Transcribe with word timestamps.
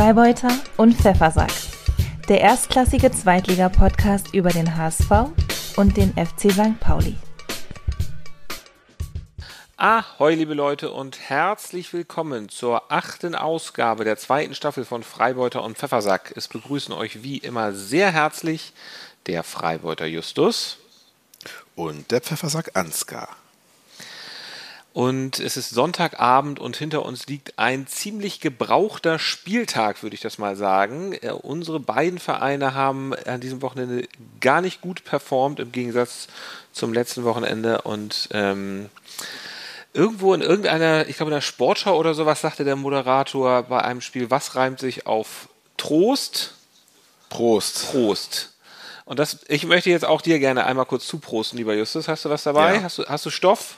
Freibeuter 0.00 0.48
und 0.78 0.94
Pfeffersack. 0.94 1.52
Der 2.26 2.40
erstklassige 2.40 3.12
Zweitliga-Podcast 3.12 4.32
über 4.32 4.48
den 4.48 4.74
HSV 4.74 5.10
und 5.76 5.94
den 5.94 6.14
FC 6.14 6.50
St. 6.50 6.80
Pauli. 6.80 7.16
Ahoi, 9.76 10.36
liebe 10.36 10.54
Leute, 10.54 10.90
und 10.90 11.20
herzlich 11.28 11.92
willkommen 11.92 12.48
zur 12.48 12.90
achten 12.90 13.34
Ausgabe 13.34 14.04
der 14.04 14.16
zweiten 14.16 14.54
Staffel 14.54 14.86
von 14.86 15.02
Freibeuter 15.02 15.62
und 15.62 15.76
Pfeffersack. 15.76 16.32
Es 16.34 16.48
begrüßen 16.48 16.94
euch 16.94 17.22
wie 17.22 17.36
immer 17.36 17.74
sehr 17.74 18.10
herzlich 18.10 18.72
der 19.26 19.42
Freibeuter 19.42 20.06
Justus 20.06 20.78
und 21.74 22.10
der 22.10 22.22
Pfeffersack 22.22 22.70
Ansgar. 22.72 23.28
Und 24.92 25.38
es 25.38 25.56
ist 25.56 25.70
Sonntagabend 25.70 26.58
und 26.58 26.76
hinter 26.76 27.04
uns 27.04 27.26
liegt 27.28 27.58
ein 27.60 27.86
ziemlich 27.86 28.40
gebrauchter 28.40 29.20
Spieltag, 29.20 30.02
würde 30.02 30.14
ich 30.14 30.20
das 30.20 30.38
mal 30.38 30.56
sagen. 30.56 31.12
Äh, 31.12 31.30
unsere 31.30 31.78
beiden 31.78 32.18
Vereine 32.18 32.74
haben 32.74 33.14
an 33.14 33.40
diesem 33.40 33.62
Wochenende 33.62 34.08
gar 34.40 34.60
nicht 34.60 34.80
gut 34.80 35.04
performt 35.04 35.60
im 35.60 35.70
Gegensatz 35.70 36.26
zum 36.72 36.92
letzten 36.92 37.22
Wochenende. 37.22 37.82
Und 37.82 38.28
ähm, 38.32 38.90
irgendwo 39.92 40.34
in 40.34 40.40
irgendeiner, 40.40 41.08
ich 41.08 41.16
glaube 41.16 41.30
in 41.30 41.36
der 41.36 41.40
Sportschau 41.40 41.96
oder 41.96 42.14
sowas, 42.14 42.40
sagte 42.40 42.64
der 42.64 42.76
Moderator 42.76 43.62
bei 43.62 43.82
einem 43.82 44.00
Spiel, 44.00 44.28
was 44.30 44.56
reimt 44.56 44.80
sich 44.80 45.06
auf 45.06 45.48
Trost? 45.76 46.54
Prost. 47.28 47.92
Prost. 47.92 48.54
Und 49.04 49.20
das, 49.20 49.38
ich 49.46 49.64
möchte 49.64 49.90
jetzt 49.90 50.04
auch 50.04 50.20
dir 50.20 50.40
gerne 50.40 50.66
einmal 50.66 50.86
kurz 50.86 51.06
zuprosten, 51.06 51.58
lieber 51.58 51.74
Justus. 51.74 52.08
Hast 52.08 52.24
du 52.24 52.30
was 52.30 52.42
dabei? 52.42 52.76
Ja. 52.76 52.82
Hast, 52.82 52.98
du, 52.98 53.04
hast 53.06 53.24
du 53.24 53.30
Stoff? 53.30 53.76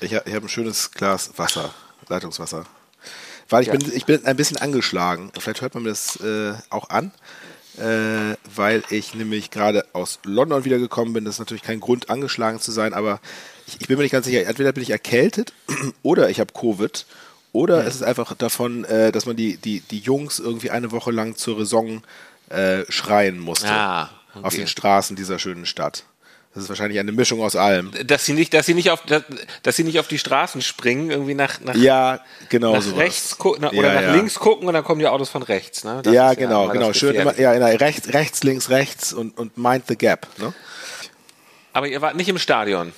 Ich, 0.00 0.12
ich 0.12 0.16
habe 0.34 0.46
ein 0.46 0.48
schönes 0.48 0.90
Glas 0.92 1.32
Wasser, 1.36 1.74
Leitungswasser. 2.08 2.64
Weil 3.48 3.62
ich, 3.62 3.68
Ja. 3.68 3.76
bin, 3.76 3.92
ich 3.94 4.04
bin 4.04 4.24
ein 4.26 4.36
bisschen 4.36 4.58
angeschlagen. 4.58 5.32
Vielleicht 5.38 5.62
hört 5.62 5.74
man 5.74 5.84
mir 5.84 5.88
das 5.90 6.16
äh, 6.16 6.52
auch 6.70 6.90
an. 6.90 7.12
Äh, 7.78 8.36
weil 8.56 8.82
ich 8.90 9.14
nämlich 9.14 9.50
gerade 9.52 9.86
aus 9.92 10.18
London 10.24 10.64
wiedergekommen 10.64 11.14
bin. 11.14 11.24
Das 11.24 11.36
ist 11.36 11.38
natürlich 11.38 11.62
kein 11.62 11.78
Grund, 11.78 12.10
angeschlagen 12.10 12.60
zu 12.60 12.72
sein, 12.72 12.92
aber 12.92 13.20
ich, 13.68 13.80
ich 13.80 13.86
bin 13.86 13.96
mir 13.96 14.02
nicht 14.02 14.10
ganz 14.10 14.26
sicher. 14.26 14.44
Entweder 14.46 14.72
bin 14.72 14.82
ich 14.82 14.90
erkältet 14.90 15.52
oder 16.02 16.28
ich 16.28 16.40
habe 16.40 16.52
Covid. 16.52 17.06
Oder 17.52 17.86
es 17.86 17.94
ist 17.94 18.02
einfach 18.02 18.34
davon, 18.34 18.84
äh, 18.84 19.12
dass 19.12 19.26
man 19.26 19.36
die, 19.36 19.56
die, 19.56 19.80
die 19.80 20.00
Jungs 20.00 20.38
irgendwie 20.38 20.70
eine 20.70 20.90
Woche 20.90 21.12
lang 21.12 21.36
zur 21.36 21.58
Raison 21.60 22.02
äh, 22.50 22.84
schreien 22.90 23.38
musste. 23.38 23.70
Ah, 23.70 24.10
okay. 24.34 24.44
Auf 24.44 24.54
den 24.54 24.66
Straßen 24.66 25.16
dieser 25.16 25.38
schönen 25.38 25.64
Stadt. 25.64 26.04
Das 26.54 26.64
ist 26.64 26.68
wahrscheinlich 26.70 26.98
eine 26.98 27.12
Mischung 27.12 27.40
aus 27.42 27.54
allem. 27.56 27.92
Dass 28.06 28.24
sie 28.24 28.32
nicht, 28.32 28.52
dass 28.54 28.66
sie 28.66 28.74
nicht 28.74 28.90
auf, 28.90 29.02
dass, 29.02 29.22
dass 29.62 29.76
sie 29.76 29.84
nicht 29.84 30.00
auf 30.00 30.08
die 30.08 30.18
Straßen 30.18 30.60
springen, 30.62 31.10
irgendwie 31.10 31.34
nach, 31.34 31.60
nach, 31.60 31.74
Ja, 31.76 32.20
genau 32.48 32.72
nach 32.72 32.82
sowas. 32.82 32.98
rechts 32.98 33.38
gucken 33.38 33.64
oder 33.66 33.76
Ja, 33.88 33.94
nach 33.94 34.02
ja. 34.02 34.14
links 34.14 34.34
gucken 34.36 34.66
und 34.66 34.74
dann 34.74 34.82
kommen 34.82 34.98
die 34.98 35.06
Autos 35.06 35.28
von 35.28 35.42
rechts. 35.42 35.84
Ne? 35.84 36.02
Ja, 36.06 36.32
ist 36.32 36.38
genau, 36.38 36.64
immer 36.64 36.72
genau. 36.72 36.92
Schön 36.92 37.14
immer, 37.14 37.38
ja, 37.38 37.52
genau, 37.52 37.66
rechts, 37.66 38.12
rechts, 38.12 38.42
links, 38.42 38.70
rechts 38.70 39.12
und, 39.12 39.36
und 39.38 39.56
mind 39.58 39.84
the 39.88 39.96
gap. 39.96 40.26
Ne? 40.38 40.52
Aber 41.72 41.86
ihr 41.86 42.00
wart 42.00 42.16
nicht 42.16 42.28
im 42.28 42.38
Stadion. 42.38 42.92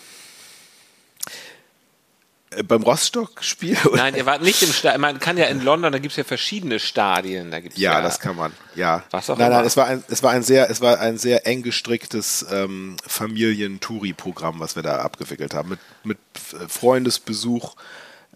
Äh, 2.51 2.63
Beim 2.63 2.83
Rostock-Spiel? 2.83 3.77
Nein, 3.95 4.15
ihr 4.15 4.27
wart 4.27 4.43
nicht 4.43 4.63
im 4.63 4.73
Stadion. 4.73 5.01
Man 5.01 5.21
kann 5.21 5.37
ja 5.37 5.47
in 5.47 5.63
London, 5.63 5.93
da 5.93 5.99
gibt 5.99 6.13
es 6.13 6.17
ja 6.17 6.25
verschiedene 6.25 6.79
Stadien. 6.79 7.51
Da 7.51 7.61
gibt's 7.61 7.79
ja, 7.79 7.93
Ja, 7.95 8.01
das 8.03 8.21
kann 8.21 8.37
man. 8.37 8.53
Ja. 8.75 9.05
Was 9.11 9.31
auch 9.31 9.39
nein, 9.39 9.49
immer. 9.49 9.59
nein, 9.59 9.67
es 9.67 9.77
war 9.77 9.87
ein, 9.87 10.05
es 10.09 10.23
war 10.23 10.33
ein 10.33 10.43
sehr, 10.43 10.71
es 10.71 10.81
war 10.81 10.99
ein 11.01 11.19
sehr 11.19 11.47
eng 11.47 11.63
gestricktes 11.63 12.47
ähm, 12.51 12.97
Familien-Touri-Programm, 13.07 14.61
was 14.61 14.77
wir 14.77 14.83
da 14.83 15.01
abgewickelt 15.01 15.55
haben. 15.55 15.71
Mit, 15.71 15.81
mit 16.03 16.19
äh, 16.53 16.69
Freundesbesuch 16.69 17.77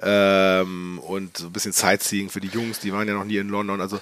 ähm, 0.02 0.98
und 1.00 1.36
so 1.36 1.46
ein 1.46 1.52
bisschen 1.52 1.72
Sightseeing 1.72 2.30
für 2.30 2.40
die 2.40 2.48
Jungs, 2.48 2.80
die 2.80 2.92
waren 2.92 3.06
ja 3.06 3.14
noch 3.14 3.24
nie 3.24 3.36
in 3.36 3.48
London. 3.48 3.80
Also 3.80 4.00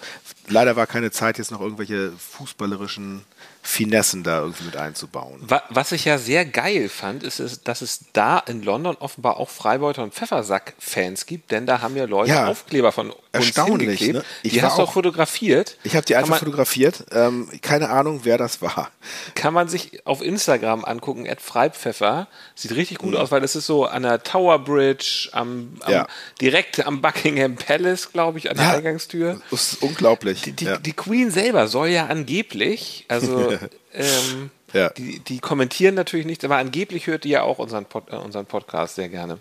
leider 0.48 0.76
war 0.76 0.86
keine 0.86 1.10
Zeit, 1.10 1.38
jetzt 1.38 1.50
noch 1.50 1.60
irgendwelche 1.60 2.12
fußballerischen 2.12 3.24
Finessen 3.64 4.24
da 4.24 4.40
irgendwie 4.40 4.64
mit 4.64 4.76
einzubauen. 4.76 5.38
Wa- 5.40 5.62
Was 5.70 5.92
ich 5.92 6.04
ja 6.04 6.18
sehr 6.18 6.44
geil 6.44 6.88
fand, 6.88 7.22
ist, 7.22 7.40
dass 7.68 7.80
es 7.80 8.00
da 8.12 8.38
in 8.40 8.62
London 8.62 8.96
offenbar 8.98 9.36
auch 9.36 9.48
Freibeuter 9.50 10.02
und 10.02 10.12
Pfeffersack-Fans 10.14 11.26
gibt, 11.26 11.52
denn 11.52 11.64
da 11.66 11.80
haben 11.80 11.96
ja 11.96 12.04
Leute 12.06 12.30
Ja. 12.32 12.48
Aufkleber 12.48 12.90
von 12.92 13.10
uns 13.10 13.18
Erstaunlich, 13.34 14.00
ne? 14.12 14.22
Ich 14.42 14.52
Die 14.52 14.62
hast 14.62 14.76
du 14.76 14.82
auch 14.82 14.92
fotografiert. 14.92 15.78
Ich 15.84 15.96
habe 15.96 16.04
die 16.04 16.16
einfach 16.16 16.30
man- 16.30 16.38
fotografiert. 16.40 17.06
Ähm, 17.12 17.48
keine 17.62 17.88
Ahnung, 17.88 18.20
wer 18.24 18.36
das 18.36 18.60
war. 18.60 18.90
kann 19.34 19.54
man 19.54 19.68
sich 19.68 20.06
auf 20.06 20.20
Instagram 20.20 20.84
angucken, 20.84 21.26
at 21.26 21.40
Freipfeffer. 21.40 22.26
Sieht 22.54 22.72
richtig 22.74 22.98
gut 22.98 23.16
aus, 23.16 23.30
weil 23.30 23.42
es 23.42 23.56
ist 23.56 23.64
so 23.66 23.86
an 23.86 24.02
der 24.02 24.22
Tower 24.22 24.58
Bridge, 24.58 25.30
am, 25.32 25.40
am, 25.80 25.86
Mhm. 25.86 25.92
Ja. 25.92 26.06
direkt 26.42 26.84
am 26.84 27.00
Buckingham 27.00 27.56
Palace, 27.56 28.12
glaube 28.12 28.36
ich, 28.38 28.50
an 28.50 28.56
der 28.58 28.66
Ja. 28.66 28.72
Eingangstür. 28.72 29.40
Das 29.50 29.72
ist 29.72 29.82
unglaublich. 29.82 30.42
Die, 30.42 30.52
die, 30.52 30.68
die 30.82 30.92
Queen 30.92 31.30
selber 31.30 31.68
soll 31.68 31.88
ja 31.88 32.06
angeblich, 32.08 33.06
also 33.08 33.51
ähm, 33.94 34.50
Ja. 34.72 34.88
die, 34.90 35.18
die 35.20 35.38
kommentieren 35.40 35.94
natürlich 35.94 36.26
nichts, 36.26 36.44
aber 36.44 36.56
angeblich 36.56 37.06
hört 37.06 37.24
die 37.24 37.30
ja 37.30 37.42
auch 37.42 37.58
unseren, 37.58 37.84
Pod, 37.84 38.04
äh, 38.10 38.16
unseren 38.16 38.46
Podcast 38.46 38.94
sehr 38.96 39.08
gerne. 39.08 39.38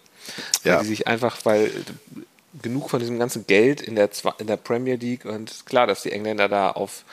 Weil 0.64 0.74
Ja. 0.74 0.80
die 0.82 0.88
sich 0.88 1.08
einfach, 1.08 1.38
weil 1.46 1.68
äh, 1.68 1.70
genug 2.62 2.90
von 2.90 3.00
diesem 3.00 3.18
ganzen 3.18 3.48
Geld 3.48 3.82
in 3.82 3.96
der, 3.96 4.10
in 4.40 4.48
der 4.48 4.58
Premier 4.58 4.96
League 4.96 5.26
und 5.26 5.66
klar, 5.66 5.88
dass 5.88 6.04
die 6.04 6.12
Engländer 6.12 6.50
da 6.50 6.72
auf, 6.72 7.06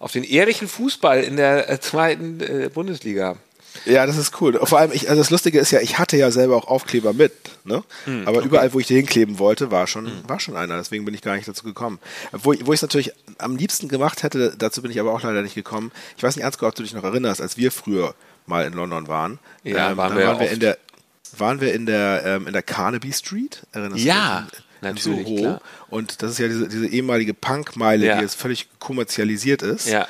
auf 0.00 0.10
den 0.12 0.24
ehrlichen 0.24 0.66
Fußball 0.68 1.22
in 1.22 1.36
der 1.36 1.70
äh, 1.70 1.78
zweiten 1.80 2.40
äh, 2.40 2.68
Bundesliga 2.68 3.36
ja, 3.84 4.06
das 4.06 4.16
ist 4.16 4.40
cool. 4.40 4.58
Vor 4.64 4.78
allem, 4.78 4.92
ich, 4.92 5.08
also 5.08 5.20
das 5.20 5.30
Lustige 5.30 5.58
ist 5.58 5.70
ja, 5.70 5.80
ich 5.80 5.98
hatte 5.98 6.16
ja 6.16 6.30
selber 6.30 6.56
auch 6.56 6.66
Aufkleber 6.68 7.12
mit, 7.12 7.32
ne? 7.64 7.82
Hm, 8.04 8.26
Aber 8.28 8.42
überall, 8.42 8.72
wo 8.72 8.80
ich 8.80 8.86
die 8.86 8.94
hinkleben 8.96 9.38
wollte, 9.38 9.70
war 9.70 9.86
schon, 9.86 10.10
war 10.28 10.40
schon 10.40 10.56
einer. 10.56 10.76
Deswegen 10.76 11.04
bin 11.04 11.14
ich 11.14 11.22
gar 11.22 11.36
nicht 11.36 11.48
dazu 11.48 11.64
gekommen. 11.64 11.98
Wo, 12.32 12.52
ich- 12.52 12.66
wo 12.66 12.72
ich 12.72 12.78
es 12.78 12.82
natürlich 12.82 13.12
am 13.38 13.56
liebsten 13.56 13.88
gemacht 13.88 14.22
hätte, 14.22 14.54
dazu 14.56 14.82
bin 14.82 14.90
ich 14.90 15.00
aber 15.00 15.12
auch 15.12 15.22
leider 15.22 15.42
nicht 15.42 15.54
gekommen. 15.54 15.90
Ich 16.16 16.22
weiß 16.22 16.36
nicht, 16.36 16.44
Ansgar, 16.44 16.68
ob 16.68 16.74
du 16.74 16.82
dich 16.82 16.92
noch 16.94 17.04
erinnerst, 17.04 17.40
als 17.40 17.56
wir 17.56 17.72
früher 17.72 18.14
mal 18.46 18.64
in 18.66 18.72
London 18.72 19.08
waren. 19.08 19.38
Ja, 19.64 19.96
waren 19.96 20.10
dann 20.10 20.18
wir 20.18 20.26
waren 20.26 20.40
wir 20.40 20.50
in 20.50 20.60
der 20.60 20.78
waren 21.38 21.60
wir 21.60 21.72
in 21.72 21.86
der 21.86 22.22
ähm, 22.26 22.46
in 22.46 22.52
der 22.52 22.62
Carnaby 22.62 23.12
Street? 23.12 23.62
Erinnerst 23.72 24.04
Ja, 24.04 24.46
du 24.50 24.56
dich? 24.56 24.64
Natürlich, 24.82 25.20
In 25.20 25.24
Soho. 25.26 25.36
klar. 25.36 25.60
Und 25.88 26.22
das 26.22 26.32
ist 26.32 26.38
ja 26.38 26.48
diese, 26.48 26.68
diese 26.68 26.86
ehemalige 26.86 27.32
Punkmeile, 27.34 28.06
Ja. 28.06 28.16
die 28.16 28.22
jetzt 28.22 28.34
völlig 28.34 28.68
kommerzialisiert 28.78 29.62
ist 29.62 29.88
Ja. 29.88 30.06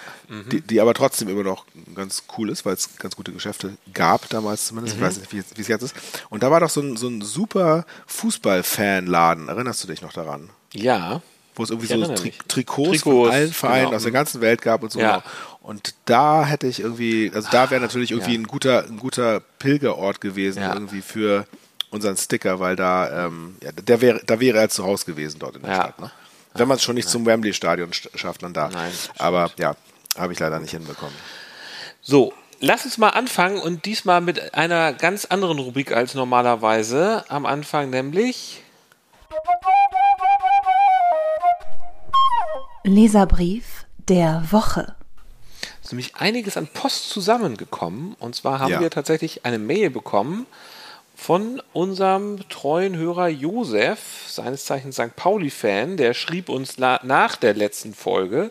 die, 0.51 0.61
die 0.61 0.81
aber 0.81 0.95
trotzdem 0.95 1.29
immer 1.29 1.43
noch 1.45 1.67
ganz 1.95 2.25
cool 2.39 2.51
ist, 2.51 2.65
weil 2.65 2.75
es 2.75 2.97
ganz 2.99 3.15
gute 3.17 3.33
Geschäfte 3.33 3.77
gab, 3.95 4.29
damals 4.31 4.67
zumindest. 4.67 4.97
Mhm. 4.97 5.03
Ich 5.03 5.09
weiß 5.09 5.19
nicht, 5.19 5.33
wie 5.33 5.39
es- 5.63 5.69
jetzt 5.69 5.83
ist. 5.83 5.95
Und 6.31 6.43
da 6.43 6.51
war 6.51 6.61
doch 6.61 6.71
so 6.71 6.81
ein, 6.81 6.97
so 6.97 7.09
ein 7.09 7.21
super 7.23 7.85
Fußball-Fanladen. 8.07 9.49
Erinnerst 9.49 9.83
du 9.85 9.89
dich 9.89 10.03
noch 10.03 10.13
daran? 10.13 10.51
Ja. 10.73 11.23
Wo 11.55 11.65
es 11.65 11.71
irgendwie 11.71 11.87
so 11.89 12.15
Tri. 12.15 12.33
Trikots, 12.49 13.03
Trikots, 13.03 13.03
von 13.03 13.31
allen 13.31 13.53
Vereinen 13.53 13.85
genau. 13.87 13.97
aus 13.97 14.03
der 14.05 14.13
ganzen 14.13 14.41
Welt 14.41 14.63
gab 14.63 14.83
und 14.83 14.91
so. 14.91 15.01
Ja. 15.01 15.23
Und 15.61 15.95
da 16.07 16.47
hätte 16.47 16.67
ich 16.67 16.81
irgendwie, 16.81 17.31
also 17.35 17.49
da 17.53 17.71
wäre 17.71 17.81
natürlich 17.81 18.11
irgendwie 18.11 18.33
ja. 18.33 18.39
ein 18.41 18.47
guter, 18.47 18.85
ein 18.85 18.97
guter 18.97 19.41
Pilgerort 19.59 20.21
gewesen, 20.23 20.61
Ja. 20.63 20.73
irgendwie 20.73 21.03
für 21.03 21.47
unseren 21.93 22.17
Sticker, 22.17 22.59
weil 22.59 22.75
da, 22.75 23.27
ähm, 23.27 23.57
ja, 23.63 23.71
der 23.73 24.01
wäre, 24.01 24.21
da 24.27 24.41
wäre 24.41 24.59
er 24.59 24.69
zu 24.69 24.85
Hause 24.85 25.05
gewesen 25.07 25.39
dort 25.39 25.57
in 25.57 25.63
der 25.63 25.71
Ja. 25.71 25.77
Stadt. 25.83 26.01
Ne? 26.01 26.11
Wenn 26.55 26.69
man 26.69 26.77
es 26.77 26.83
schon 26.83 26.95
nicht 26.97 27.09
zum 27.09 27.25
Wembley-Stadion 27.25 27.91
sch- 27.93 28.09
schafft, 28.17 28.43
dann 28.43 28.53
da. 28.53 28.69
Nein, 28.69 28.93
Aber 29.19 29.51
ja, 29.59 29.75
habe 30.19 30.33
ich 30.33 30.39
leider 30.41 30.59
nicht 30.61 30.73
hinbekommen. 30.73 31.15
So, 32.03 32.33
lass 32.61 32.85
uns 32.85 32.99
mal 32.99 33.11
anfangen 33.11 33.59
und 33.61 33.85
diesmal 33.87 34.21
mit 34.21 34.53
einer 34.55 34.93
ganz 34.93 35.25
anderen 35.27 35.59
Rubrik 35.59 35.93
als 35.93 36.15
normalerweise 36.15 37.25
am 37.29 37.47
Anfang, 37.47 37.89
nämlich 37.91 38.63
Leserbrief 42.85 43.87
der 44.09 44.45
Woche. 44.51 44.95
ist 45.83 45.93
nämlich 45.93 46.17
einiges 46.17 46.57
an 46.57 46.67
Post 46.69 47.11
zusammengekommen. 47.11 48.15
Und 48.19 48.35
zwar 48.35 48.59
haben 48.59 48.73
Ja. 48.73 48.81
wir 48.81 48.91
tatsächlich 48.91 49.45
eine 49.45 49.59
Mail 49.59 49.91
bekommen 49.91 50.47
von 51.15 51.63
unserem 51.73 52.49
treuen 52.49 52.97
Hörer 52.97 53.29
Josef, 53.29 53.99
seines 54.27 54.65
Zeichens 54.65 54.97
St. 54.97 55.15
Pauli-Fan, 55.15 55.97
der 55.97 56.15
schrieb 56.15 56.49
uns 56.49 56.79
nach 56.79 57.37
der 57.37 57.55
letzten 57.55 57.95
Folge. 57.95 58.51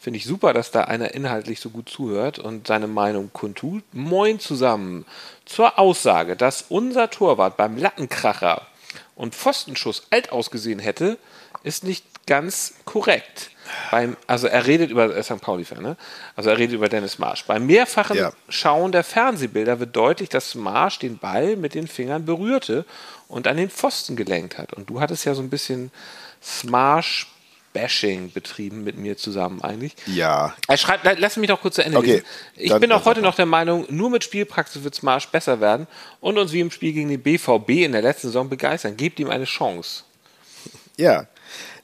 Finde 0.00 0.18
ich 0.18 0.24
super, 0.24 0.52
dass 0.52 0.70
da 0.70 0.82
einer 0.82 1.14
inhaltlich 1.14 1.60
so 1.60 1.70
gut 1.70 1.88
zuhört 1.88 2.38
und 2.38 2.66
seine 2.66 2.86
Meinung 2.86 3.30
kundtut. 3.32 3.82
Moin 3.92 4.38
zusammen. 4.38 5.04
Zur 5.44 5.78
Aussage, 5.78 6.36
dass 6.36 6.66
unser 6.68 7.10
Torwart 7.10 7.56
beim 7.56 7.76
Lattenkracher 7.76 8.66
und 9.16 9.34
Pfostenschuss 9.34 10.06
alt 10.10 10.32
ausgesehen 10.32 10.78
hätte, 10.78 11.18
ist 11.64 11.84
nicht 11.84 12.26
ganz 12.26 12.74
korrekt. 12.84 13.50
Beim, 13.90 14.16
also 14.26 14.46
er 14.46 14.66
redet 14.66 14.90
über 14.90 15.04
er 15.12 15.16
ist 15.18 15.26
St. 15.26 15.40
Pauli-Fan, 15.40 15.82
ne? 15.82 15.96
Also 16.36 16.50
er 16.50 16.58
redet 16.58 16.74
über 16.74 16.88
Dennis 16.88 17.18
Marsch. 17.18 17.44
Beim 17.44 17.66
mehrfachen 17.66 18.16
Ja. 18.16 18.32
Schauen 18.48 18.92
der 18.92 19.04
Fernsehbilder 19.04 19.80
wird 19.80 19.94
deutlich, 19.96 20.28
dass 20.28 20.54
Marsch 20.54 20.98
den 20.98 21.18
Ball 21.18 21.56
mit 21.56 21.74
den 21.74 21.86
Fingern 21.88 22.24
berührte 22.24 22.84
und 23.28 23.46
an 23.46 23.56
den 23.56 23.70
Pfosten 23.70 24.16
gelenkt 24.16 24.58
hat. 24.58 24.72
Und 24.72 24.88
du 24.90 25.00
hattest 25.00 25.24
ja 25.24 25.34
so 25.34 25.42
ein 25.42 25.50
bisschen 25.50 25.90
Smash-Bashing 26.42 28.32
betrieben 28.32 28.84
mit 28.84 28.96
mir 28.98 29.16
zusammen 29.16 29.62
eigentlich. 29.62 29.94
Ja, 30.06 30.54
Er 30.66 30.76
schreibt, 30.76 31.04
la- 31.04 31.14
lass 31.18 31.36
mich 31.36 31.48
doch 31.48 31.60
kurz 31.60 31.76
zu 31.76 31.84
Ende 31.84 31.98
Okay, 31.98 32.06
lesen. 32.12 32.24
Ich 32.56 32.70
dann- 32.70 32.80
bin 32.80 32.92
auch 32.92 32.98
dann 32.98 33.04
heute 33.06 33.20
noch 33.22 33.34
der 33.34 33.46
Meinung, 33.46 33.86
nur 33.90 34.10
mit 34.10 34.24
Spielpraxis 34.24 34.82
wird 34.84 34.94
Smarsch 34.94 35.28
besser 35.28 35.60
werden 35.60 35.86
und 36.20 36.38
uns 36.38 36.52
wie 36.52 36.60
im 36.60 36.70
Spiel 36.70 36.92
gegen 36.92 37.08
den 37.08 37.22
BVB 37.22 37.84
in 37.84 37.92
der 37.92 38.02
letzten 38.02 38.28
Saison 38.28 38.48
begeistern. 38.48 38.96
Gebt 38.96 39.20
ihm 39.20 39.30
eine 39.30 39.44
Chance. 39.44 40.04
ja. 40.96 41.26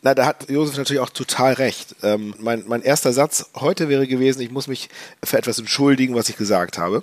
Na, 0.05 0.15
da 0.15 0.27
hat 0.27 0.51
Josef 0.51 0.77
natürlich 0.77 1.01
auch 1.01 1.09
total 1.09 1.55
recht. 1.55 1.97
Ähm, 2.03 2.35
mein, 2.39 2.65
mein 2.67 2.83
erster 2.83 3.15
Satz 3.15 3.47
heute 3.57 3.89
wäre 3.89 4.07
gewesen, 4.07 4.43
ich 4.43 4.51
muss 4.51 4.69
mich 4.69 4.91
für 5.25 5.39
etwas 5.39 5.59
entschuldigen, 5.59 6.15
was 6.15 6.29
ich 6.29 6.37
gesagt 6.37 6.77
habe. 6.77 7.03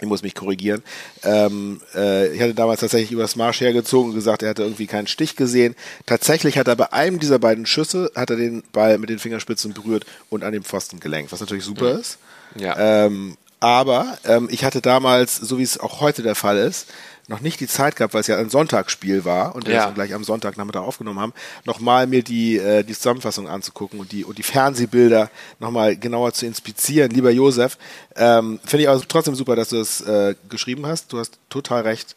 Ich 0.00 0.06
muss 0.06 0.22
mich 0.22 0.36
korrigieren. 0.36 0.84
Ähm, 1.24 1.80
äh, 1.96 2.28
ich 2.28 2.40
hatte 2.40 2.54
damals 2.54 2.80
tatsächlich 2.80 3.10
übers 3.10 3.34
Marsch 3.34 3.60
hergezogen 3.60 4.10
und 4.10 4.14
gesagt, 4.14 4.44
er 4.44 4.50
hatte 4.50 4.62
irgendwie 4.62 4.86
keinen 4.86 5.08
Stich 5.08 5.34
gesehen. 5.34 5.74
Tatsächlich 6.04 6.58
hat 6.58 6.68
er 6.68 6.76
bei 6.76 6.92
einem 6.92 7.18
dieser 7.18 7.40
beiden 7.40 7.66
Schüsse, 7.66 8.12
hat 8.14 8.30
er 8.30 8.36
den 8.36 8.62
Ball 8.72 8.98
mit 8.98 9.10
den 9.10 9.18
Fingerspitzen 9.18 9.74
berührt 9.74 10.06
und 10.30 10.44
an 10.44 10.52
dem 10.52 10.62
Pfosten 10.62 11.00
gelenkt, 11.00 11.32
was 11.32 11.40
natürlich 11.40 11.64
super 11.64 11.94
mhm. 11.94 12.00
ist. 12.00 12.18
Ja. 12.54 13.06
Ähm, 13.06 13.36
aber 13.58 14.18
ähm, 14.24 14.48
ich 14.50 14.64
hatte 14.64 14.80
damals, 14.80 15.34
so 15.36 15.58
wie 15.58 15.62
es 15.64 15.80
auch 15.80 16.00
heute 16.00 16.22
der 16.22 16.36
Fall 16.36 16.58
ist, 16.58 16.86
noch 17.28 17.40
nicht 17.40 17.58
die 17.58 17.66
Zeit 17.66 17.96
gehabt, 17.96 18.14
weil 18.14 18.20
es 18.20 18.28
ja 18.28 18.38
ein 18.38 18.50
Sonntagsspiel 18.50 19.24
war 19.24 19.54
und 19.54 19.66
wir 19.66 19.74
ja. 19.74 19.86
das 19.86 19.94
gleich 19.94 20.14
am 20.14 20.22
Sonntagnachmittag 20.22 20.82
aufgenommen 20.82 21.18
haben, 21.18 21.32
nochmal 21.64 22.06
mir 22.06 22.22
die, 22.22 22.56
äh, 22.56 22.84
die 22.84 22.94
Zusammenfassung 22.94 23.48
anzugucken 23.48 23.98
und 23.98 24.12
die, 24.12 24.24
und 24.24 24.38
die 24.38 24.44
Fernsehbilder 24.44 25.30
nochmal 25.58 25.96
genauer 25.96 26.32
zu 26.34 26.46
inspizieren. 26.46 27.10
Lieber 27.10 27.30
Josef, 27.30 27.78
ähm, 28.14 28.60
finde 28.64 28.84
ich 28.84 28.88
also 28.88 29.04
trotzdem 29.08 29.34
super, 29.34 29.56
dass 29.56 29.70
du 29.70 29.76
das 29.76 30.00
äh, 30.02 30.36
geschrieben 30.48 30.86
hast. 30.86 31.12
Du 31.12 31.18
hast 31.18 31.38
total 31.48 31.82
recht. 31.82 32.14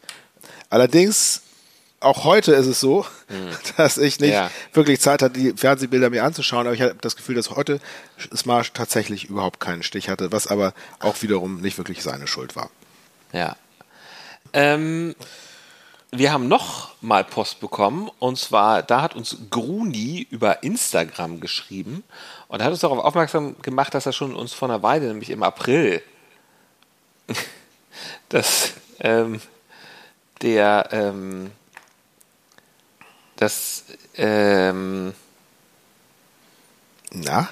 Allerdings, 0.68 1.42
auch 1.98 2.24
heute 2.24 2.52
ist 2.52 2.66
es 2.66 2.78
so, 2.78 3.04
mhm. 3.28 3.50
dass 3.76 3.98
ich 3.98 4.20
nicht 4.20 4.32
ja. 4.32 4.48
wirklich 4.72 5.00
Zeit 5.00 5.22
hatte, 5.22 5.38
die 5.38 5.52
Fernsehbilder 5.56 6.10
mir 6.10 6.22
anzuschauen, 6.22 6.66
aber 6.66 6.74
ich 6.74 6.82
habe 6.82 6.94
das 7.00 7.16
Gefühl, 7.16 7.34
dass 7.34 7.50
heute 7.50 7.80
Smash 8.34 8.72
tatsächlich 8.72 9.24
überhaupt 9.28 9.58
keinen 9.58 9.82
Stich 9.82 10.08
hatte, 10.08 10.30
was 10.30 10.46
aber 10.46 10.72
auch 11.00 11.20
wiederum 11.22 11.60
nicht 11.60 11.78
wirklich 11.78 12.04
seine 12.04 12.28
Schuld 12.28 12.54
war. 12.54 12.70
Ja, 13.32 13.56
ähm, 14.52 15.14
wir 16.12 16.32
haben 16.32 16.48
noch 16.48 16.90
mal 17.00 17.22
Post 17.24 17.60
bekommen 17.60 18.10
und 18.18 18.36
zwar, 18.36 18.82
da 18.82 19.02
hat 19.02 19.14
uns 19.14 19.36
Gruni 19.48 20.26
über 20.30 20.62
Instagram 20.62 21.40
geschrieben 21.40 22.02
und 22.48 22.62
hat 22.62 22.70
uns 22.70 22.80
darauf 22.80 22.98
aufmerksam 22.98 23.54
gemacht, 23.62 23.94
dass 23.94 24.06
er 24.06 24.12
schon 24.12 24.34
uns 24.34 24.52
vor 24.52 24.68
einer 24.68 24.82
Weile, 24.82 25.06
nämlich 25.06 25.30
im 25.30 25.44
April, 25.44 26.02
dass 28.28 28.72
ähm, 28.98 29.40
der, 30.42 30.88
ähm, 30.90 31.52
das, 33.36 33.84
ähm, 34.16 35.14
na? 37.12 37.48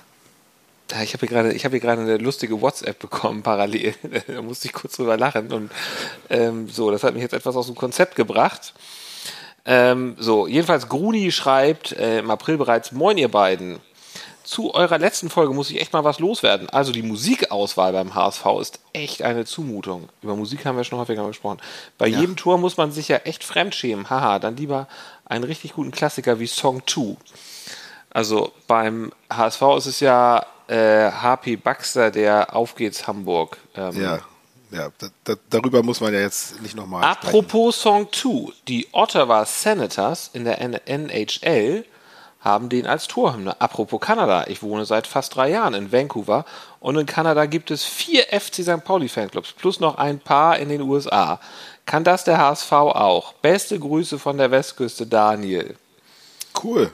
Ich 1.02 1.12
habe 1.12 1.20
hier 1.20 1.28
gerade, 1.28 1.52
ich 1.52 1.64
habe 1.64 1.72
hier 1.72 1.80
gerade 1.80 2.02
eine 2.02 2.16
lustige 2.16 2.60
WhatsApp 2.60 2.98
bekommen 2.98 3.42
parallel. 3.42 3.94
da 4.26 4.42
musste 4.42 4.66
ich 4.66 4.72
kurz 4.72 4.96
drüber 4.96 5.16
lachen 5.16 5.52
und 5.52 5.70
ähm, 6.30 6.68
so, 6.68 6.90
das 6.90 7.02
hat 7.02 7.14
mich 7.14 7.22
jetzt 7.22 7.34
etwas 7.34 7.56
aus 7.56 7.66
dem 7.66 7.74
Konzept 7.74 8.16
gebracht. 8.16 8.74
Ähm, 9.64 10.16
so, 10.18 10.46
jedenfalls 10.46 10.88
Gruni 10.88 11.30
schreibt 11.30 11.92
äh, 11.92 12.20
im 12.20 12.30
April 12.30 12.56
bereits: 12.56 12.92
Moin 12.92 13.18
ihr 13.18 13.30
beiden. 13.30 13.80
Zu 14.42 14.72
eurer 14.72 14.96
letzten 14.96 15.28
Folge 15.28 15.52
muss 15.52 15.70
ich 15.70 15.78
echt 15.78 15.92
mal 15.92 16.04
was 16.04 16.20
loswerden. 16.20 16.70
Also 16.70 16.90
die 16.90 17.02
Musikauswahl 17.02 17.92
beim 17.92 18.14
HSV 18.14 18.46
ist 18.62 18.80
echt 18.94 19.20
eine 19.20 19.44
Zumutung. 19.44 20.08
Über 20.22 20.36
Musik 20.36 20.64
haben 20.64 20.78
wir 20.78 20.84
schon 20.84 20.98
häufiger 20.98 21.26
gesprochen. 21.26 21.60
Bei 21.98 22.06
ja. 22.06 22.18
jedem 22.18 22.34
Tor 22.34 22.56
muss 22.56 22.78
man 22.78 22.90
sich 22.90 23.08
ja 23.08 23.18
echt 23.18 23.44
fremdschämen. 23.44 24.08
Haha, 24.08 24.38
dann 24.38 24.56
lieber 24.56 24.88
einen 25.26 25.44
richtig 25.44 25.74
guten 25.74 25.90
Klassiker 25.90 26.40
wie 26.40 26.46
Song 26.46 26.80
2. 26.86 27.16
Also 28.08 28.52
beim 28.66 29.12
HSV 29.30 29.60
ist 29.76 29.86
es 29.86 30.00
ja 30.00 30.46
äh, 30.68 31.10
HP 31.10 31.56
Baxter, 31.56 32.10
der 32.10 32.54
Auf 32.54 32.74
geht's 32.74 33.06
Hamburg. 33.06 33.58
Ähm, 33.74 34.00
ja. 34.00 34.20
Ja, 34.70 34.90
da, 34.98 35.06
da, 35.24 35.34
darüber 35.48 35.82
muss 35.82 36.02
man 36.02 36.12
ja 36.12 36.20
jetzt 36.20 36.60
nicht 36.60 36.76
nochmal 36.76 37.02
Apropos 37.02 37.76
sprechen. 37.80 38.10
Song 38.12 38.44
2, 38.46 38.52
die 38.68 38.86
Ottawa 38.92 39.46
Senators 39.46 40.28
in 40.34 40.44
der 40.44 40.60
NHL 40.60 41.86
haben 42.40 42.68
den 42.68 42.86
als 42.86 43.08
Torhymne. 43.08 43.60
Apropos 43.60 44.00
Kanada, 44.00 44.46
ich 44.46 44.62
wohne 44.62 44.84
seit 44.84 45.06
fast 45.06 45.34
drei 45.34 45.50
Jahren 45.50 45.74
in 45.74 45.90
Vancouver 45.90 46.44
und 46.80 46.96
in 46.96 47.06
Kanada 47.06 47.46
gibt 47.46 47.70
es 47.70 47.84
vier 47.84 48.24
FC 48.24 48.62
St. 48.62 48.84
Pauli 48.84 49.08
Fanclubs 49.08 49.52
plus 49.52 49.80
noch 49.80 49.96
ein 49.96 50.20
paar 50.20 50.58
in 50.58 50.68
den 50.68 50.82
USA. 50.82 51.40
Kann 51.86 52.04
das 52.04 52.24
der 52.24 52.38
HSV 52.38 52.70
auch? 52.72 53.32
Beste 53.34 53.78
Grüße 53.78 54.18
von 54.18 54.36
der 54.36 54.50
Westküste, 54.50 55.06
Daniel. 55.06 55.76
Cool. 56.62 56.90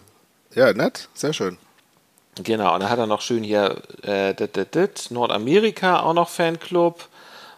Ja, 0.55 0.73
nett. 0.73 1.09
Sehr 1.15 1.33
schön. 1.33 1.59
Genau, 2.43 2.75
und 2.75 2.81
dann 2.81 2.91
hat 2.91 2.99
er 2.99 3.07
noch 3.07 3.21
schön 3.21 3.45
hier 3.45 3.77
äh, 4.03 4.35
dit, 4.35 4.57
dit, 4.57 4.75
dit, 4.75 5.11
Nordamerika 5.11 6.01
auch 6.01 6.15
noch 6.15 6.29
Fanclub. 6.29 7.09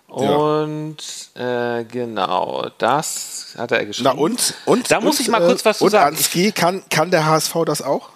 Und 0.08 0.98
ja. 1.34 1.78
äh, 1.78 1.84
genau, 1.84 2.68
das 2.78 3.54
hat 3.58 3.72
er 3.72 3.84
geschrieben. 3.84 4.10
Na 4.14 4.20
und? 4.20 4.54
und 4.64 4.90
da 4.90 5.00
muss 5.00 5.16
und, 5.16 5.22
ich 5.22 5.28
mal 5.28 5.40
kurz 5.40 5.64
was 5.64 5.78
zu 5.78 5.84
und 5.84 5.90
sagen. 5.90 6.16
Ansgi, 6.16 6.52
kann, 6.52 6.82
kann 6.90 7.10
der 7.10 7.26
HSV 7.26 7.54
das 7.64 7.82
auch? 7.82 8.10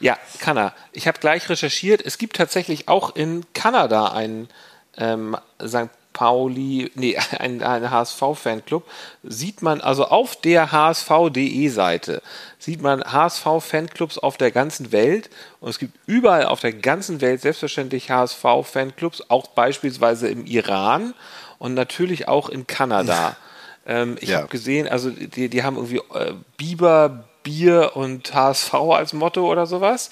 Ja, 0.00 0.16
kann 0.40 0.56
er. 0.56 0.74
Ich 0.92 1.06
habe 1.06 1.18
gleich 1.18 1.48
recherchiert. 1.48 2.02
Es 2.04 2.18
gibt 2.18 2.36
tatsächlich 2.36 2.88
auch 2.88 3.14
in 3.14 3.44
Kanada 3.54 4.08
einen 4.08 4.48
ähm, 4.96 5.36
St. 5.64 5.90
Pauli, 6.16 6.90
nee, 6.94 7.14
ein, 7.38 7.62
ein 7.62 7.90
HSV-Fanclub, 7.90 8.84
sieht 9.22 9.60
man, 9.60 9.82
also 9.82 10.06
auf 10.06 10.34
der 10.36 10.72
HSV.de 10.72 11.68
Seite, 11.68 12.22
sieht 12.58 12.80
man 12.80 13.02
HSV-Fanclubs 13.04 14.16
auf 14.16 14.38
der 14.38 14.50
ganzen 14.50 14.92
Welt 14.92 15.28
und 15.60 15.68
es 15.68 15.78
gibt 15.78 15.92
überall 16.06 16.46
auf 16.46 16.60
der 16.60 16.72
ganzen 16.72 17.20
Welt 17.20 17.42
selbstverständlich 17.42 18.10
HSV-Fanclubs, 18.10 19.24
auch 19.28 19.48
beispielsweise 19.48 20.28
im 20.28 20.46
Iran 20.46 21.12
und 21.58 21.74
natürlich 21.74 22.28
auch 22.28 22.48
in 22.48 22.66
Kanada. 22.66 23.36
ähm, 23.86 24.16
ich 24.18 24.30
ja. 24.30 24.38
habe 24.38 24.48
gesehen, 24.48 24.88
also 24.88 25.10
die, 25.10 25.50
die 25.50 25.62
haben 25.64 25.76
irgendwie 25.76 26.00
äh, 26.14 26.32
Biber, 26.56 27.24
Bier 27.42 27.90
und 27.94 28.32
HSV 28.32 28.72
als 28.72 29.12
Motto 29.12 29.52
oder 29.52 29.66
sowas. 29.66 30.08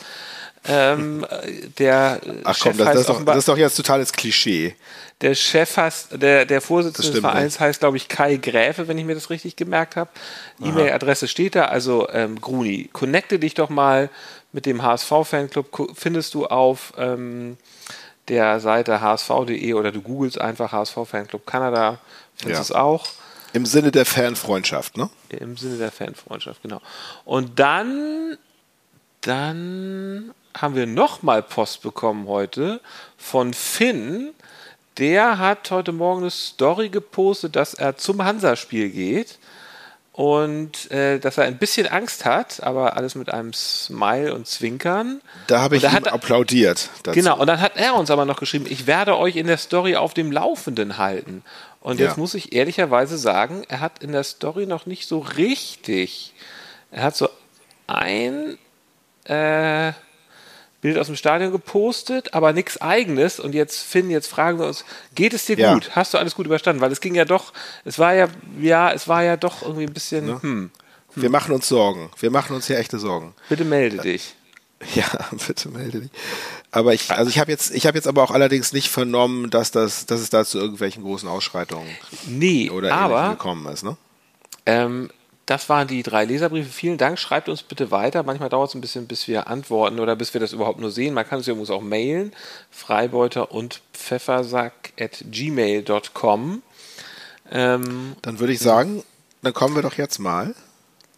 Ähm, 0.66 1.26
der 1.78 2.20
Ach 2.44 2.58
komm, 2.58 2.78
das, 2.78 2.86
das, 2.86 3.00
ist 3.00 3.08
doch, 3.08 3.24
das, 3.24 3.36
ist 3.36 3.48
doch, 3.48 3.58
jetzt 3.58 3.76
totales 3.76 4.12
Klischee. 4.12 4.74
Der 5.20 5.34
Chef 5.34 5.76
heißt, 5.76 6.22
der, 6.22 6.46
der 6.46 6.60
Vorsitzende 6.62 7.12
des 7.12 7.20
Vereins 7.20 7.54
nicht. 7.54 7.60
heißt, 7.60 7.80
glaube 7.80 7.98
ich, 7.98 8.08
Kai 8.08 8.36
Gräfe, 8.36 8.88
wenn 8.88 8.96
ich 8.96 9.04
mir 9.04 9.14
das 9.14 9.28
richtig 9.28 9.56
gemerkt 9.56 9.96
habe. 9.96 10.10
E-Mail-Adresse 10.62 11.28
steht 11.28 11.54
da, 11.54 11.66
also 11.66 12.08
ähm, 12.10 12.40
Gruni. 12.40 12.88
Connecte 12.92 13.38
dich 13.38 13.54
doch 13.54 13.68
mal 13.68 14.08
mit 14.52 14.64
dem 14.64 14.82
HSV-Fanclub, 14.82 15.92
findest 15.94 16.32
du 16.32 16.46
auf 16.46 16.94
ähm, 16.96 17.58
der 18.28 18.58
Seite 18.60 19.02
hsv.de 19.02 19.74
oder 19.74 19.92
du 19.92 20.00
googelst 20.00 20.40
einfach 20.40 20.72
HSV-Fanclub 20.72 21.46
Kanada, 21.46 21.98
findest 22.36 22.58
ja. 22.58 22.62
es 22.62 22.72
auch. 22.72 23.06
Im 23.52 23.66
Sinne 23.66 23.92
der 23.92 24.06
Fanfreundschaft, 24.06 24.96
ne? 24.96 25.10
Im 25.28 25.56
Sinne 25.56 25.76
der 25.76 25.92
Fanfreundschaft, 25.92 26.62
genau. 26.62 26.80
Und 27.24 27.58
dann, 27.60 28.38
dann 29.20 30.34
haben 30.56 30.74
wir 30.74 30.86
nochmal 30.86 31.42
Post 31.42 31.82
bekommen 31.82 32.28
heute 32.28 32.80
von 33.16 33.52
Finn. 33.54 34.30
Der 34.98 35.38
hat 35.38 35.70
heute 35.70 35.92
Morgen 35.92 36.22
eine 36.22 36.30
Story 36.30 36.88
gepostet, 36.88 37.56
dass 37.56 37.74
er 37.74 37.96
zum 37.96 38.24
Hansa-Spiel 38.24 38.90
geht 38.90 39.38
und 40.12 40.92
äh, 40.92 41.18
dass 41.18 41.38
er 41.38 41.44
ein 41.44 41.58
bisschen 41.58 41.88
Angst 41.88 42.24
hat, 42.24 42.62
aber 42.62 42.96
alles 42.96 43.16
mit 43.16 43.32
einem 43.32 43.52
Smile 43.52 44.32
und 44.32 44.46
Zwinkern. 44.46 45.20
Da 45.48 45.60
habe 45.60 45.76
ich 45.76 45.82
ihm 45.82 45.90
hat, 45.90 46.06
applaudiert. 46.06 46.88
Dazu. 47.02 47.18
Genau, 47.18 47.40
und 47.40 47.48
dann 47.48 47.60
hat 47.60 47.76
er 47.76 47.96
uns 47.96 48.12
aber 48.12 48.24
noch 48.24 48.38
geschrieben, 48.38 48.66
ich 48.68 48.86
werde 48.86 49.18
euch 49.18 49.34
in 49.34 49.48
der 49.48 49.56
Story 49.56 49.96
auf 49.96 50.14
dem 50.14 50.30
Laufenden 50.30 50.98
halten. 50.98 51.42
Und 51.80 51.98
jetzt 51.98 52.12
ja. 52.12 52.20
muss 52.20 52.34
ich 52.34 52.52
ehrlicherweise 52.52 53.18
sagen, 53.18 53.64
er 53.68 53.80
hat 53.80 54.04
in 54.04 54.12
der 54.12 54.22
Story 54.22 54.66
noch 54.66 54.86
nicht 54.86 55.08
so 55.08 55.18
richtig. 55.18 56.32
Er 56.92 57.02
hat 57.02 57.16
so 57.16 57.28
ein 57.88 58.56
äh, 59.24 59.92
Bild 60.84 60.98
aus 60.98 61.06
dem 61.06 61.16
Stadion 61.16 61.50
gepostet, 61.50 62.34
aber 62.34 62.52
nichts 62.52 62.78
eigenes. 62.82 63.40
Und 63.40 63.54
jetzt, 63.54 63.80
Finn, 63.80 64.10
jetzt 64.10 64.26
fragen 64.26 64.58
wir 64.58 64.66
uns, 64.66 64.84
geht 65.14 65.32
es 65.32 65.46
dir 65.46 65.56
ja. 65.56 65.72
gut? 65.72 65.92
Hast 65.96 66.12
du 66.12 66.18
alles 66.18 66.34
gut 66.34 66.44
überstanden? 66.44 66.82
Weil 66.82 66.92
es 66.92 67.00
ging 67.00 67.14
ja 67.14 67.24
doch, 67.24 67.54
es 67.86 67.98
war 67.98 68.12
ja, 68.12 68.28
ja, 68.60 68.92
es 68.92 69.08
war 69.08 69.24
ja 69.24 69.38
doch 69.38 69.62
irgendwie 69.62 69.84
ein 69.84 69.94
bisschen, 69.94 70.26
ne? 70.26 70.42
hm, 70.42 70.42
hm. 70.42 70.70
Wir 71.14 71.30
machen 71.30 71.54
uns 71.54 71.68
Sorgen. 71.68 72.10
Wir 72.20 72.30
machen 72.30 72.54
uns 72.54 72.66
hier 72.66 72.78
echte 72.78 72.98
Sorgen. 72.98 73.34
Bitte 73.48 73.64
melde 73.64 73.96
dich. 73.96 74.34
Ja, 74.94 75.06
bitte 75.46 75.70
melde 75.70 76.00
dich. 76.00 76.10
Aber 76.70 76.92
ich, 76.92 77.10
also 77.10 77.30
ich 77.30 77.38
habe 77.38 77.50
jetzt, 77.50 77.74
ich 77.74 77.86
habe 77.86 77.96
jetzt 77.96 78.06
aber 78.06 78.22
auch 78.22 78.30
allerdings 78.30 78.74
nicht 78.74 78.90
vernommen, 78.90 79.48
dass 79.48 79.70
das, 79.70 80.04
dass 80.04 80.20
es 80.20 80.28
da 80.28 80.44
zu 80.44 80.58
irgendwelchen 80.58 81.02
großen 81.02 81.26
Ausschreitungen 81.26 81.88
nee, 82.26 82.68
oder 82.68 82.92
aber, 82.92 83.30
gekommen 83.30 83.66
ist, 83.72 83.82
ne? 83.82 83.96
Ähm, 84.66 85.08
das 85.46 85.68
waren 85.68 85.86
die 85.86 86.02
drei 86.02 86.24
Leserbriefe. 86.24 86.70
Vielen 86.70 86.96
Dank. 86.96 87.18
Schreibt 87.18 87.48
uns 87.48 87.62
bitte 87.62 87.90
weiter. 87.90 88.22
Manchmal 88.22 88.48
dauert 88.48 88.70
es 88.70 88.74
ein 88.74 88.80
bisschen, 88.80 89.06
bis 89.06 89.28
wir 89.28 89.48
antworten 89.48 90.00
oder 90.00 90.16
bis 90.16 90.32
wir 90.32 90.40
das 90.40 90.52
überhaupt 90.52 90.80
nur 90.80 90.90
sehen. 90.90 91.12
Man 91.12 91.26
kann 91.28 91.40
es 91.40 91.48
übrigens 91.48 91.70
auch 91.70 91.82
mailen. 91.82 92.32
Freibeuter 92.70 93.52
und 93.52 93.82
Pfeffersack 93.92 94.92
at 94.98 95.24
gmail.com. 95.30 96.62
Ähm, 97.50 98.16
dann 98.22 98.38
würde 98.40 98.52
ich 98.54 98.60
sagen, 98.60 99.02
dann 99.42 99.52
kommen 99.52 99.74
wir 99.74 99.82
doch 99.82 99.94
jetzt 99.94 100.18
mal 100.18 100.54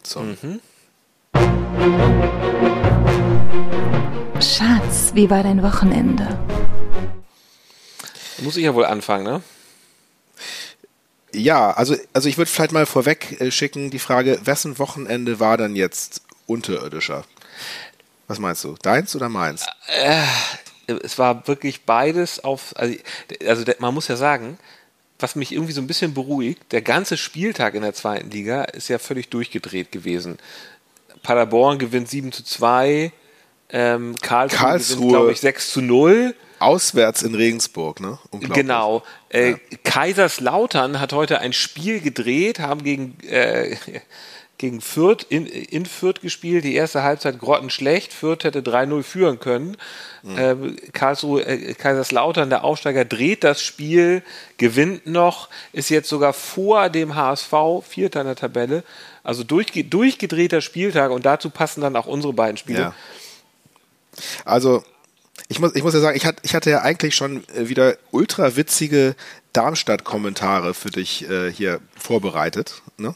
zum. 0.03 0.37
Mhm. 0.43 0.61
Schatz, 4.41 5.13
wie 5.15 5.31
war 5.31 5.45
dein 5.45 5.63
Wochenende? 5.63 6.39
Muss 8.39 8.57
ich 8.57 8.65
ja 8.65 8.75
wohl 8.75 8.85
anfangen, 8.85 9.25
ne? 9.25 9.43
Ja, 11.37 11.71
also, 11.73 11.97
also 12.13 12.29
ich 12.29 12.39
würde 12.39 12.51
vielleicht 12.51 12.73
mal 12.73 12.87
vorweg 12.87 13.41
äh, 13.41 13.51
schicken 13.51 13.91
die 13.91 13.99
Frage, 13.99 14.41
wessen 14.45 14.79
Wochenende 14.79 15.39
war 15.39 15.57
dann 15.57 15.77
jetzt 15.77 16.23
unterirdischer? 16.47 17.25
Was 18.27 18.39
meinst 18.39 18.65
du? 18.65 18.75
Deins 18.83 19.15
oder 19.15 19.29
meins? 19.29 19.67
es 20.87 21.19
war 21.19 21.47
wirklich 21.47 21.85
beides 21.85 22.43
auf, 22.43 22.75
also, 22.77 22.95
also 23.47 23.65
man 23.79 23.95
muss 23.95 24.09
ja 24.09 24.17
sagen, 24.17 24.59
was 25.19 25.37
mich 25.37 25.53
irgendwie 25.53 25.73
so 25.73 25.81
ein 25.81 25.87
bisschen 25.87 26.15
beruhigt, 26.15 26.73
der 26.73 26.83
ganze 26.83 27.17
Spieltag 27.17 27.75
in 27.75 27.83
der 27.83 27.95
zweiten 27.95 28.31
Liga 28.31 28.65
ist 28.65 28.89
ja 28.89 28.99
völlig 28.99 29.29
durchgedreht 29.29 29.93
gewesen. 29.93 30.39
Paderborn 31.23 31.79
gewinnt 31.79 32.09
7 32.09 32.33
zu 32.33 32.45
2, 32.45 33.13
ähm, 33.71 34.17
Karlsruhe, 34.21 34.59
Karlsruhe. 34.59 34.97
gewinnt, 34.97 35.11
glaube 35.11 35.33
ich, 35.33 35.41
6 35.41 35.71
zu 35.73 35.81
0. 35.81 36.35
Auswärts 36.59 37.23
in 37.23 37.35
Regensburg, 37.35 38.01
ne? 38.01 38.19
Genau. 38.55 39.03
Äh, 39.29 39.51
Ja. 39.51 39.57
Kaiserslautern 39.85 41.01
hat 41.01 41.13
heute 41.13 41.41
ein 41.41 41.53
Spiel 41.53 42.01
gedreht, 42.01 42.61
haben 42.61 42.83
gegen, 42.83 43.19
äh, 43.29 43.77
gegen 44.59 44.81
Fürth 44.81 45.27
in, 45.29 45.45
in 45.47 45.85
Fürth 45.85 46.21
gespielt. 46.23 46.65
Die 46.65 46.75
erste 46.75 47.03
Halbzeit 47.03 47.39
grottenschlecht. 47.39 48.13
Fürth 48.13 48.45
hätte 48.45 48.61
3-0 48.61 49.03
führen 49.03 49.39
können. 49.39 49.77
Karlsruhe, 50.93 51.45
äh, 51.47 51.75
Kaiserslautern, 51.75 52.49
der 52.51 52.65
Aufsteiger, 52.65 53.05
dreht 53.05 53.45
das 53.45 53.63
Spiel, 53.63 54.23
gewinnt 54.57 55.07
noch, 55.07 55.49
ist 55.73 55.91
jetzt 55.91 56.09
sogar 56.09 56.33
vor 56.33 56.89
dem 56.89 57.15
HSV, 57.15 57.53
Vierter 57.87 58.23
in 58.23 58.27
der 58.27 58.37
Tabelle. 58.37 58.83
Also 59.23 59.45
durchge 59.45 59.85
durchgedrehter 59.85 60.61
Spieltag 60.63 61.11
und 61.11 61.27
dazu 61.27 61.51
passen 61.51 61.81
dann 61.81 61.95
auch 61.97 62.07
unsere 62.07 62.33
beiden 62.33 62.57
Spiele. 62.57 62.81
Ja. 62.81 62.95
Also, 64.45 64.83
ich 65.49 65.59
muss, 65.61 65.75
ich 65.75 65.83
muss 65.83 65.95
ja 65.95 66.01
sagen, 66.01 66.17
ich, 66.17 66.27
hat, 66.27 66.37
ich 66.43 66.55
hatte 66.55 66.71
ja 66.71 66.83
eigentlich 66.83 67.15
schon 67.15 67.45
äh, 67.55 67.69
wieder 67.69 67.97
ultra 68.11 68.57
witzige 68.57 69.15
Darmstadt-Kommentare 69.53 70.75
für 70.75 70.91
dich 70.91 71.29
äh, 71.29 71.53
hier 71.53 71.81
vorbereitet. 71.99 72.83
Ne? 72.97 73.15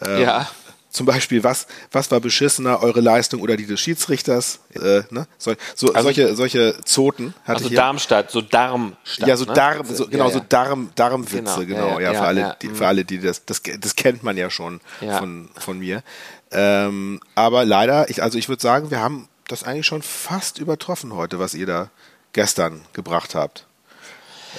Ähm, 0.00 0.20
Ja. 0.22 0.48
Zum 0.90 1.06
Beispiel, 1.06 1.42
was, 1.42 1.66
was 1.90 2.12
war 2.12 2.20
beschissener, 2.20 2.80
eure 2.80 3.00
Leistung 3.00 3.40
oder 3.40 3.56
die 3.56 3.66
des 3.66 3.80
Schiedsrichters? 3.80 4.60
Äh, 4.74 5.02
ne? 5.10 5.26
so, 5.38 5.52
so, 5.74 5.88
Also- 5.92 6.04
solche, 6.04 6.36
solche 6.36 6.76
Zoten 6.84 7.34
hatte 7.42 7.50
Also 7.54 7.64
ich 7.64 7.70
hier. 7.70 7.78
Darmstadt, 7.78 8.30
so 8.30 8.40
Darmstadt. 8.40 9.26
ja, 9.28 9.36
so 9.36 9.44
ne? 9.44 9.54
Darm, 9.54 9.84
so, 9.92 10.06
genau, 10.06 10.26
ja, 10.26 10.30
so 10.30 10.38
ja. 10.38 10.44
Darm, 10.48 10.90
Darmwitze, 10.94 11.66
Genau, 11.66 11.86
genau, 11.88 11.98
ja, 11.98 12.12
ja, 12.12 12.20
für 12.20 12.26
alle, 12.28 12.56
die, 12.62 12.68
mhm. 12.68 12.76
für 12.76 12.86
alle, 12.86 13.04
die 13.04 13.18
das, 13.18 13.44
das, 13.44 13.60
das 13.80 13.96
kennt 13.96 14.22
man 14.22 14.36
ja 14.36 14.50
schon 14.50 14.80
von, 15.00 15.48
von 15.58 15.80
mir. 15.80 16.04
Ähm, 16.52 17.18
aber 17.34 17.64
leider, 17.64 18.08
ich, 18.08 18.22
also 18.22 18.38
ich 18.38 18.48
würde 18.48 18.62
sagen, 18.62 18.92
wir 18.92 19.00
haben 19.00 19.28
das 19.48 19.62
eigentlich 19.64 19.86
schon 19.86 20.02
fast 20.02 20.58
übertroffen 20.58 21.14
heute, 21.14 21.38
was 21.38 21.54
ihr 21.54 21.66
da 21.66 21.90
gestern 22.32 22.82
gebracht 22.92 23.34
habt. 23.34 23.66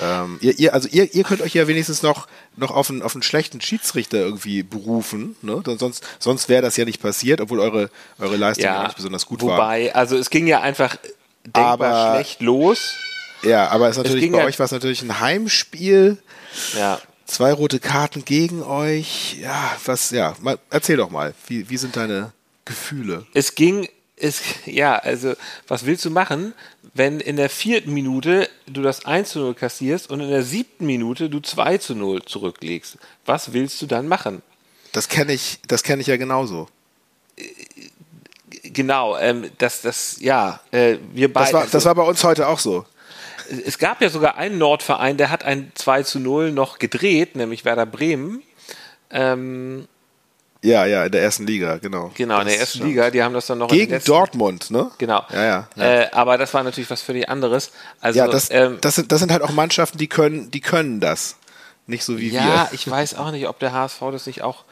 Ähm, 0.02 0.38
ihr, 0.42 0.58
ihr, 0.60 0.74
also 0.74 0.90
ihr, 0.90 1.14
ihr 1.14 1.24
könnt 1.24 1.42
euch 1.42 1.54
ja 1.54 1.68
wenigstens 1.68 2.02
noch, 2.04 2.28
noch 2.58 2.72
auf, 2.72 2.90
einen, 2.90 3.02
auf 3.02 3.16
einen 3.16 3.24
schlechten 3.24 3.62
Schiedsrichter 3.62 4.18
irgendwie 4.18 4.62
berufen, 4.62 5.38
ne? 5.42 5.64
Sonst, 5.78 6.06
sonst 6.20 6.50
wäre 6.50 6.62
das 6.62 6.76
ja 6.76 6.84
nicht 6.84 7.02
passiert, 7.02 7.40
obwohl 7.40 7.60
eure, 7.62 7.90
eure 8.20 8.36
Leistung 8.36 8.66
ja, 8.66 8.84
nicht 8.84 8.98
besonders 8.98 9.26
gut 9.26 9.42
war. 9.42 9.58
Wobei, 9.58 9.96
also 9.96 10.18
es 10.18 10.30
ging 10.30 10.48
ja 10.48 10.60
einfach 10.62 10.98
denkbar 11.46 11.64
Aber- 11.64 12.14
schlecht 12.16 12.42
los. 12.42 12.94
Ja, 13.44 13.68
aber 13.70 13.88
es 13.90 13.98
natürlich 13.98 14.22
ging 14.22 14.32
bei 14.32 14.40
ja- 14.40 14.46
euch 14.46 14.58
war 14.60 14.66
es 14.66 14.72
natürlich 14.72 15.02
ein 15.02 15.20
Heimspiel. 15.20 16.18
Ja. 16.76 17.00
Zwei 17.26 17.54
rote 17.54 17.80
Karten 17.80 18.26
gegen 18.26 18.64
euch. 18.64 19.38
Ja, 19.40 19.76
was, 19.86 20.10
ja, 20.12 20.36
mal, 20.42 20.58
erzähl 20.70 20.98
doch 20.98 21.10
mal, 21.10 21.34
wie, 21.48 21.70
wie 21.70 21.78
sind 21.78 21.96
deine 21.96 22.34
Gefühle? 22.66 23.26
Es 23.34 23.56
ging, 23.56 23.88
es, 24.18 24.42
ja, 24.66 24.96
also, 24.96 25.34
was 25.68 25.86
willst 25.86 26.06
du 26.06 26.10
machen, 26.10 26.54
wenn 26.94 27.20
in 27.20 27.36
der 27.36 27.50
vierten 27.50 27.94
Minute 27.94 28.50
du 28.68 28.82
das 28.82 29.06
1 29.06 29.32
zu 29.32 29.40
0 29.40 29.56
kassierst 29.56 30.10
und 30.10 30.22
in 30.22 30.30
der 30.30 30.44
siebten 30.44 30.86
Minute 30.86 31.30
du 31.30 31.40
2 31.42 31.78
zu 31.80 31.96
0 31.96 32.24
zurücklegst? 32.24 32.98
Was 33.26 33.54
willst 33.54 33.82
du 33.82 33.86
dann 33.86 34.08
machen? 34.08 34.42
Das 34.94 35.10
kenne 35.10 35.34
ich, 35.34 35.60
das 35.68 35.84
kenne 35.84 36.02
ich 36.02 36.08
ja 36.08 36.16
genauso. 36.16 36.70
Genau, 38.64 39.18
ähm, 39.18 39.52
das, 39.58 39.82
das, 39.82 40.18
ja, 40.20 40.62
äh, 40.72 40.98
wir 41.14 41.32
beide. 41.32 41.52
Das 41.52 41.54
war, 41.54 41.68
das 41.68 41.86
war 41.86 41.96
bei 41.96 42.04
uns 42.04 42.24
heute 42.24 42.48
auch 42.48 42.60
so. 42.60 42.86
es 43.66 43.78
gab 43.78 44.02
ja 44.02 44.10
sogar 44.10 44.38
einen 44.38 44.58
Nordverein, 44.58 45.18
der 45.18 45.30
hat 45.30 45.44
ein 45.44 45.72
2 45.76 46.04
zu 46.04 46.20
0 46.20 46.52
noch 46.52 46.80
gedreht, 46.80 47.36
nämlich 47.36 47.66
Werder 47.66 47.86
Bremen. 47.86 48.42
Ähm, 49.12 49.88
Ja, 50.66 50.86
ja, 50.86 51.06
in 51.06 51.12
der 51.12 51.22
ersten 51.22 51.46
Liga, 51.46 51.78
genau. 51.78 52.12
genau, 52.16 52.40
in 52.42 52.48
der 52.48 52.60
ersten. 52.60 52.86
Liga, 52.86 53.10
die 53.12 53.22
haben 53.24 53.34
das 53.34 53.46
dann 53.46 53.60
noch 53.60 53.68
Gegen 53.70 53.92
letzten- 53.92 54.08
Dortmund, 54.12 54.72
ne? 54.72 54.90
Genau. 54.98 55.24
Ja, 55.32 55.44
ja. 55.44 55.68
ja. 55.76 55.84
Äh, 56.02 56.10
aber 56.12 56.38
das 56.38 56.54
war 56.54 56.64
natürlich 56.64 56.90
was 56.90 57.02
völlig 57.02 57.30
anderes. 57.30 57.72
Also, 58.02 58.18
ja, 58.20 58.28
das, 58.28 58.50
ähm, 58.52 58.80
das, 58.82 58.96
sind, 58.96 59.12
das 59.12 59.20
sind 59.20 59.32
halt 59.32 59.44
auch 59.44 59.52
Mannschaften, 59.52 59.98
die 59.98 60.08
können, 60.08 60.50
die 60.52 60.62
können 60.62 61.00
das. 61.00 61.38
Nicht 61.88 62.04
so 62.04 62.18
wie 62.18 62.30
ja, 62.30 62.44
wir. 62.44 62.70
ich 62.74 62.90
weiß 62.90 63.14
auch 63.16 63.30
nicht, 63.32 63.48
ob 63.48 63.60
der 63.60 63.72
HSV 63.72 64.00
das 64.12 64.26
nicht 64.26 64.42
auch. 64.42 64.64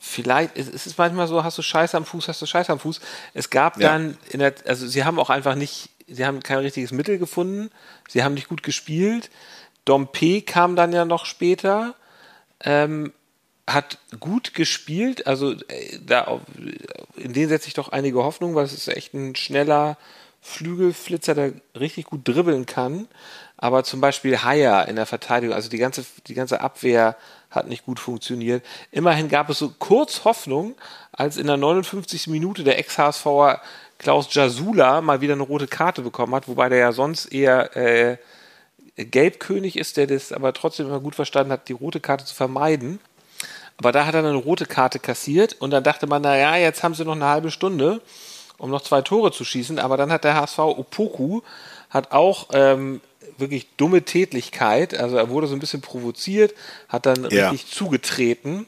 Vielleicht, 0.00 0.56
es 0.56 0.68
es 0.68 0.86
ist 0.86 0.96
manchmal 0.96 1.26
so, 1.26 1.42
hast 1.44 1.58
du 1.58 1.62
Scheiße 1.62 1.96
am 1.96 2.04
Fuß, 2.04 2.28
hast 2.28 2.40
du 2.40 2.46
Scheiße 2.46 2.72
am 2.72 2.78
Fuß. 2.78 3.00
Es 3.34 3.50
gab 3.50 3.78
Ja. 3.80 3.90
dann, 3.90 4.16
in 4.30 4.38
der, 4.38 4.54
also 4.66 4.86
sie 4.86 5.04
haben 5.04 5.18
auch 5.18 5.28
einfach 5.28 5.56
nicht, 5.56 5.90
sie 6.06 6.24
haben 6.24 6.42
kein 6.42 6.58
richtiges 6.58 6.92
Mittel 6.92 7.18
gefunden, 7.18 7.70
sie 8.08 8.22
haben 8.22 8.34
nicht 8.34 8.48
gut 8.48 8.62
gespielt. 8.62 9.28
Dompe 9.84 10.40
kam 10.42 10.76
dann 10.76 10.92
ja 10.92 11.04
noch 11.04 11.26
später, 11.26 11.94
ähm, 12.64 13.12
hat 13.68 13.98
gut 14.18 14.54
gespielt, 14.54 15.26
also 15.26 15.52
äh, 15.52 15.98
da 16.04 16.40
in 17.16 17.32
den 17.32 17.48
setze 17.48 17.68
ich 17.68 17.74
doch 17.74 17.90
einige 17.90 18.22
Hoffnung, 18.24 18.54
weil 18.54 18.64
es 18.64 18.72
ist 18.72 18.88
echt 18.88 19.14
ein 19.14 19.36
schneller 19.36 19.96
Flügelflitzer, 20.40 21.34
der 21.34 21.52
richtig 21.78 22.06
gut 22.06 22.26
dribbeln 22.26 22.66
kann. 22.66 23.08
Aber 23.56 23.82
zum 23.82 24.00
Beispiel 24.00 24.42
Haier 24.42 24.86
in 24.86 24.96
der 24.96 25.06
Verteidigung, 25.06 25.54
also 25.54 25.68
die 25.68 25.78
ganze, 25.78 26.04
die 26.28 26.34
ganze 26.34 26.60
Abwehr 26.60 27.16
hat 27.50 27.66
nicht 27.66 27.84
gut 27.84 27.98
funktioniert. 27.98 28.64
Immerhin 28.92 29.28
gab 29.28 29.50
es 29.50 29.58
so 29.58 29.72
kurz 29.78 30.24
Hoffnung, 30.24 30.76
als 31.12 31.36
in 31.36 31.48
der 31.48 31.56
59. 31.56 32.28
Minute 32.28 32.62
der 32.62 32.78
Ex-HSVer 32.78 33.60
Klaus 33.98 34.32
Jasula 34.32 35.00
mal 35.00 35.20
wieder 35.20 35.32
eine 35.32 35.42
rote 35.42 35.66
Karte 35.66 36.02
bekommen 36.02 36.34
hat, 36.34 36.46
wobei 36.46 36.68
der 36.68 36.78
ja 36.78 36.92
sonst 36.92 37.26
eher 37.26 37.76
äh, 37.76 38.18
Gelbkönig 38.96 39.76
ist, 39.76 39.96
der 39.96 40.06
das 40.06 40.32
aber 40.32 40.52
trotzdem 40.52 40.86
immer 40.86 41.00
gut 41.00 41.16
verstanden 41.16 41.52
hat, 41.52 41.68
die 41.68 41.72
rote 41.72 42.00
Karte 42.00 42.24
zu 42.24 42.34
vermeiden. 42.34 43.00
Aber 43.78 43.92
da 43.92 44.06
hat 44.06 44.14
er 44.14 44.20
eine 44.20 44.34
rote 44.34 44.66
Karte 44.66 44.98
kassiert 44.98 45.54
und 45.60 45.70
dann 45.70 45.84
dachte 45.84 46.06
man, 46.06 46.22
naja, 46.22 46.56
jetzt 46.56 46.82
haben 46.82 46.94
sie 46.94 47.04
noch 47.04 47.14
eine 47.14 47.26
halbe 47.26 47.50
Stunde, 47.50 48.00
um 48.58 48.70
noch 48.70 48.82
zwei 48.82 49.02
Tore 49.02 49.30
zu 49.32 49.44
schießen. 49.44 49.78
Aber 49.78 49.96
dann 49.96 50.10
hat 50.10 50.24
der 50.24 50.34
HSV 50.34 50.58
Opoku 50.58 51.42
hat 51.90 52.10
auch 52.12 52.48
ähm, 52.52 53.00
wirklich 53.38 53.68
dumme 53.76 54.02
Tätlichkeit. 54.02 54.94
Also 54.98 55.16
er 55.16 55.30
wurde 55.30 55.46
so 55.46 55.54
ein 55.54 55.60
bisschen 55.60 55.80
provoziert, 55.80 56.54
hat 56.88 57.06
dann 57.06 57.30
Ja. 57.30 57.50
richtig 57.50 57.72
zugetreten 57.72 58.66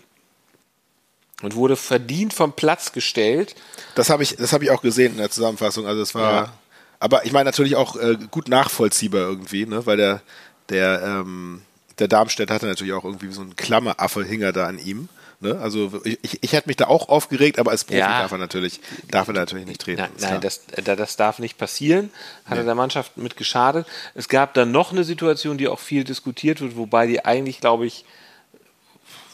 und 1.43 1.57
wurde 1.57 1.75
verdient 1.75 2.33
vom 2.33 2.53
Platz 2.53 2.93
gestellt. 2.93 3.57
Das 3.97 4.11
habe 4.11 4.23
ich, 4.23 4.37
das 4.37 4.53
habe 4.53 4.63
ich 4.65 4.71
auch 4.71 4.83
gesehen 4.83 5.13
in 5.13 5.19
der 5.19 5.31
Zusammenfassung. 5.31 5.87
Also 5.87 6.03
es 6.03 6.15
war, 6.15 6.33
Ja. 6.33 6.53
aber 7.01 7.25
ich 7.27 7.33
meine 7.33 7.47
natürlich 7.47 7.75
auch 7.75 7.97
äh, 7.97 8.17
gut 8.31 8.49
nachvollziehbar 8.49 9.23
irgendwie, 9.23 9.67
ne? 9.67 9.85
Weil 9.87 9.97
der, 9.97 10.23
der, 10.69 11.03
ähm, 11.03 11.63
der 12.01 12.09
Darmstädter 12.09 12.55
hatte 12.55 12.67
natürlich 12.67 12.93
auch 12.95 13.05
irgendwie 13.05 13.31
so 13.33 13.43
einen 13.43 13.55
Klammeraffe 13.57 14.25
hinger 14.25 14.53
da 14.53 14.67
an 14.67 14.79
ihm. 14.79 15.09
Ne? 15.43 15.59
Also 15.59 16.03
ich, 16.05 16.19
ich, 16.23 16.43
ich 16.43 16.53
hätte 16.53 16.69
mich 16.69 16.77
da 16.77 16.87
auch 16.89 17.09
aufgeregt, 17.09 17.59
aber 17.59 17.71
als 17.71 17.85
Profi 17.85 17.99
Ja. 18.01 18.21
darf 18.23 18.33
er 18.33 18.39
natürlich, 18.39 18.81
darf 19.09 19.29
er 19.29 19.35
natürlich 19.35 19.67
nicht 19.67 19.81
treten. 19.81 20.01
Nein, 20.03 20.11
nein 20.19 20.41
das, 20.41 20.63
da- 20.67 20.97
das 20.97 21.17
darf 21.17 21.39
nicht 21.39 21.57
passieren. 21.57 22.11
Hat 22.45 22.59
er 22.59 22.65
der 22.65 22.75
Mannschaft 22.75 23.17
mit 23.17 23.37
geschadet. 23.39 23.87
Es 24.15 24.29
gab 24.29 24.53
dann 24.55 24.71
noch 24.71 24.93
eine 24.93 25.05
Situation, 25.05 25.57
die 25.57 25.69
auch 25.69 25.79
viel 25.79 26.05
diskutiert 26.05 26.61
wird, 26.61 26.77
wobei 26.77 27.07
die 27.07 27.25
eigentlich, 27.25 27.61
glaube 27.61 27.87
ich, 27.87 28.05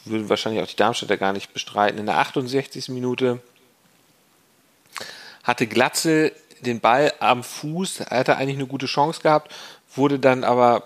würden 0.04 0.28
wahrscheinlich 0.28 0.62
auch 0.62 0.68
die 0.68 0.76
Darmstädter 0.76 1.16
gar 1.16 1.32
nicht 1.32 1.52
bestreiten. 1.52 1.98
In 1.98 2.06
der 2.06 2.18
68. 2.18 2.88
Minute 2.90 3.40
hatte 5.42 5.66
Glatze 5.66 6.32
den 6.60 6.80
Ball 6.80 7.12
am 7.20 7.42
Fuß, 7.42 8.00
er 8.00 8.18
hatte 8.20 8.36
eigentlich 8.36 8.56
eine 8.56 8.66
gute 8.66 8.86
Chance 8.86 9.20
gehabt, 9.22 9.52
wurde 9.94 10.18
dann 10.18 10.44
aber 10.44 10.84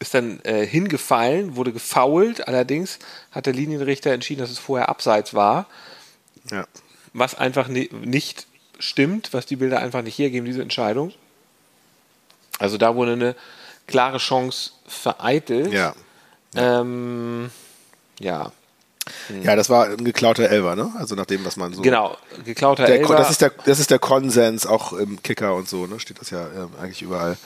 ist 0.00 0.14
dann 0.14 0.40
äh, 0.44 0.64
hingefallen, 0.66 1.56
wurde 1.56 1.72
gefoult. 1.72 2.46
Allerdings 2.46 2.98
hat 3.32 3.46
der 3.46 3.52
Linienrichter 3.52 4.12
entschieden, 4.12 4.40
dass 4.40 4.50
es 4.50 4.58
vorher 4.58 4.88
abseits 4.88 5.34
war 5.34 5.66
ja. 6.50 6.66
was 7.12 7.34
einfach 7.34 7.68
ni 7.68 7.88
nicht 7.92 8.46
stimmt, 8.78 9.32
was 9.32 9.46
die 9.46 9.56
Bilder 9.56 9.80
einfach 9.80 10.02
nicht 10.02 10.18
hergeben, 10.18 10.46
diese 10.46 10.62
Entscheidung. 10.62 11.12
Also 12.58 12.78
da 12.78 12.94
wurde 12.94 13.12
eine 13.12 13.36
klare 13.86 14.18
Chance 14.18 14.70
vereitelt. 14.86 15.72
Ja. 15.72 15.94
Ähm, 16.54 17.50
ja. 18.20 18.52
ja, 19.42 19.56
das 19.56 19.70
war 19.70 19.86
ein 19.86 20.04
geklauter 20.04 20.48
Elfer, 20.48 20.76
ne? 20.76 20.92
Also 20.98 21.14
nach 21.14 21.26
dem, 21.26 21.44
was 21.44 21.56
man 21.56 21.72
so. 21.72 21.82
Genau, 21.82 22.16
geklauter 22.44 22.86
Der, 22.86 23.00
Elfer. 23.00 23.16
das, 23.16 23.30
ist 23.30 23.40
der, 23.40 23.52
das 23.64 23.80
ist 23.80 23.90
der 23.90 23.98
Konsens, 23.98 24.66
auch 24.66 24.92
im 24.92 25.22
Kicker 25.22 25.54
und 25.54 25.68
so, 25.68 25.86
ne? 25.86 25.98
Steht 26.00 26.20
das 26.20 26.30
ja 26.30 26.46
ähm, 26.48 26.70
eigentlich 26.80 27.02
überall. 27.02 27.36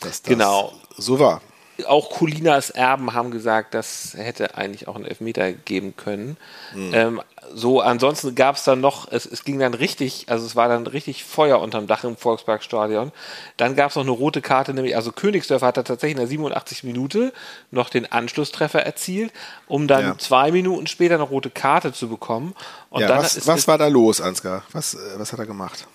Dass 0.00 0.22
das 0.22 0.28
Genau. 0.28 0.72
So 0.96 1.18
war. 1.18 1.40
Auch 1.86 2.10
Colinas 2.10 2.70
Erben 2.70 3.12
haben 3.12 3.30
gesagt, 3.30 3.74
das 3.74 4.14
hätte 4.16 4.56
eigentlich 4.56 4.88
auch 4.88 4.96
einen 4.96 5.04
Elfmeter 5.04 5.52
geben 5.52 5.96
können. 5.96 6.36
Mhm. 6.74 6.90
Ähm, 6.94 7.22
so, 7.54 7.80
ansonsten 7.80 8.34
gab 8.34 8.56
es 8.56 8.64
dann 8.64 8.80
noch, 8.80 9.10
es, 9.10 9.26
es 9.26 9.44
ging 9.44 9.58
dann 9.58 9.74
richtig, 9.74 10.26
also 10.28 10.46
es 10.46 10.54
war 10.54 10.68
dann 10.68 10.86
richtig 10.86 11.24
Feuer 11.24 11.60
unterm 11.60 11.86
Dach 11.86 12.04
im 12.04 12.16
Volksparkstadion. 12.16 13.10
Dann 13.56 13.74
gab 13.74 13.90
es 13.90 13.96
noch 13.96 14.02
eine 14.02 14.12
rote 14.12 14.42
Karte, 14.42 14.74
nämlich, 14.74 14.94
also 14.96 15.12
Königsdörfer 15.12 15.66
hat 15.66 15.76
da 15.76 15.82
tatsächlich 15.82 16.16
in 16.16 16.20
der 16.20 16.28
87. 16.28 16.84
Minute 16.84 17.32
noch 17.70 17.90
den 17.90 18.10
Anschlusstreffer 18.10 18.82
erzielt, 18.84 19.32
um 19.66 19.88
dann 19.88 20.04
ja. 20.04 20.18
zwei 20.18 20.52
Minuten 20.52 20.86
später 20.86 21.14
eine 21.14 21.24
rote 21.24 21.50
Karte 21.50 21.92
zu 21.92 22.08
bekommen. 22.08 22.54
Und 22.90 23.02
ja, 23.02 23.08
was, 23.08 23.36
ist, 23.36 23.46
was 23.46 23.66
war 23.66 23.78
da 23.78 23.88
los, 23.88 24.20
Ansgar? 24.20 24.62
Was, 24.72 24.94
äh, 24.94 24.98
was 25.16 25.32
hat 25.32 25.38
er 25.38 25.46
gemacht? 25.46 25.86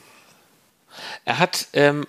Er 1.26 1.40
hat, 1.40 1.68
ähm, 1.74 2.06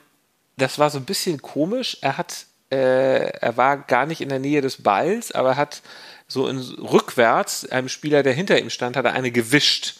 das 0.57 0.79
war 0.79 0.91
so 0.91 0.99
ein 0.99 1.05
bisschen 1.05 1.41
komisch, 1.41 1.99
er 2.01 2.19
hat 2.19 2.48
äh, 2.71 3.29
er 3.29 3.57
war 3.57 3.79
gar 3.79 4.07
nicht 4.07 4.21
in 4.21 4.29
der 4.29 4.39
Nähe 4.39 4.61
des 4.61 4.83
Balls, 4.83 5.33
aber 5.33 5.57
hat 5.57 5.83
so 6.27 6.47
in, 6.49 6.59
rückwärts 6.59 7.67
einem 7.71 7.89
Spieler, 7.89 8.23
der 8.23 8.35
hinter 8.35 8.59
ihm 8.59 8.69
stand, 8.71 8.97
hat 8.97 9.07
er 9.07 9.15
eine 9.15 9.31
gewischt. 9.31 9.95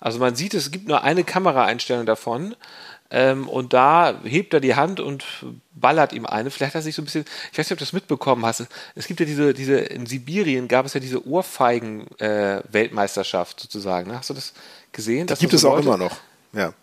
Also 0.00 0.18
man 0.18 0.34
sieht, 0.34 0.54
es 0.54 0.70
gibt 0.70 0.88
nur 0.88 1.02
eine 1.02 1.24
Kameraeinstellung 1.24 2.06
davon. 2.06 2.56
Ähm, 3.10 3.48
und 3.48 3.72
da 3.72 4.20
hebt 4.22 4.52
er 4.52 4.60
die 4.60 4.74
Hand 4.74 5.00
und 5.00 5.24
ballert 5.72 6.12
ihm 6.12 6.26
eine. 6.26 6.50
Vielleicht 6.50 6.74
hat 6.74 6.80
er 6.80 6.82
sich 6.82 6.94
so 6.94 7.00
ein 7.00 7.06
bisschen, 7.06 7.24
ich 7.50 7.58
weiß 7.58 7.64
nicht, 7.66 7.72
ob 7.72 7.78
du 7.78 7.84
das 7.84 7.94
mitbekommen 7.94 8.44
hast. 8.44 8.66
Es 8.94 9.06
gibt 9.06 9.20
ja 9.20 9.26
diese, 9.26 9.54
diese, 9.54 9.78
in 9.78 10.04
Sibirien 10.04 10.68
gab 10.68 10.84
es 10.84 10.92
ja 10.92 11.00
diese 11.00 11.26
Ohrfeigen-Weltmeisterschaft 11.26 13.58
äh, 13.58 13.62
sozusagen. 13.62 14.12
Hast 14.12 14.28
du 14.28 14.34
das 14.34 14.52
gesehen? 14.92 15.26
Die 15.26 15.34
gibt 15.36 15.54
es 15.54 15.62
so 15.62 15.70
auch 15.70 15.78
immer 15.78 15.96
noch, 15.96 16.18
ja. 16.52 16.74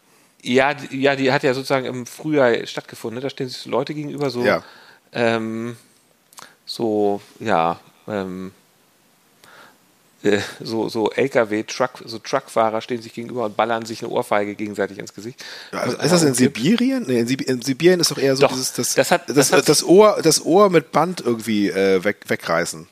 Ja, 0.42 0.74
die, 0.74 1.02
ja, 1.02 1.16
die 1.16 1.32
hat 1.32 1.44
ja 1.44 1.54
sozusagen 1.54 1.86
im 1.86 2.08
Frühjahr 2.08 2.66
stattgefunden. 2.66 3.18
Ne? 3.18 3.22
Da 3.22 3.30
stehen 3.30 3.50
sich 3.50 3.60
so 3.60 3.70
Leute 3.70 3.94
gegenüber, 3.94 4.32
so 4.32 4.44
ja 4.44 4.64
ähm, 5.16 5.78
so, 6.66 7.22
ja, 7.40 7.80
ähm, 8.08 8.52
äh, 10.24 10.40
so, 10.60 10.90
so 10.90 11.12
LKW, 11.12 11.64
Truck, 11.64 11.92
so 12.06 12.20
Truckfahrer 12.20 12.82
stehen 12.82 13.02
sich 13.02 13.14
gegenüber 13.14 13.46
und 13.46 13.56
ballern 13.56 13.86
sich 13.86 14.04
eine 14.04 14.12
Ohrfeige 14.12 14.56
gegenseitig 14.56 14.98
ins 14.98 15.14
Gesicht. 15.14 15.44
Ja, 15.72 15.80
also 15.80 15.98
ist 15.98 16.12
das 16.12 16.24
in 16.24 16.34
Sibirien? 16.34 17.06
Nee, 17.08 17.20
in, 17.20 17.28
Sib 17.28 17.42
in, 17.42 17.62
Sibirien 17.62 18.00
ist 18.00 18.12
doch 18.12 18.18
eher 18.18 18.36
so 18.36 18.42
doch, 18.42 18.52
dieses, 18.52 18.74
das, 18.74 18.96
das, 18.96 19.12
hat, 19.12 19.30
das, 19.30 19.50
das, 19.50 19.66
das, 19.66 19.84
Ohr, 19.84 20.20
das 20.22 20.44
Ohr 20.44 20.70
mit 20.70 20.92
Band 20.92 21.22
irgendwie 21.22 21.70
äh, 21.70 22.04
weg, 22.04 22.18
wegreißen 22.28 22.88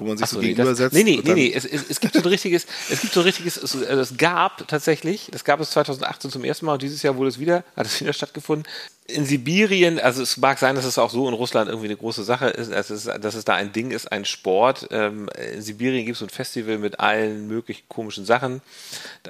wo 0.00 0.06
man 0.06 0.16
sich 0.16 0.26
so, 0.26 0.36
so 0.36 0.42
gegenüber 0.42 0.74
setzt. 0.74 0.94
Nee, 0.94 1.04
nee, 1.04 1.20
nee, 1.22 1.34
nee. 1.34 1.52
Es, 1.54 1.64
es, 1.64 1.90
es, 1.90 2.00
gibt 2.00 2.14
so 2.14 2.20
ein 2.20 2.26
richtiges, 2.26 2.66
es 2.90 3.00
gibt 3.02 3.12
so 3.12 3.20
ein 3.20 3.24
richtiges, 3.24 3.56
es, 3.56 3.74
es, 3.74 4.16
gab 4.16 4.66
tatsächlich, 4.66 5.28
das 5.30 5.44
gab 5.44 5.60
es 5.60 5.70
2018 5.70 6.30
zum 6.30 6.44
ersten 6.44 6.66
Mal 6.66 6.72
und 6.74 6.82
dieses 6.82 7.02
Jahr 7.02 7.16
wurde 7.16 7.28
es 7.28 7.38
wieder, 7.38 7.64
hat 7.76 7.86
es 7.86 8.00
wieder 8.00 8.12
stattgefunden. 8.12 8.66
In 9.06 9.26
Sibirien, 9.26 9.98
also 9.98 10.22
es 10.22 10.36
mag 10.36 10.58
sein, 10.58 10.74
dass 10.76 10.84
es 10.84 10.96
auch 10.96 11.10
so 11.10 11.28
in 11.28 11.34
Russland 11.34 11.68
irgendwie 11.68 11.88
eine 11.88 11.96
große 11.96 12.24
Sache 12.24 12.46
ist, 12.46 12.72
also 12.72 12.94
es, 12.94 13.04
dass 13.04 13.34
es 13.34 13.44
da 13.44 13.54
ein 13.54 13.72
Ding 13.72 13.90
ist, 13.90 14.10
ein 14.10 14.24
Sport. 14.24 14.88
Ähm, 14.90 15.28
in 15.52 15.60
Sibirien 15.60 16.06
gibt 16.06 16.14
es 16.14 16.20
so 16.20 16.26
ein 16.26 16.30
Festival 16.30 16.78
mit 16.78 16.98
allen 16.98 17.46
möglichen 17.46 17.82
komischen 17.88 18.24
Sachen, 18.24 18.62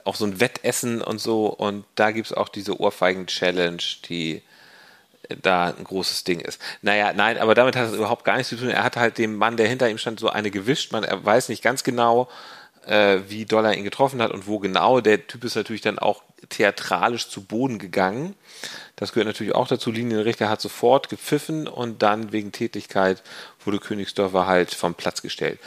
auch 0.04 0.14
so 0.14 0.24
ein 0.24 0.40
Wettessen 0.40 1.02
und 1.02 1.20
so 1.20 1.46
und 1.46 1.84
da 1.96 2.12
gibt 2.12 2.26
es 2.26 2.32
auch 2.32 2.48
diese 2.48 2.78
Ohrfeigen-Challenge, 2.78 3.82
die 4.08 4.42
da 5.42 5.74
ein 5.76 5.84
großes 5.84 6.24
Ding 6.24 6.40
ist. 6.40 6.60
Naja, 6.82 7.12
nein, 7.12 7.38
aber 7.38 7.54
damit 7.54 7.76
hat 7.76 7.88
es 7.88 7.94
überhaupt 7.94 8.24
gar 8.24 8.36
nichts 8.36 8.50
zu 8.50 8.56
tun. 8.56 8.68
Er 8.68 8.84
hat 8.84 8.96
halt 8.96 9.18
dem 9.18 9.36
Mann, 9.36 9.56
der 9.56 9.68
hinter 9.68 9.88
ihm 9.88 9.98
stand, 9.98 10.20
so 10.20 10.28
eine 10.28 10.50
gewischt. 10.50 10.92
Man 10.92 11.04
er 11.04 11.24
weiß 11.24 11.48
nicht 11.48 11.62
ganz 11.62 11.84
genau, 11.84 12.28
äh, 12.86 13.20
wie 13.28 13.44
doll 13.44 13.64
er 13.64 13.74
ihn 13.74 13.84
getroffen 13.84 14.22
hat 14.22 14.30
und 14.30 14.46
wo 14.46 14.58
genau. 14.58 15.00
Der 15.00 15.26
Typ 15.26 15.44
ist 15.44 15.54
natürlich 15.54 15.82
dann 15.82 15.98
auch 15.98 16.22
theatralisch 16.48 17.28
zu 17.28 17.44
Boden 17.44 17.78
gegangen. 17.78 18.34
Das 18.96 19.12
gehört 19.12 19.28
natürlich 19.28 19.54
auch 19.54 19.68
dazu. 19.68 19.90
Linienrichter 19.90 20.48
hat 20.48 20.60
sofort 20.60 21.08
gepfiffen 21.08 21.68
und 21.68 22.02
dann 22.02 22.32
wegen 22.32 22.52
Tätigkeit 22.52 23.22
wurde 23.64 23.78
Königsdörfer 23.78 24.46
halt 24.46 24.74
vom 24.74 24.94
Platz 24.94 25.22
gestellt. 25.22 25.58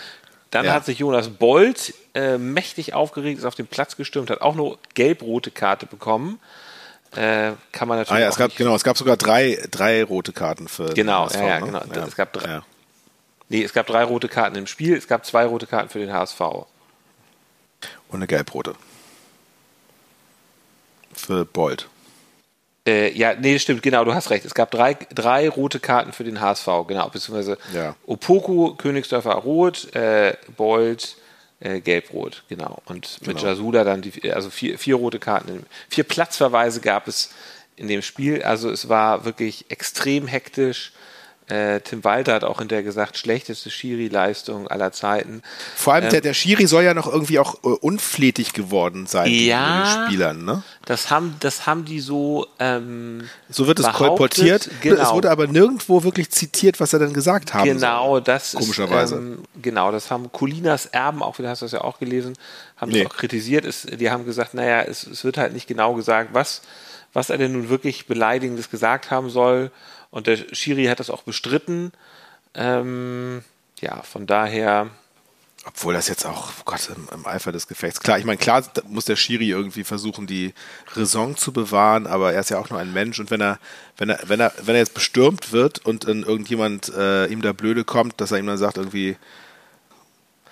Dann 0.51 0.65
ja. 0.65 0.74
hat 0.74 0.86
sich 0.86 1.00
Jonas 1.00 1.29
Bolt 1.29 1.96
äh, 2.13 2.38
mächtig 2.38 2.93
aufgeregt, 2.93 3.39
ist 3.39 3.46
auf 3.46 3.55
den 3.55 3.65
Platz 3.65 3.96
gestürmt, 3.96 4.29
hat 4.29 4.41
auch 4.41 4.53
eine 4.53 4.77
gelb-rote 4.93 5.50
Karte 5.50 5.88
bekommen 5.88 6.39
äh, 7.15 7.53
kann 7.72 7.88
man 7.88 7.98
natürlich. 7.98 8.20
Ah, 8.20 8.24
ja, 8.24 8.29
es 8.29 8.36
gab, 8.36 8.55
genau, 8.55 8.75
es 8.75 8.84
gab 8.84 8.98
sogar 8.98 9.17
drei, 9.17 9.60
drei 9.70 10.03
rote 10.03 10.34
Karten 10.34 10.67
für. 10.67 10.93
Genau, 10.93 11.25
HSV, 11.25 11.36
ja, 11.36 11.48
ja, 11.48 11.60
ne? 11.60 11.65
genau. 11.65 11.82
Ja. 11.93 12.08
Es 12.08 12.15
gab 12.15 12.34
drei. 12.34 12.50
Ja. 12.50 12.63
Nee, 13.50 13.63
es 13.63 13.74
gab 13.74 13.88
drei 13.88 14.03
rote 14.03 14.29
Karten 14.29 14.55
im 14.55 14.67
Spiel, 14.67 14.98
es 14.98 15.08
gab 15.08 15.25
zwei 15.25 15.46
rote 15.46 15.67
Karten 15.67 15.89
für 15.89 16.00
den 16.00 16.12
HSV. 16.12 16.39
Und 16.39 16.67
eine 18.12 18.27
gelb-rote. 18.27 18.75
Für 21.13 21.46
Bold. 21.46 21.88
Äh, 22.86 23.17
ja, 23.17 23.34
nee, 23.34 23.60
stimmt, 23.60 23.82
genau, 23.82 24.03
du 24.03 24.13
hast 24.13 24.29
recht. 24.29 24.46
Es 24.46 24.53
gab 24.53 24.72
drei, 24.72 24.98
drei 25.13 25.48
rote 25.48 25.79
Karten 25.79 26.11
für 26.11 26.24
den 26.24 26.42
HSV, 26.42 26.68
genau, 26.87 27.07
beziehungsweise 27.09 27.57
ja. 27.74 27.96
Opoku, 28.05 28.75
Königsdörfer 28.75 29.35
Rot, 29.35 29.94
äh, 29.96 30.35
Bold, 30.57 31.16
äh, 31.63 31.79
Gelb-Rot, 31.79 32.43
genau. 32.49 32.81
Und 32.85 33.19
mit 33.25 33.37
genau. 33.37 33.49
Jasula 33.49 33.83
dann 33.83 34.01
die, 34.01 34.31
also 34.31 34.49
vier, 34.49 34.77
vier 34.77 34.95
rote 34.95 35.19
Karten, 35.19 35.65
vier 35.89 36.03
Platzverweise 36.03 36.81
gab 36.81 37.07
es 37.07 37.31
in 37.75 37.87
dem 37.87 38.01
Spiel. 38.01 38.43
Also 38.43 38.69
es 38.69 38.89
war 38.89 39.25
wirklich 39.25 39.65
extrem 39.69 40.27
hektisch. 40.27 40.91
Äh, 41.48 41.82
Tim 41.82 42.06
Walter 42.06 42.34
hat 42.36 42.46
auch 42.46 42.60
hinterher 42.60 42.84
gesagt, 42.84 43.18
schlechteste 43.18 43.70
Schiri-Leistung 43.70 44.70
aller 44.70 44.94
Zeiten. 44.94 45.42
Vor 45.75 45.94
allem 45.94 46.06
ähm, 46.06 46.10
der, 46.12 46.22
der 46.22 46.34
Schiri 46.34 46.68
soll 46.68 46.84
ja 46.84 46.94
noch 46.94 47.12
irgendwie 47.12 47.38
auch 47.38 47.56
äh, 47.64 47.68
unflätig 47.68 48.53
geworden 48.53 49.08
sein 49.08 49.29
ja, 49.29 49.84
den 49.84 50.06
Spielern, 50.08 50.46
ne? 50.46 50.64
Das 50.86 51.10
haben, 51.10 51.36
das 51.42 51.66
haben 51.66 51.84
die 51.84 52.00
so. 52.00 52.48
Ähm, 52.60 53.29
so 53.50 53.68
wird 53.68 53.79
es 53.79 53.92
kolportiert. 53.92 54.70
Genau. 54.82 55.01
Es 55.01 55.12
wurde 55.12 55.32
aber 55.32 55.48
nirgendwo 55.48 56.03
wirklich 56.03 56.29
zitiert, 56.29 56.79
was 56.79 56.94
er 56.94 57.00
dann 57.00 57.14
gesagt 57.14 57.53
hat. 57.53 57.66
Genau, 57.66 58.22
das 58.22 58.53
komischerweise. 58.53 59.16
Ist, 59.16 59.22
ähm, 59.22 59.44
genau, 59.62 59.92
das 59.92 60.12
haben 60.12 60.32
Colinas 60.32 60.86
Erben 60.88 61.22
auch, 61.22 61.36
du 61.36 61.48
hast 61.48 61.62
das 61.62 61.74
ja 61.74 61.82
auch 61.82 62.00
gelesen, 62.00 62.36
haben 62.77 62.92
nee. 62.92 63.03
das 63.03 63.12
auch 63.12 63.18
kritisiert. 63.18 63.66
Ist, 63.66 64.00
die 64.00 64.10
haben 64.10 64.25
gesagt, 64.25 64.53
naja, 64.53 64.82
es, 64.82 65.06
es 65.06 65.25
wird 65.25 65.38
halt 65.38 65.53
nicht 65.53 65.68
genau 65.68 65.94
gesagt, 65.94 66.29
was, 66.34 66.62
was 67.12 67.29
er 67.29 67.38
denn 67.38 67.51
nun 67.51 67.68
wirklich 67.68 68.08
Beleidigendes 68.08 68.70
gesagt 68.70 69.12
haben 69.12 69.29
soll. 69.29 69.72
Und 70.13 70.27
der 70.27 70.37
Schiri 70.51 70.85
hat 70.85 70.99
das 70.99 71.09
auch 71.09 71.23
bestritten. 71.23 71.91
Ähm, 72.53 73.43
ja, 73.81 74.03
von 74.03 74.27
daher. 74.27 74.91
Obwohl 75.65 75.95
das 75.95 76.07
jetzt 76.07 76.23
auch, 76.23 76.51
oh 76.59 76.61
Gott, 76.65 76.87
im, 76.95 77.09
im, 77.11 77.25
Eifer 77.25 77.51
des 77.51 77.67
Gefechts. 77.67 77.99
Klar, 77.99 78.19
ich 78.19 78.25
meine, 78.25 78.37
klar 78.37 78.63
muss 78.87 79.05
der 79.05 79.15
Schiri 79.15 79.49
irgendwie 79.49 79.83
versuchen, 79.83 80.27
die 80.27 80.53
Raison 80.93 81.35
zu 81.35 81.51
bewahren, 81.51 82.05
aber 82.05 82.31
er 82.31 82.41
ist 82.41 82.51
ja 82.51 82.59
auch 82.59 82.69
nur 82.69 82.79
ein 82.79 82.93
Mensch 82.93 83.19
und 83.19 83.31
wenn 83.31 83.41
er, 83.41 83.57
wenn 83.97 84.09
er, 84.09 84.19
wenn 84.27 84.39
er, 84.39 84.53
wenn 84.61 84.75
er 84.75 84.81
jetzt 84.81 84.93
bestürmt 84.93 85.51
wird 85.51 85.83
und 85.83 86.07
dann 86.07 86.21
irgendjemand 86.21 86.89
äh, 86.95 87.25
ihm 87.25 87.41
da 87.41 87.51
blöde 87.51 87.83
kommt, 87.83 88.21
dass 88.21 88.31
er 88.31 88.37
ihm 88.37 88.45
dann 88.45 88.59
sagt, 88.59 88.77
irgendwie, 88.77 89.17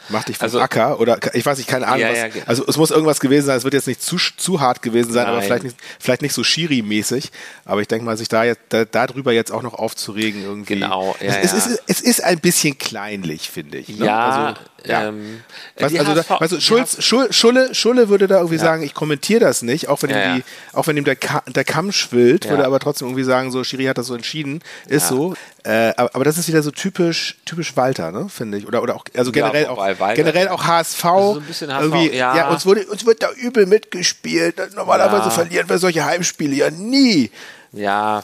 Mach 0.09 0.23
dich 0.23 0.37
vom 0.37 0.45
also, 0.45 0.59
Acker 0.59 0.99
oder 0.99 1.19
ich 1.33 1.45
weiß 1.45 1.57
nicht, 1.57 1.69
keine 1.69 1.87
Ahnung. 1.87 2.01
Ja, 2.01 2.09
was, 2.09 2.35
ja, 2.35 2.41
also 2.45 2.65
es 2.67 2.77
muss 2.77 2.91
irgendwas 2.91 3.19
gewesen 3.19 3.45
sein, 3.45 3.57
es 3.57 3.63
wird 3.63 3.73
jetzt 3.73 3.87
nicht 3.87 4.01
zu, 4.01 4.17
zu 4.17 4.59
hart 4.59 4.81
gewesen 4.81 5.13
sein, 5.13 5.25
Nein. 5.25 5.33
aber 5.33 5.41
vielleicht 5.41 5.63
nicht, 5.63 5.77
vielleicht 5.99 6.21
nicht 6.21 6.33
so 6.33 6.43
Schiri-mäßig. 6.43 7.31
Aber 7.65 7.81
ich 7.81 7.87
denke 7.87 8.05
mal, 8.05 8.17
sich 8.17 8.27
da 8.27 8.43
jetzt 8.43 8.61
da, 8.69 8.85
darüber 8.85 9.31
jetzt 9.31 9.51
auch 9.51 9.61
noch 9.61 9.73
aufzuregen 9.73 10.43
irgendwie. 10.43 10.75
Genau, 10.75 11.15
ja, 11.19 11.35
es, 11.35 11.53
es, 11.53 11.67
ist, 11.67 11.83
es 11.87 12.01
ist 12.01 12.23
ein 12.23 12.39
bisschen 12.39 12.77
kleinlich, 12.77 13.49
finde 13.49 13.77
ich. 13.77 13.89
Ne? 13.89 14.05
Ja, 14.05 14.45
also, 14.47 14.59
ja. 14.85 15.07
Ähm, 15.07 15.41
was, 15.77 15.95
also, 15.95 16.15
da, 16.15 16.35
also 16.37 16.59
Schulz, 16.59 17.03
Schul, 17.03 17.31
Schulle, 17.31 17.73
Schulle 17.75 18.09
würde 18.09 18.27
da 18.27 18.37
irgendwie 18.37 18.55
ja. 18.55 18.61
sagen, 18.61 18.83
ich 18.83 18.93
kommentiere 18.93 19.39
das 19.39 19.61
nicht, 19.61 19.87
auch 19.87 20.01
wenn 20.01 20.09
ja, 20.09 20.35
ihm 20.35 20.37
die, 20.37 20.75
auch 20.75 20.87
wenn 20.87 20.97
ihm 20.97 21.03
der, 21.03 21.15
Ka 21.15 21.43
der 21.47 21.63
Kamm 21.63 21.91
schwillt, 21.91 22.49
würde 22.49 22.65
aber 22.65 22.79
trotzdem 22.79 23.07
irgendwie 23.07 23.23
sagen, 23.23 23.51
so 23.51 23.63
Schiri 23.63 23.85
hat 23.85 23.97
das 23.97 24.07
so 24.07 24.15
entschieden, 24.15 24.61
ist 24.87 25.07
so. 25.07 25.35
Äh, 25.63 25.93
aber, 25.97 26.15
aber, 26.15 26.23
das 26.23 26.39
ist 26.39 26.47
wieder 26.47 26.63
so 26.63 26.71
typisch, 26.71 27.37
typisch 27.45 27.77
Walter, 27.77 28.11
ne, 28.11 28.27
finde 28.29 28.57
ich. 28.57 28.67
Oder, 28.67 28.81
oder 28.81 28.95
auch, 28.95 29.05
also 29.15 29.31
generell 29.31 29.67
auch, 29.67 29.77
Walter, 29.99 30.15
generell 30.15 30.47
auch 30.49 30.63
HSV. 30.63 31.01
So 31.01 31.37
ein 31.39 31.43
bisschen 31.43 31.73
HSV, 31.73 31.83
irgendwie, 31.83 32.15
ja. 32.15 32.35
ja. 32.35 32.49
uns, 32.49 32.65
wurde, 32.65 32.85
uns 32.87 33.05
wird 33.05 33.23
da 33.23 33.31
übel 33.31 33.65
mitgespielt. 33.65 34.61
Normalerweise 34.75 35.31
verlieren 35.31 35.69
wir 35.69 35.77
solche 35.77 36.05
Heimspiele 36.05 36.55
ja 36.55 36.69
nie. 36.69 37.31
Ja, 37.71 38.23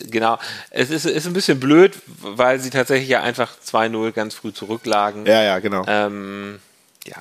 genau. 0.00 0.38
Es 0.70 0.90
ist, 0.90 1.04
ist 1.04 1.26
ein 1.26 1.32
bisschen 1.32 1.60
blöd, 1.60 1.94
weil 2.06 2.60
sie 2.60 2.70
tatsächlich 2.70 3.08
ja 3.08 3.22
einfach 3.22 3.52
2-0 3.64 4.12
ganz 4.12 4.34
früh 4.34 4.52
zurücklagen. 4.52 5.26
Ja, 5.26 5.42
ja, 5.42 5.58
genau. 5.58 5.84
Ähm, 5.86 6.60
ja. 7.06 7.16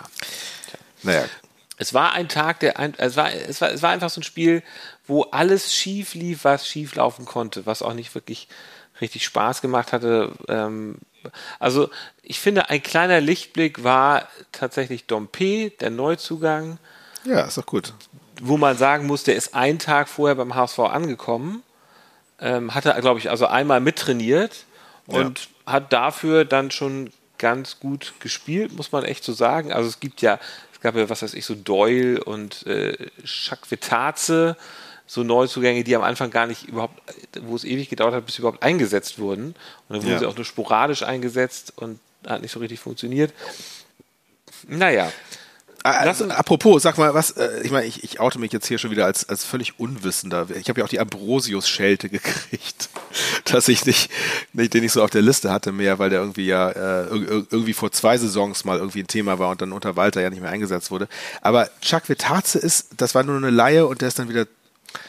Tja. 0.67 0.79
Naja. 1.03 1.25
Es 1.77 1.93
war 1.93 2.13
ein 2.13 2.27
Tag, 2.27 2.59
der 2.59 2.77
ein, 2.77 2.93
es 2.97 3.15
war, 3.15 3.33
es 3.33 3.59
war, 3.59 3.71
es 3.71 3.81
war 3.81 3.89
einfach 3.89 4.11
so 4.11 4.21
ein 4.21 4.23
Spiel, 4.23 4.61
wo 5.07 5.23
alles 5.23 5.73
schief 5.73 6.13
lief, 6.13 6.43
was 6.43 6.67
schief 6.67 6.93
laufen 6.95 7.25
konnte, 7.25 7.65
was 7.65 7.81
auch 7.81 7.93
nicht 7.93 8.13
wirklich 8.13 8.47
richtig 9.01 9.25
Spaß 9.25 9.61
gemacht 9.61 9.91
hatte. 9.91 10.31
Ähm, 10.47 10.97
also 11.59 11.89
ich 12.23 12.39
finde, 12.39 12.69
ein 12.69 12.81
kleiner 12.81 13.21
Lichtblick 13.21 13.83
war 13.83 14.27
tatsächlich 14.51 15.05
Dompe, 15.05 15.71
der 15.79 15.89
Neuzugang. 15.89 16.77
Ja, 17.25 17.41
ist 17.41 17.57
doch 17.57 17.65
gut. 17.65 17.93
Wo 18.41 18.57
man 18.57 18.77
sagen 18.77 19.07
muss, 19.07 19.23
der 19.23 19.35
ist 19.35 19.53
einen 19.53 19.79
Tag 19.79 20.09
vorher 20.09 20.35
beim 20.35 20.55
HSV 20.55 20.79
angekommen 20.79 21.63
ähm, 22.41 22.73
hat 22.73 22.85
er, 22.85 22.99
glaube 22.99 23.19
ich, 23.19 23.29
also 23.29 23.45
einmal 23.45 23.79
mittrainiert 23.79 24.65
und 25.05 25.49
ja. 25.65 25.73
hat 25.73 25.93
dafür 25.93 26.43
dann 26.43 26.71
schon 26.71 27.11
ganz 27.37 27.79
gut 27.79 28.13
gespielt, 28.19 28.73
muss 28.73 28.91
man 28.91 29.03
echt 29.03 29.23
so 29.23 29.33
sagen. 29.33 29.71
Also 29.71 29.87
es 29.87 29.99
gibt 29.99 30.21
ja, 30.21 30.39
es 30.73 30.81
gab 30.81 30.95
ja, 30.95 31.09
was 31.09 31.21
weiß 31.21 31.35
ich, 31.35 31.45
so 31.45 31.55
Doyle 31.55 32.23
und 32.23 32.65
äh, 32.65 32.97
Chakvetaze, 33.23 34.57
so 35.13 35.23
Neuzugänge, 35.23 35.83
die 35.83 35.93
am 35.93 36.03
Anfang 36.03 36.31
gar 36.31 36.47
nicht 36.47 36.69
überhaupt, 36.69 37.01
wo 37.41 37.53
es 37.57 37.65
ewig 37.65 37.89
gedauert 37.89 38.13
hat, 38.13 38.25
bis 38.25 38.35
sie 38.35 38.41
überhaupt 38.43 38.63
eingesetzt 38.63 39.19
wurden. 39.19 39.47
Und 39.47 39.55
dann 39.89 39.97
wurden 40.03 40.11
Ja. 40.13 40.19
sie 40.19 40.25
auch 40.25 40.37
nur 40.37 40.45
sporadisch 40.45 41.03
eingesetzt 41.03 41.73
und 41.75 41.99
hat 42.25 42.41
nicht 42.41 42.51
so 42.53 42.59
richtig 42.59 42.79
funktioniert. 42.79 43.33
Naja, 44.69 45.11
also, 45.83 46.25
apropos, 46.29 46.83
sag 46.83 46.99
mal, 46.99 47.15
was, 47.15 47.31
äh, 47.31 47.61
ich 47.63 47.71
meine, 47.71 47.87
ich, 47.87 48.03
ich 48.03 48.19
oute 48.19 48.37
mich 48.37 48.53
jetzt 48.53 48.67
hier 48.67 48.77
schon 48.77 48.91
wieder 48.91 49.05
als, 49.05 49.27
als 49.27 49.43
völlig 49.43 49.79
Unwissender. 49.79 50.45
Ich 50.55 50.69
habe 50.69 50.79
ja 50.79 50.85
auch 50.85 50.89
die 50.89 50.99
Ambrosius-Schelte 50.99 52.07
gekriegt, 52.07 52.89
dass 53.45 53.67
ich 53.67 53.85
nicht, 53.87 54.11
nicht, 54.53 54.75
den 54.75 54.83
ich 54.83 54.91
so 54.91 55.03
auf 55.03 55.09
der 55.09 55.23
Liste 55.23 55.51
hatte 55.51 55.71
mehr, 55.71 55.97
weil 55.97 56.11
der 56.11 56.19
irgendwie 56.19 56.45
ja 56.45 56.69
äh, 56.69 57.07
ir- 57.09 57.27
ir- 57.31 57.47
irgendwie 57.49 57.73
vor 57.73 57.91
zwei 57.91 58.15
Saisons 58.19 58.63
mal 58.63 58.77
irgendwie 58.77 58.99
ein 59.01 59.07
Thema 59.07 59.39
war 59.39 59.49
und 59.49 59.61
dann 59.63 59.71
unter 59.71 59.95
Walter 59.95 60.21
ja 60.21 60.29
nicht 60.29 60.41
mehr 60.41 60.51
eingesetzt 60.51 60.91
wurde. 60.91 61.07
Aber 61.41 61.67
Chuck 61.81 62.07
Vitaze 62.07 62.59
ist, 62.59 62.89
das 62.97 63.15
war 63.15 63.23
nur 63.23 63.37
eine 63.37 63.49
Laie 63.49 63.87
und 63.87 64.01
der 64.01 64.07
ist 64.09 64.19
dann 64.19 64.29
wieder 64.29 64.45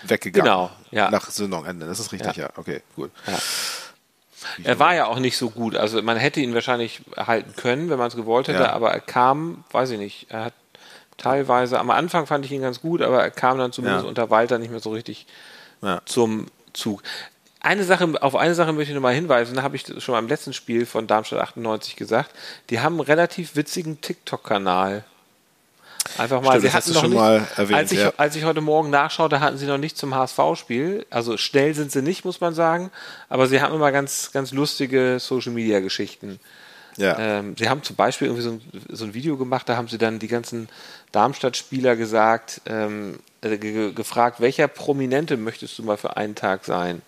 weggegangen. 0.05 0.45
Genau, 0.45 0.71
ja. 0.90 1.11
Nach 1.11 1.29
Saisonende, 1.31 1.87
das 1.87 2.01
ist 2.01 2.12
richtig, 2.12 2.37
ja. 2.37 2.45
Ja. 2.45 2.51
Okay, 2.57 2.83
gut. 2.97 3.11
er 4.64 4.79
war 4.79 4.95
ja 4.95 5.07
auch 5.07 5.18
nicht 5.18 5.37
so 5.37 5.51
gut. 5.51 5.77
Also 5.77 6.03
man 6.03 6.16
hätte 6.16 6.40
ihn 6.40 6.55
wahrscheinlich 6.55 7.03
halten 7.16 7.55
können, 7.57 7.90
wenn 7.90 7.99
man 7.99 8.09
es 8.09 8.16
gewollt 8.16 8.49
hätte, 8.49 8.62
Ja. 8.64 8.73
aber 8.73 8.90
er 8.92 9.01
kam, 9.01 9.64
weiß 9.71 9.90
ich 9.90 9.99
nicht, 9.99 10.27
er 10.31 10.47
hat 10.47 10.55
teilweise, 11.16 11.79
am 11.79 11.90
Anfang 11.90 12.27
fand 12.27 12.45
ich 12.45 12.53
ihn 12.53 12.62
ganz 12.62 12.81
gut, 12.81 13.03
aber 13.03 13.23
er 13.23 13.31
kam 13.31 13.59
dann 13.59 13.73
zumindest 13.73 14.05
Ja. 14.05 14.09
unter 14.09 14.31
Walter 14.31 14.59
nicht 14.59 14.71
mehr 14.71 14.81
so 14.81 14.90
richtig 14.90 15.27
Ja. 15.81 16.01
zum 16.05 16.47
Zug. 16.73 17.03
Eine 17.61 17.85
Sache, 17.85 18.12
auf 18.23 18.35
eine 18.35 18.57
Sache 18.57 18.73
möchte 18.73 18.90
ich 18.90 18.95
nochmal 18.97 19.14
hinweisen, 19.14 19.55
da 19.55 19.62
habe 19.62 19.77
ich 19.77 19.85
schon 19.99 20.14
beim 20.14 20.27
letzten 20.27 20.53
Spiel 20.53 20.85
von 20.85 21.07
Darmstadt 21.07 21.38
98 21.40 21.95
gesagt, 21.95 22.31
die 22.71 22.81
haben 22.81 22.95
einen 22.95 23.03
relativ 23.03 23.55
witzigen 23.55 24.01
TikTok-Kanal. 24.01 25.05
Einfach 26.18 26.42
mal, 26.42 26.59
Stimmt, 26.59 26.62
sie 26.62 26.72
hatten 26.72 26.92
noch 26.92 27.01
schon 27.01 27.11
nicht, 27.11 27.18
mal 27.18 27.48
erwähnt, 27.57 27.79
als, 27.79 27.92
ich, 27.92 27.98
ja. 27.98 28.12
als 28.16 28.37
ich 28.37 28.44
heute 28.44 28.61
Morgen 28.61 28.90
nachschaute, 28.90 29.40
hatten 29.40 29.57
sie 29.57 29.66
noch 29.66 29.79
nicht 29.79 29.96
zum 29.96 30.14
HSV-Spiel. 30.14 31.07
Also 31.11 31.37
schnell 31.37 31.75
sind 31.75 31.92
sie 31.92 32.03
nicht, 32.03 32.25
muss 32.25 32.40
man 32.40 32.55
sagen, 32.55 32.90
aber 33.29 33.46
sie 33.46 33.61
haben 33.61 33.75
immer 33.75 33.92
ganz, 33.92 34.31
ganz 34.33 34.53
lustige 34.53 35.18
Social-Media-Geschichten. 35.18 36.40
Ja. 36.96 37.18
Ähm, 37.18 37.57
sie 37.59 37.68
haben 37.68 37.83
zum 37.83 37.96
Beispiel 37.96 38.29
irgendwie 38.29 38.42
so 38.42 38.51
ein, 38.51 38.61
so 38.90 39.05
ein 39.05 39.14
Video 39.14 39.37
gemacht, 39.37 39.68
da 39.68 39.77
haben 39.77 39.88
sie 39.88 39.98
dann 39.98 40.18
die 40.18 40.29
ganzen 40.29 40.68
Darmstadt-Spieler 41.12 41.96
gesagt, 41.96 42.61
ähm, 42.66 43.18
äh, 43.40 43.57
ge 43.57 43.92
gefragt, 43.92 44.40
welcher 44.40 44.68
Prominente 44.68 45.37
möchtest 45.37 45.79
du 45.79 45.83
mal 45.83 45.96
für 45.96 46.16
einen 46.16 46.35
Tag 46.35 46.64
sein? 46.64 47.03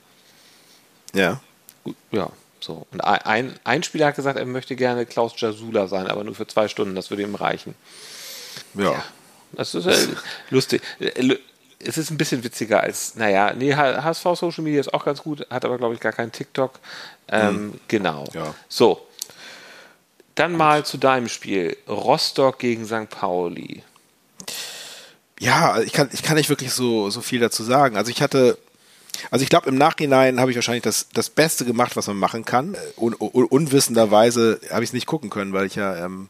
ja. 1.15 1.41
Gut, 1.85 1.97
ja, 2.13 2.31
so. 2.61 2.87
Und 2.93 3.03
ein, 3.03 3.55
ein 3.65 3.83
Spieler 3.83 4.07
hat 4.07 4.17
gesagt, 4.17 4.39
er 4.39 4.47
möchte 4.47 4.75
gerne 4.75 5.05
Klaus 5.05 5.39
Jasula 5.39 5.87
sein, 5.87 6.07
aber 6.07 6.25
nur 6.25 6.35
für 6.35 6.47
zwei 6.47 6.67
Stunden, 6.67 6.95
das 6.95 7.11
würde 7.11 7.23
ihm 7.23 7.35
reichen. 7.35 7.75
Ja. 8.75 9.03
Das 9.53 9.75
ist 9.75 9.87
äh, 9.87 10.09
lustig. 10.51 10.83
Äh, 10.99 11.37
Es 11.87 11.99
ist 11.99 12.11
ein 12.11 12.17
bisschen 12.17 12.43
witziger 12.45 12.81
als, 12.81 13.15
naja, 13.17 13.53
nee, 13.53 13.75
HSV 13.75 14.23
Social 14.37 14.65
Media 14.65 14.81
ist 14.81 14.95
auch 14.95 15.05
ganz 15.05 15.23
gut, 15.23 15.47
hat 15.51 15.65
aber, 15.67 15.77
glaube 15.77 15.95
ich, 15.95 16.01
gar 16.01 16.13
keinen 16.13 16.33
TikTok. 16.33 16.79
Ähm, 17.29 17.79
Genau. 17.89 18.25
Ja. 18.33 18.55
So. 18.69 19.07
Dann 20.35 20.57
mal 20.57 20.85
zu 20.85 20.97
deinem 20.99 21.29
Spiel. 21.29 21.77
Rostock 21.87 22.59
gegen 22.59 22.87
St. 22.87 23.09
Pauli. 23.11 23.83
Ja, 25.39 25.81
ich 25.81 25.93
kann, 25.93 26.09
ich 26.13 26.23
kann 26.23 26.37
nicht 26.37 26.49
wirklich 26.49 26.73
so, 26.73 27.11
so 27.11 27.21
viel 27.21 27.41
dazu 27.41 27.63
sagen. 27.63 27.97
Also 27.97 28.11
ich 28.11 28.23
hatte, 28.23 28.57
also 29.31 29.43
ich 29.43 29.49
glaube, 29.49 29.69
im 29.69 29.77
Nachhinein 29.77 30.41
habe 30.41 30.51
ich 30.51 30.57
wahrscheinlich 30.57 30.83
das, 30.83 31.07
das 31.13 31.31
Beste 31.31 31.65
gemacht, 31.65 31.97
was 31.97 32.07
man 32.07 32.17
machen 32.17 32.45
kann. 32.45 32.77
Un, 32.97 33.15
un, 33.19 33.45
unwissenderweise 33.47 34.61
habe 34.71 34.83
ich 34.85 34.91
es 34.91 34.93
nicht 34.95 35.07
gucken 35.07 35.31
können, 35.31 35.53
weil 35.53 35.67
ich 35.67 35.75
ja 35.75 36.05
ähm, 36.05 36.29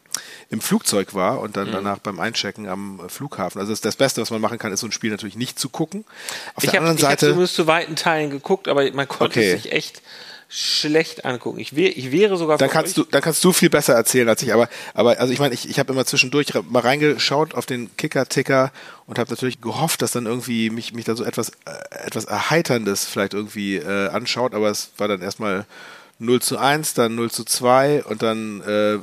im 0.49 0.61
Flugzeug 0.61 1.13
war 1.13 1.39
und 1.39 1.49
Mhm. 1.51 1.53
dann 1.53 1.71
danach 1.71 1.99
beim 1.99 2.19
Einchecken 2.19 2.67
am 2.67 2.99
äh, 3.05 3.09
Flughafen. 3.09 3.59
Also 3.59 3.71
das, 3.71 3.81
das 3.81 3.95
Beste, 3.95 4.21
was 4.21 4.29
man 4.31 4.41
machen 4.41 4.57
kann, 4.59 4.71
ist 4.71 4.81
so 4.81 4.87
ein 4.87 4.91
Spiel 4.91 5.11
natürlich 5.11 5.35
nicht 5.35 5.57
zu 5.59 5.69
gucken. 5.69 6.05
Auf 6.55 6.63
Ich 6.63 6.69
der 6.71 6.79
habe 6.79 6.89
anderen 6.89 6.97
hab 6.97 7.11
Seite, 7.19 7.27
zumindest 7.29 7.55
zu 7.55 7.67
weiten 7.67 7.95
Teilen 7.95 8.29
geguckt, 8.29 8.67
aber 8.67 8.89
man 8.93 9.07
konnte 9.07 9.39
Okay. 9.39 9.51
es 9.53 9.63
sich 9.63 9.71
echt 9.71 10.01
schlecht 10.47 11.25
angucken. 11.25 11.59
Ich, 11.59 11.75
wär, 11.75 11.95
ich 11.97 12.11
wäre 12.11 12.37
sogar 12.37 12.57
dann 12.57 12.69
kannst 12.69 12.97
euch- 12.97 13.05
du, 13.05 13.11
dann 13.11 13.21
kannst 13.21 13.43
du 13.43 13.51
viel 13.51 13.69
besser 13.69 13.93
erzählen 13.93 14.29
als 14.29 14.41
ich. 14.43 14.53
Aber, 14.53 14.69
aber 14.93 15.19
also 15.19 15.33
ich 15.33 15.39
meine, 15.39 15.53
ich, 15.53 15.67
ich 15.69 15.79
habe 15.79 15.91
immer 15.91 16.05
zwischendurch 16.05 16.49
mal 16.69 16.79
reingeschaut 16.79 17.55
auf 17.55 17.65
den 17.65 17.95
Kicker-Ticker 17.97 18.71
und 19.07 19.17
habe 19.19 19.29
natürlich 19.31 19.59
gehofft, 19.61 20.01
dass 20.01 20.11
dann 20.11 20.25
irgendwie 20.27 20.69
mich, 20.69 20.93
mich 20.93 21.05
da 21.05 21.15
so 21.15 21.23
etwas, 21.23 21.49
äh, 21.49 22.05
etwas 22.05 22.25
Erheiterndes 22.25 23.05
vielleicht 23.05 23.33
irgendwie 23.33 23.77
äh, 23.77 24.09
anschaut. 24.09 24.53
Aber 24.53 24.69
es 24.69 24.91
war 24.97 25.07
dann 25.07 25.21
erstmal 25.21 25.65
0 26.19 26.41
zu 26.41 26.57
1, 26.57 26.93
dann 26.93 27.15
0 27.15 27.31
zu 27.31 27.43
2 27.43 28.03
und 28.05 28.21
dann 28.21 28.61
äh, 28.61 28.99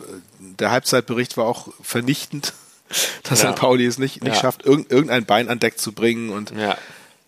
der 0.58 0.70
Halbzeitbericht 0.70 1.36
war 1.36 1.44
auch 1.46 1.68
vernichtend, 1.82 2.54
dass 3.24 3.42
Ja. 3.42 3.50
St. 3.52 3.58
Pauli 3.58 3.84
es 3.84 3.98
nicht, 3.98 4.22
nicht 4.22 4.36
Ja. 4.36 4.40
schafft, 4.40 4.64
irgend, 4.64 4.90
irgendein 4.90 5.26
Bein 5.26 5.48
an 5.48 5.58
Deck 5.58 5.78
zu 5.78 5.92
bringen 5.92 6.30
und 6.30 6.52
Ja. 6.56 6.78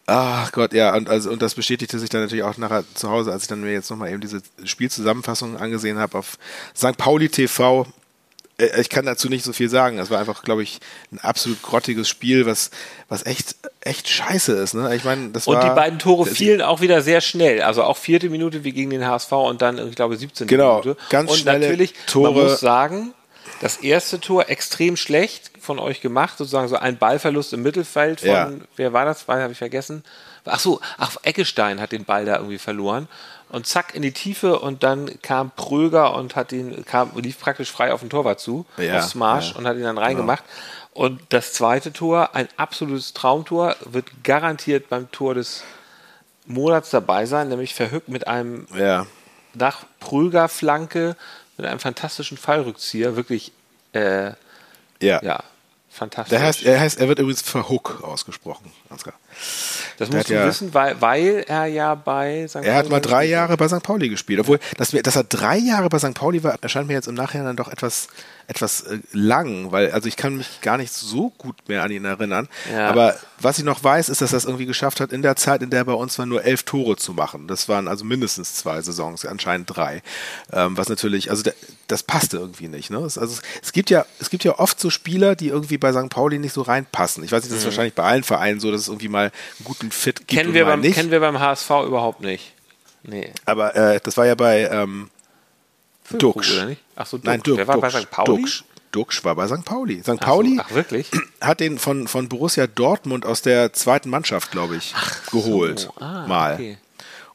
Ach 0.06 0.52
Gott, 0.52 0.74
ja, 0.74 0.94
und, 0.94 1.08
also, 1.08 1.30
und 1.30 1.40
das 1.40 1.54
bestätigte 1.54 1.98
sich 1.98 2.10
dann 2.10 2.20
natürlich 2.20 2.44
auch 2.44 2.58
nachher 2.58 2.84
zu 2.94 3.08
Hause, 3.10 3.32
als 3.32 3.42
ich 3.44 3.48
dann 3.48 3.62
mir 3.62 3.72
jetzt 3.72 3.90
nochmal 3.90 4.10
eben 4.10 4.20
diese 4.20 4.42
Spielzusammenfassung 4.62 5.56
angesehen 5.56 5.98
habe 5.98 6.18
auf 6.18 6.36
St. 6.76 6.96
Pauli 6.98 7.30
TV. 7.30 7.86
Äh, 8.58 8.80
Ich 8.82 8.90
kann 8.90 9.06
dazu 9.06 9.30
nicht 9.30 9.44
so 9.44 9.54
viel 9.54 9.70
sagen. 9.70 9.98
Es 9.98 10.10
war 10.10 10.18
einfach, 10.20 10.42
glaube 10.42 10.62
ich, 10.62 10.80
ein 11.10 11.20
absolut 11.20 11.62
grottiges 11.62 12.06
Spiel, 12.08 12.44
was, 12.44 12.70
was 13.08 13.24
echt, 13.24 13.56
echt 13.80 14.08
scheiße 14.08 14.52
ist. 14.52 14.74
Ne? 14.74 14.94
Ich 14.94 15.04
meine, 15.04 15.30
das 15.30 15.46
Und 15.46 15.56
war. 15.56 15.64
die 15.70 15.74
beiden 15.74 15.98
Tore 15.98 16.28
das- 16.28 16.36
fielen 16.36 16.60
auch 16.60 16.82
wieder 16.82 17.00
sehr 17.00 17.22
schnell. 17.22 17.62
Also 17.62 17.82
auch 17.82 17.96
vierte 17.96 18.28
Minute 18.28 18.62
wie 18.62 18.72
gegen 18.72 18.90
den 18.90 19.06
HSV 19.06 19.32
und 19.32 19.62
dann, 19.62 19.88
ich 19.88 19.96
glaube, 19.96 20.16
17. 20.18 20.46
Genau, 20.46 20.80
Minute. 20.80 21.00
ganz 21.08 21.30
und 21.30 21.38
schnelle 21.38 21.60
natürlich, 21.60 21.94
Tore. 22.06 22.30
man 22.32 22.42
muss 22.44 22.60
sagen, 22.60 23.14
das 23.60 23.78
erste 23.78 24.20
Tor 24.20 24.48
extrem 24.48 24.96
schlecht 24.96 25.50
von 25.60 25.78
euch 25.78 26.00
gemacht, 26.00 26.36
sozusagen 26.38 26.68
so 26.68 26.76
ein 26.76 26.98
Ballverlust 26.98 27.52
im 27.52 27.62
Mittelfeld 27.62 28.20
von, 28.20 28.28
Ja. 28.28 28.50
wer 28.76 28.92
war 28.92 29.04
das? 29.04 29.26
Habe 29.28 29.52
ich 29.52 29.58
vergessen. 29.58 30.04
Ach 30.44 30.58
so, 30.58 30.80
ach, 30.98 31.16
Eckestein 31.22 31.80
hat 31.80 31.92
den 31.92 32.04
Ball 32.04 32.24
da 32.26 32.36
irgendwie 32.36 32.58
verloren. 32.58 33.08
Und 33.48 33.66
zack 33.66 33.94
in 33.94 34.02
die 34.02 34.12
Tiefe 34.12 34.58
und 34.58 34.82
dann 34.82 35.10
kam 35.22 35.50
Pröger 35.52 36.14
und 36.14 36.34
hat 36.36 36.52
ihn, 36.52 36.84
kam, 36.84 37.12
lief 37.14 37.38
praktisch 37.38 37.70
frei 37.70 37.92
auf 37.92 38.00
den 38.00 38.10
Torwart 38.10 38.40
zu, 38.40 38.66
Ja, 38.76 38.98
auf 38.98 39.04
Smash 39.04 39.52
ja. 39.52 39.56
und 39.58 39.66
hat 39.66 39.76
ihn 39.76 39.84
dann 39.84 39.98
reingemacht. 39.98 40.42
Und 40.92 41.20
das 41.30 41.52
zweite 41.52 41.92
Tor, 41.92 42.34
ein 42.34 42.48
absolutes 42.56 43.14
Traumtor, 43.14 43.76
wird 43.84 44.06
garantiert 44.24 44.88
beim 44.88 45.10
Tor 45.12 45.34
des 45.34 45.62
Monats 46.46 46.90
dabei 46.90 47.26
sein, 47.26 47.48
nämlich 47.48 47.74
verhückt 47.74 48.08
mit 48.08 48.26
einem 48.26 48.66
Ja, 48.76 49.06
nach 49.54 49.84
Pröger-Flanke, 50.00 51.16
mit 51.56 51.66
einem 51.66 51.80
fantastischen 51.80 52.36
Fallrückzieher, 52.36 53.16
wirklich, 53.16 53.52
äh, 53.92 54.32
ja. 55.00 55.22
ja, 55.22 55.42
fantastisch. 55.90 56.30
Der 56.30 56.46
heißt, 56.46 56.62
er 56.64 56.80
heißt, 56.80 57.00
er 57.00 57.08
wird 57.08 57.18
übrigens 57.18 57.42
Verhook 57.42 58.02
ausgesprochen, 58.02 58.72
Ansgar. 58.88 59.14
Das 59.98 60.08
der 60.08 60.18
musst 60.18 60.30
du 60.30 60.34
ja- 60.34 60.46
wissen, 60.46 60.74
weil, 60.74 61.00
weil 61.00 61.44
er 61.46 61.66
ja 61.66 61.94
bei 61.94 62.46
St. 62.48 62.56
Er 62.56 62.74
hat 62.74 62.84
Pauli 62.84 62.90
mal 62.90 63.00
drei 63.00 63.24
Jahre 63.24 63.56
bei 63.56 63.68
St. 63.68 63.82
Pauli 63.82 64.08
gespielt. 64.08 64.40
Obwohl, 64.40 64.58
dass, 64.76 64.92
wir, 64.92 65.02
dass 65.02 65.16
er 65.16 65.24
drei 65.24 65.56
Jahre 65.58 65.88
bei 65.88 65.98
St. 65.98 66.14
Pauli 66.14 66.42
war, 66.42 66.56
erscheint 66.60 66.88
mir 66.88 66.94
jetzt 66.94 67.08
im 67.08 67.14
Nachhinein 67.14 67.46
dann 67.46 67.56
doch 67.56 67.68
etwas, 67.68 68.08
etwas 68.46 68.82
äh, 68.82 68.98
lang, 69.12 69.72
weil 69.72 69.90
also 69.92 70.08
ich 70.08 70.16
kann 70.16 70.36
mich 70.36 70.60
gar 70.60 70.76
nicht 70.76 70.92
so 70.92 71.30
gut 71.38 71.56
mehr 71.68 71.82
an 71.82 71.90
ihn 71.90 72.04
erinnern. 72.04 72.48
Ja. 72.72 72.88
Aber 72.88 73.16
was 73.40 73.58
ich 73.58 73.64
noch 73.64 73.82
weiß, 73.82 74.08
ist, 74.08 74.20
dass 74.20 74.32
er 74.32 74.38
es 74.38 74.44
irgendwie 74.44 74.66
geschafft 74.66 75.00
hat, 75.00 75.12
in 75.12 75.22
der 75.22 75.36
Zeit, 75.36 75.62
in 75.62 75.70
der 75.70 75.80
er 75.80 75.84
bei 75.84 75.92
uns 75.92 76.18
war, 76.18 76.26
nur 76.26 76.44
elf 76.44 76.62
Tore 76.62 76.96
zu 76.96 77.12
machen. 77.12 77.48
Das 77.48 77.68
waren 77.68 77.88
also 77.88 78.04
mindestens 78.04 78.54
zwei 78.54 78.80
Saisons, 78.82 79.24
anscheinend 79.24 79.74
drei. 79.74 80.02
Ähm, 80.52 80.76
was 80.76 80.88
natürlich, 80.88 81.30
also 81.30 81.42
der, 81.42 81.54
das 81.88 82.02
passte 82.02 82.38
irgendwie 82.38 82.68
nicht. 82.68 82.90
Ne? 82.90 82.98
Es, 82.98 83.18
also 83.18 83.34
es, 83.34 83.42
es 83.62 83.72
gibt 83.72 83.90
ja, 83.90 84.06
es 84.20 84.30
gibt 84.30 84.44
ja 84.44 84.58
oft 84.58 84.80
so 84.80 84.90
Spieler, 84.90 85.34
die 85.36 85.48
irgendwie 85.48 85.78
bei 85.78 85.92
St. 85.92 86.08
Pauli 86.10 86.38
nicht 86.38 86.52
so 86.52 86.62
reinpassen. 86.62 87.24
Ich 87.24 87.32
weiß 87.32 87.42
nicht, 87.42 87.52
das 87.52 87.60
ist 87.60 87.64
wahrscheinlich 87.64 87.94
bei 87.94 88.04
allen 88.04 88.24
Vereinen 88.24 88.60
so, 88.60 88.70
dass 88.70 88.82
es 88.82 88.88
irgendwie 88.88 89.08
mal 89.08 89.23
einen 89.26 89.64
guten 89.64 89.90
Fit 89.90 90.26
gibt. 90.26 90.30
Kennen 90.30 90.54
wir, 90.54 90.64
mal 90.64 90.72
beim, 90.72 90.80
nicht. 90.80 90.94
kennen 90.94 91.10
wir 91.10 91.20
beim 91.20 91.38
HSV 91.38 91.70
überhaupt 91.86 92.20
nicht. 92.20 92.52
Nee. 93.02 93.30
Aber 93.44 93.74
äh, 93.76 94.00
das 94.02 94.16
war 94.16 94.26
ja 94.26 94.34
bei 94.34 94.68
ähm, 94.70 95.10
Duxch. 96.10 96.52
oder 96.52 96.66
nicht? 96.66 96.82
Ach 96.96 97.06
so, 97.06 97.18
Duxch. 97.18 97.26
Nein, 97.26 97.42
Duxch. 97.42 97.56
Der 97.56 97.68
war 97.68 97.78
bei 97.78 97.90
St. 97.90 98.10
Pauli? 98.10 98.42
Duxch. 98.42 98.64
Duxch 98.92 99.24
war 99.24 99.34
bei 99.34 99.46
St. 99.48 99.64
Pauli. 99.64 100.00
St. 100.00 100.08
Ach 100.08 100.12
so, 100.14 100.18
Pauli 100.18 100.60
Ach, 100.60 100.70
wirklich? 100.70 101.10
hat 101.40 101.60
den 101.60 101.78
von, 101.78 102.06
von 102.06 102.28
Borussia 102.28 102.66
Dortmund 102.66 103.26
aus 103.26 103.42
der 103.42 103.72
zweiten 103.72 104.08
Mannschaft, 104.08 104.52
glaube 104.52 104.76
ich, 104.76 104.94
geholt. 105.30 105.90
Ah, 105.98 106.26
mal. 106.26 106.54
okay. 106.54 106.78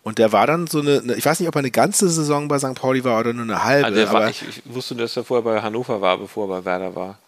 Und 0.02 0.18
der 0.18 0.32
war 0.32 0.48
dann 0.48 0.68
so 0.68 0.80
eine, 0.80 1.14
ich 1.16 1.26
weiß 1.26 1.40
nicht, 1.40 1.50
ob 1.50 1.56
er 1.56 1.60
eine 1.60 1.72
ganze 1.72 2.10
Saison 2.10 2.48
bei 2.48 2.58
St. 2.58 2.76
Pauli 2.76 3.04
war 3.04 3.20
oder 3.20 3.34
nur 3.34 3.44
eine 3.44 3.64
halbe. 3.64 3.88
Aber 3.88 4.14
war, 4.22 4.30
ich, 4.30 4.44
ich 4.48 4.62
wusste, 4.66 4.96
dass 4.96 5.18
er 5.18 5.26
vorher 5.26 5.44
bei 5.44 5.62
Hannover 5.62 6.00
war, 6.02 6.18
bevor 6.18 6.46
er 6.46 6.62
bei 6.62 6.66
Werder 6.66 6.96
war. 6.96 7.20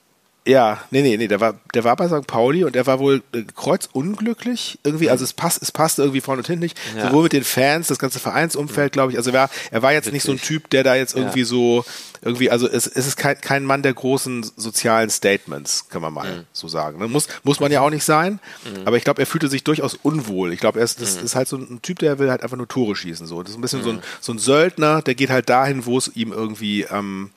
Ja, 0.47 0.81
nee, 0.89 1.03
nee, 1.03 1.17
nee, 1.17 1.27
der 1.27 1.39
war, 1.39 1.53
der 1.75 1.83
war 1.83 1.95
bei 1.95 2.07
St. 2.07 2.25
Pauli 2.25 2.63
und 2.63 2.73
der 2.73 2.87
war 2.87 2.97
wohl 2.97 3.21
äh, 3.31 3.43
kreuzunglücklich 3.55 4.79
irgendwie, 4.83 5.09
also 5.11 5.23
es 5.23 5.33
passt, 5.33 5.61
es 5.61 5.71
passte 5.71 6.01
irgendwie 6.01 6.21
vorne 6.21 6.39
und 6.39 6.47
hinten 6.47 6.63
nicht, 6.63 6.79
Ja. 6.97 7.07
sowohl 7.09 7.23
mit 7.23 7.33
den 7.33 7.43
Fans, 7.43 7.87
das 7.87 7.99
ganze 7.99 8.17
Vereinsumfeld, 8.19 8.91
glaube 8.91 9.11
ich, 9.11 9.19
also 9.19 9.29
er 9.29 9.33
war, 9.35 9.49
er 9.69 9.81
war 9.83 9.93
jetzt 9.93 10.11
nicht 10.11 10.23
so 10.23 10.31
ein. 10.31 10.39
Typ, 10.41 10.71
der 10.71 10.83
da 10.83 10.95
jetzt 10.95 11.15
irgendwie 11.15 11.41
Ja. 11.41 11.45
so, 11.45 11.85
irgendwie, 12.23 12.49
also 12.49 12.67
es, 12.67 12.87
es 12.87 13.05
ist 13.05 13.17
kein, 13.17 13.39
kein 13.39 13.63
Mann 13.65 13.83
der 13.83 13.93
großen 13.93 14.43
sozialen 14.55 15.11
Statements, 15.11 15.89
kann 15.89 16.01
man 16.01 16.11
mal 16.13 16.37
Mhm. 16.39 16.43
so 16.53 16.67
sagen. 16.67 16.97
Ne? 16.97 17.07
Muss, 17.07 17.27
muss 17.43 17.59
man 17.59 17.71
ja 17.71 17.81
auch 17.81 17.91
nicht 17.91 18.03
sein, 18.03 18.39
aber 18.85 18.97
ich 18.97 19.03
glaube, 19.03 19.21
er 19.21 19.27
fühlte 19.27 19.47
sich 19.47 19.63
durchaus 19.63 19.93
unwohl. 20.01 20.53
Ich 20.53 20.59
glaube, 20.59 20.79
er 20.79 20.85
ist, 20.85 20.99
das 21.01 21.17
Mhm. 21.19 21.25
ist 21.25 21.35
halt 21.35 21.47
so 21.49 21.57
ein 21.57 21.81
Typ, 21.83 21.99
der 21.99 22.17
will 22.17 22.31
halt 22.31 22.41
einfach 22.41 22.57
nur 22.57 22.67
Tore 22.67 22.95
schießen, 22.95 23.27
so. 23.27 23.43
Das 23.43 23.51
ist 23.51 23.57
ein 23.57 23.61
bisschen 23.61 23.83
so, 23.83 23.91
ein, 23.91 24.01
so 24.21 24.31
ein 24.33 24.39
Söldner, 24.39 25.03
der 25.03 25.13
geht 25.13 25.29
halt 25.29 25.49
dahin, 25.49 25.85
wo 25.85 25.99
es 25.99 26.07
ihm 26.15 26.31
irgendwie, 26.31 26.81
ähm, 26.83 27.29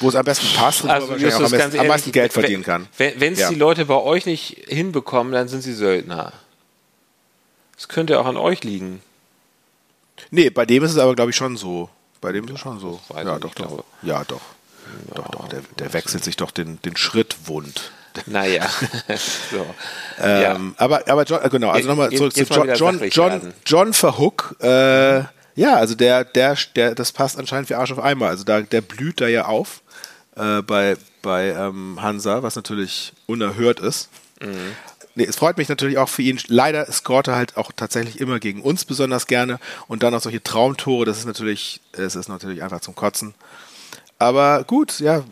wo 0.00 0.08
es 0.08 0.14
am 0.14 0.24
besten 0.24 0.46
passt 0.56 0.82
und 0.82 0.88
wo 0.88 0.92
Also, 0.92 1.08
wahrscheinlich 1.10 1.34
auch 1.34 1.40
am, 1.40 1.50
besten, 1.50 1.62
am 1.62 1.74
ehrlich, 1.76 1.88
meisten 1.88 2.12
Geld 2.12 2.32
verdienen 2.32 2.62
kann. 2.62 2.88
Wenn 2.96 3.32
es 3.32 3.40
Ja. 3.40 3.48
die 3.48 3.54
Leute 3.56 3.84
bei 3.84 3.96
euch 3.96 4.26
nicht 4.26 4.64
hinbekommen, 4.68 5.32
dann 5.32 5.48
sind 5.48 5.62
sie 5.62 5.74
Söldner. 5.74 6.32
Es 7.76 7.88
könnte 7.88 8.18
auch 8.20 8.26
an 8.26 8.36
euch 8.36 8.64
liegen. 8.64 9.00
Nee, 10.30 10.50
bei 10.50 10.66
dem 10.66 10.82
ist 10.82 10.92
es 10.92 10.98
aber, 10.98 11.14
glaube 11.14 11.30
ich, 11.30 11.36
schon 11.36 11.56
so. 11.56 11.88
Bei 12.20 12.32
dem 12.32 12.44
ist 12.46 12.54
es 12.54 12.60
schon 12.60 12.80
so. 12.80 13.00
Ja, 13.14 13.20
ich 13.20 13.40
doch, 13.40 13.54
nicht, 13.54 13.58
doch. 13.58 13.84
Ja, 14.02 14.24
doch. 14.24 14.40
Doch, 15.14 15.28
doch. 15.28 15.48
Der, 15.48 15.60
der 15.78 15.92
wechselt 15.92 16.24
sich 16.24 16.36
doch 16.36 16.50
den, 16.50 16.80
den 16.82 16.96
Schritt 16.96 17.36
wund. 17.44 17.92
Naja. 18.26 18.68
so. 19.50 19.64
Ähm, 20.20 20.74
Aber, 20.76 21.06
aber 21.06 21.22
John, 21.22 21.40
äh, 21.40 21.48
genau, 21.50 21.68
also 21.68 21.86
nochmal 21.88 22.10
zurück 22.10 22.34
zu 22.34 22.42
John, 22.42 22.74
John, 22.74 23.08
John. 23.10 23.54
John 23.64 23.92
Verhook. 23.92 24.56
Äh, 24.60 25.18
ja, 25.54 25.74
also 25.76 25.94
der, 25.94 26.24
der, 26.24 26.56
der, 26.74 26.96
das 26.96 27.12
passt 27.12 27.38
anscheinend 27.38 27.70
wie 27.70 27.74
Arsch 27.74 27.92
auf 27.92 28.00
einmal. 28.00 28.30
Also 28.30 28.42
da, 28.42 28.60
der 28.60 28.80
blüht 28.80 29.20
da 29.20 29.28
ja 29.28 29.44
auf 29.44 29.82
äh, 30.38 30.62
bei, 30.62 30.96
bei 31.22 31.48
ähm, 31.48 32.00
Hansa, 32.00 32.42
was 32.42 32.56
natürlich 32.56 33.12
unerhört 33.26 33.80
ist. 33.80 34.08
Mhm. 34.40 34.76
Nee, 35.14 35.24
es 35.24 35.36
freut 35.36 35.58
mich 35.58 35.68
natürlich 35.68 35.98
auch 35.98 36.08
für 36.08 36.22
ihn. 36.22 36.38
Leider 36.46 36.90
scoret 36.92 37.26
er 37.26 37.36
halt 37.36 37.56
auch 37.56 37.72
tatsächlich 37.74 38.20
immer 38.20 38.38
gegen 38.38 38.62
uns 38.62 38.84
besonders 38.84 39.26
gerne 39.26 39.58
und 39.88 40.04
dann 40.04 40.14
auch 40.14 40.20
solche 40.20 40.42
Traumtore. 40.42 41.04
Das 41.04 41.18
ist 41.18 41.26
natürlich, 41.26 41.80
es 41.92 42.14
ist 42.14 42.28
natürlich 42.28 42.62
einfach 42.62 42.80
zum 42.80 42.94
Kotzen. 42.94 43.34
Aber 44.20 44.62
gut, 44.62 45.00
ja, 45.00 45.24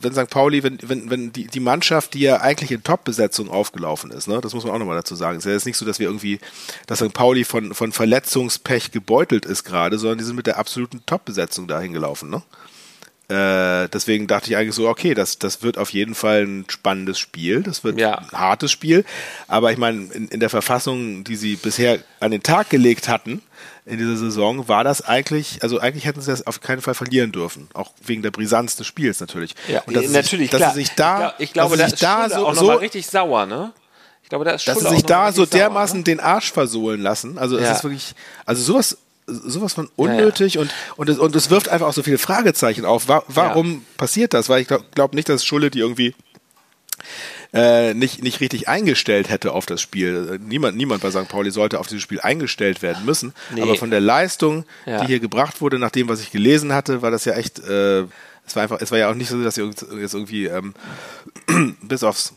wenn 0.00 0.12
St. 0.12 0.30
Pauli, 0.30 0.62
wenn, 0.62 0.78
wenn, 0.82 1.10
wenn 1.10 1.32
die, 1.32 1.48
die 1.48 1.60
Mannschaft, 1.60 2.14
die 2.14 2.20
ja 2.20 2.40
eigentlich 2.40 2.70
in 2.70 2.84
Top-Besetzung 2.84 3.50
aufgelaufen 3.50 4.12
ist, 4.12 4.28
ne, 4.28 4.40
das 4.40 4.54
muss 4.54 4.64
man 4.64 4.74
auch 4.74 4.78
nochmal 4.78 4.96
dazu 4.96 5.16
sagen. 5.16 5.38
Es 5.38 5.44
ist 5.44 5.48
ja 5.48 5.54
jetzt 5.54 5.66
nicht 5.66 5.76
so, 5.76 5.84
dass 5.84 5.98
wir 5.98 6.06
irgendwie, 6.06 6.38
dass 6.86 7.00
St. 7.00 7.12
Pauli 7.12 7.44
von, 7.44 7.74
von 7.74 7.90
Verletzungspech 7.90 8.92
gebeutelt 8.92 9.44
ist 9.44 9.64
gerade, 9.64 9.98
sondern 9.98 10.18
die 10.18 10.24
sind 10.24 10.36
mit 10.36 10.46
der 10.46 10.58
absoluten 10.58 11.02
Top-Besetzung 11.06 11.66
dahin 11.66 11.92
gelaufen, 11.92 12.30
ne? 12.30 12.42
Äh, 13.30 13.88
deswegen 13.90 14.26
dachte 14.26 14.48
ich 14.48 14.56
eigentlich 14.56 14.74
so, 14.74 14.88
okay, 14.88 15.12
das, 15.12 15.38
das 15.38 15.62
wird 15.62 15.76
auf 15.76 15.90
jeden 15.90 16.14
Fall 16.14 16.44
ein 16.44 16.64
spannendes 16.68 17.18
Spiel. 17.18 17.62
Das 17.62 17.84
wird 17.84 17.98
Ja. 18.00 18.18
ein 18.18 18.30
hartes 18.32 18.72
Spiel. 18.72 19.04
Aber 19.48 19.70
ich 19.70 19.76
meine, 19.76 20.04
in, 20.14 20.28
in 20.28 20.40
der 20.40 20.48
Verfassung, 20.48 21.24
die 21.24 21.36
sie 21.36 21.56
bisher 21.56 21.98
an 22.20 22.30
den 22.30 22.42
Tag 22.42 22.70
gelegt 22.70 23.06
hatten 23.08 23.42
in 23.84 23.98
dieser 23.98 24.16
Saison, 24.16 24.66
war 24.68 24.82
das 24.82 25.02
eigentlich, 25.02 25.62
also 25.62 25.78
eigentlich 25.78 26.06
hätten 26.06 26.22
sie 26.22 26.30
das 26.30 26.46
auf 26.46 26.60
keinen 26.62 26.80
Fall 26.80 26.94
verlieren 26.94 27.30
dürfen. 27.30 27.68
Auch 27.74 27.92
wegen 28.02 28.22
der 28.22 28.30
Brisanz 28.30 28.76
des 28.76 28.86
Spiels 28.86 29.20
natürlich. 29.20 29.54
Ja, 29.68 29.82
Und 29.84 29.94
dass 29.94 30.08
natürlich, 30.08 30.50
sich, 30.50 30.58
klar. 30.58 30.60
dass 30.68 30.74
sie 30.74 30.80
sich 30.80 30.94
da, 30.94 31.34
ich, 31.38 31.52
glaub, 31.52 31.72
ich 31.72 31.76
glaube, 31.76 31.76
dass 31.76 31.78
da 31.78 31.86
sie 31.88 31.92
ist 31.92 31.98
sich 32.00 32.08
da 32.08 32.30
so, 32.40 32.46
auch 32.46 32.54
noch 32.54 32.60
so 32.60 32.66
mal 32.68 32.76
richtig 32.76 33.06
sauer, 33.06 33.44
ne? 33.44 33.72
Ich 34.22 34.30
glaube, 34.30 34.44
da 34.46 34.52
ist 34.52 34.66
dass 34.68 34.78
sie 34.78 34.88
sich 34.88 35.04
da 35.04 35.32
so 35.32 35.42
richtig 35.42 35.52
sauer, 35.60 35.68
dermaßen 35.68 35.98
ne? 35.98 36.04
den 36.04 36.20
Arsch 36.20 36.52
versohlen 36.52 37.00
lassen. 37.02 37.36
Also 37.38 37.56
es 37.56 37.64
Ja. 37.64 37.72
ist 37.72 37.84
wirklich, 37.84 38.14
also 38.46 38.62
sowas, 38.62 38.98
sowas 39.28 39.74
von 39.74 39.90
unnötig 39.96 40.58
und 40.58 40.70
und 40.96 41.08
es, 41.08 41.18
und 41.18 41.36
es 41.36 41.50
wirft 41.50 41.68
einfach 41.68 41.86
auch 41.86 41.92
so 41.92 42.02
viele 42.02 42.18
Fragezeichen 42.18 42.84
auf. 42.84 43.08
Wa 43.08 43.22
warum 43.28 43.84
passiert 43.96 44.34
das? 44.34 44.48
Weil 44.48 44.62
ich 44.62 44.68
glaube 44.68 44.84
glaub 44.94 45.14
nicht, 45.14 45.28
dass 45.28 45.44
Schulle 45.44 45.70
die 45.70 45.80
irgendwie 45.80 46.14
äh, 47.52 47.94
nicht, 47.94 48.22
nicht 48.22 48.40
richtig 48.40 48.68
eingestellt 48.68 49.30
hätte 49.30 49.52
auf 49.52 49.64
das 49.66 49.80
Spiel. 49.80 50.38
Niemand, 50.42 50.76
niemand 50.76 51.02
bei 51.02 51.10
St. 51.10 51.28
Pauli 51.28 51.50
sollte 51.50 51.78
auf 51.80 51.86
dieses 51.86 52.02
Spiel 52.02 52.20
eingestellt 52.20 52.82
werden 52.82 53.04
müssen. 53.06 53.32
Nee. 53.54 53.62
Aber 53.62 53.74
von 53.76 53.90
der 53.90 54.00
Leistung, 54.00 54.64
Ja. 54.84 55.00
die 55.00 55.06
hier 55.06 55.20
gebracht 55.20 55.60
wurde, 55.60 55.78
nach 55.78 55.90
dem, 55.90 56.08
was 56.08 56.20
ich 56.20 56.30
gelesen 56.30 56.74
hatte, 56.74 57.00
war 57.00 57.10
das 57.10 57.24
ja 57.24 57.34
echt, 57.34 57.58
äh, 57.60 58.00
es 58.46 58.54
war 58.54 58.62
einfach, 58.62 58.80
es 58.80 58.90
war 58.90 58.98
ja 58.98 59.10
auch 59.10 59.14
nicht 59.14 59.28
so, 59.30 59.42
dass 59.42 59.54
sie 59.54 59.62
jetzt 59.62 60.14
irgendwie 60.14 60.46
ähm, 60.46 60.74
bis 61.82 62.02
aufs 62.02 62.34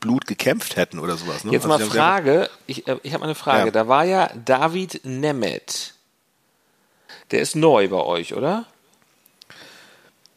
Blut 0.00 0.26
gekämpft 0.26 0.76
hätten 0.76 0.98
oder 0.98 1.16
sowas. 1.16 1.44
Ne? 1.44 1.52
Jetzt 1.52 1.66
Also 1.66 1.78
mal 1.78 1.90
Frage, 1.90 2.50
ich, 2.66 2.88
äh, 2.88 2.96
ich 3.04 3.12
habe 3.12 3.20
mal 3.20 3.26
eine 3.26 3.34
Frage. 3.36 3.66
Ja. 3.66 3.70
Da 3.70 3.86
war 3.86 4.04
ja 4.04 4.30
David 4.44 5.00
Nemeth. 5.04 5.93
Der 7.30 7.40
ist 7.40 7.56
neu 7.56 7.88
bei 7.88 8.00
euch, 8.00 8.34
oder? 8.34 8.66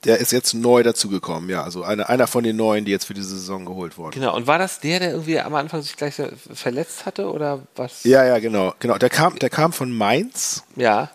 Der 0.04 0.20
ist 0.20 0.32
jetzt 0.32 0.54
neu 0.54 0.84
dazugekommen, 0.84 1.50
ja. 1.50 1.64
Also 1.64 1.84
einer, 1.84 2.08
einer 2.08 2.28
von 2.28 2.44
den 2.44 2.56
neuen, 2.56 2.86
die 2.86 2.92
jetzt 2.92 3.06
für 3.06 3.14
diese 3.14 3.30
Saison 3.30 3.66
geholt 3.66 3.98
wurden. 3.98 4.12
Genau. 4.12 4.36
Und 4.36 4.48
war 4.48 4.60
das 4.60 4.80
der, 4.80 5.00
der 5.00 5.12
irgendwie 5.12 5.40
am 5.40 5.56
Anfang 5.56 5.82
sich 5.82 5.98
gleich 5.98 6.22
verletzt 6.54 7.06
hatte 7.06 7.30
oder 7.32 7.64
was? 7.76 8.04
Ja, 8.04 8.24
ja, 8.24 8.40
genau. 8.40 8.74
genau. 8.80 8.98
Der, 8.98 9.10
kam, 9.10 9.38
der 9.40 9.50
kam 9.50 9.74
von 9.74 9.92
Mainz. 9.92 10.64
Ja. 10.76 11.10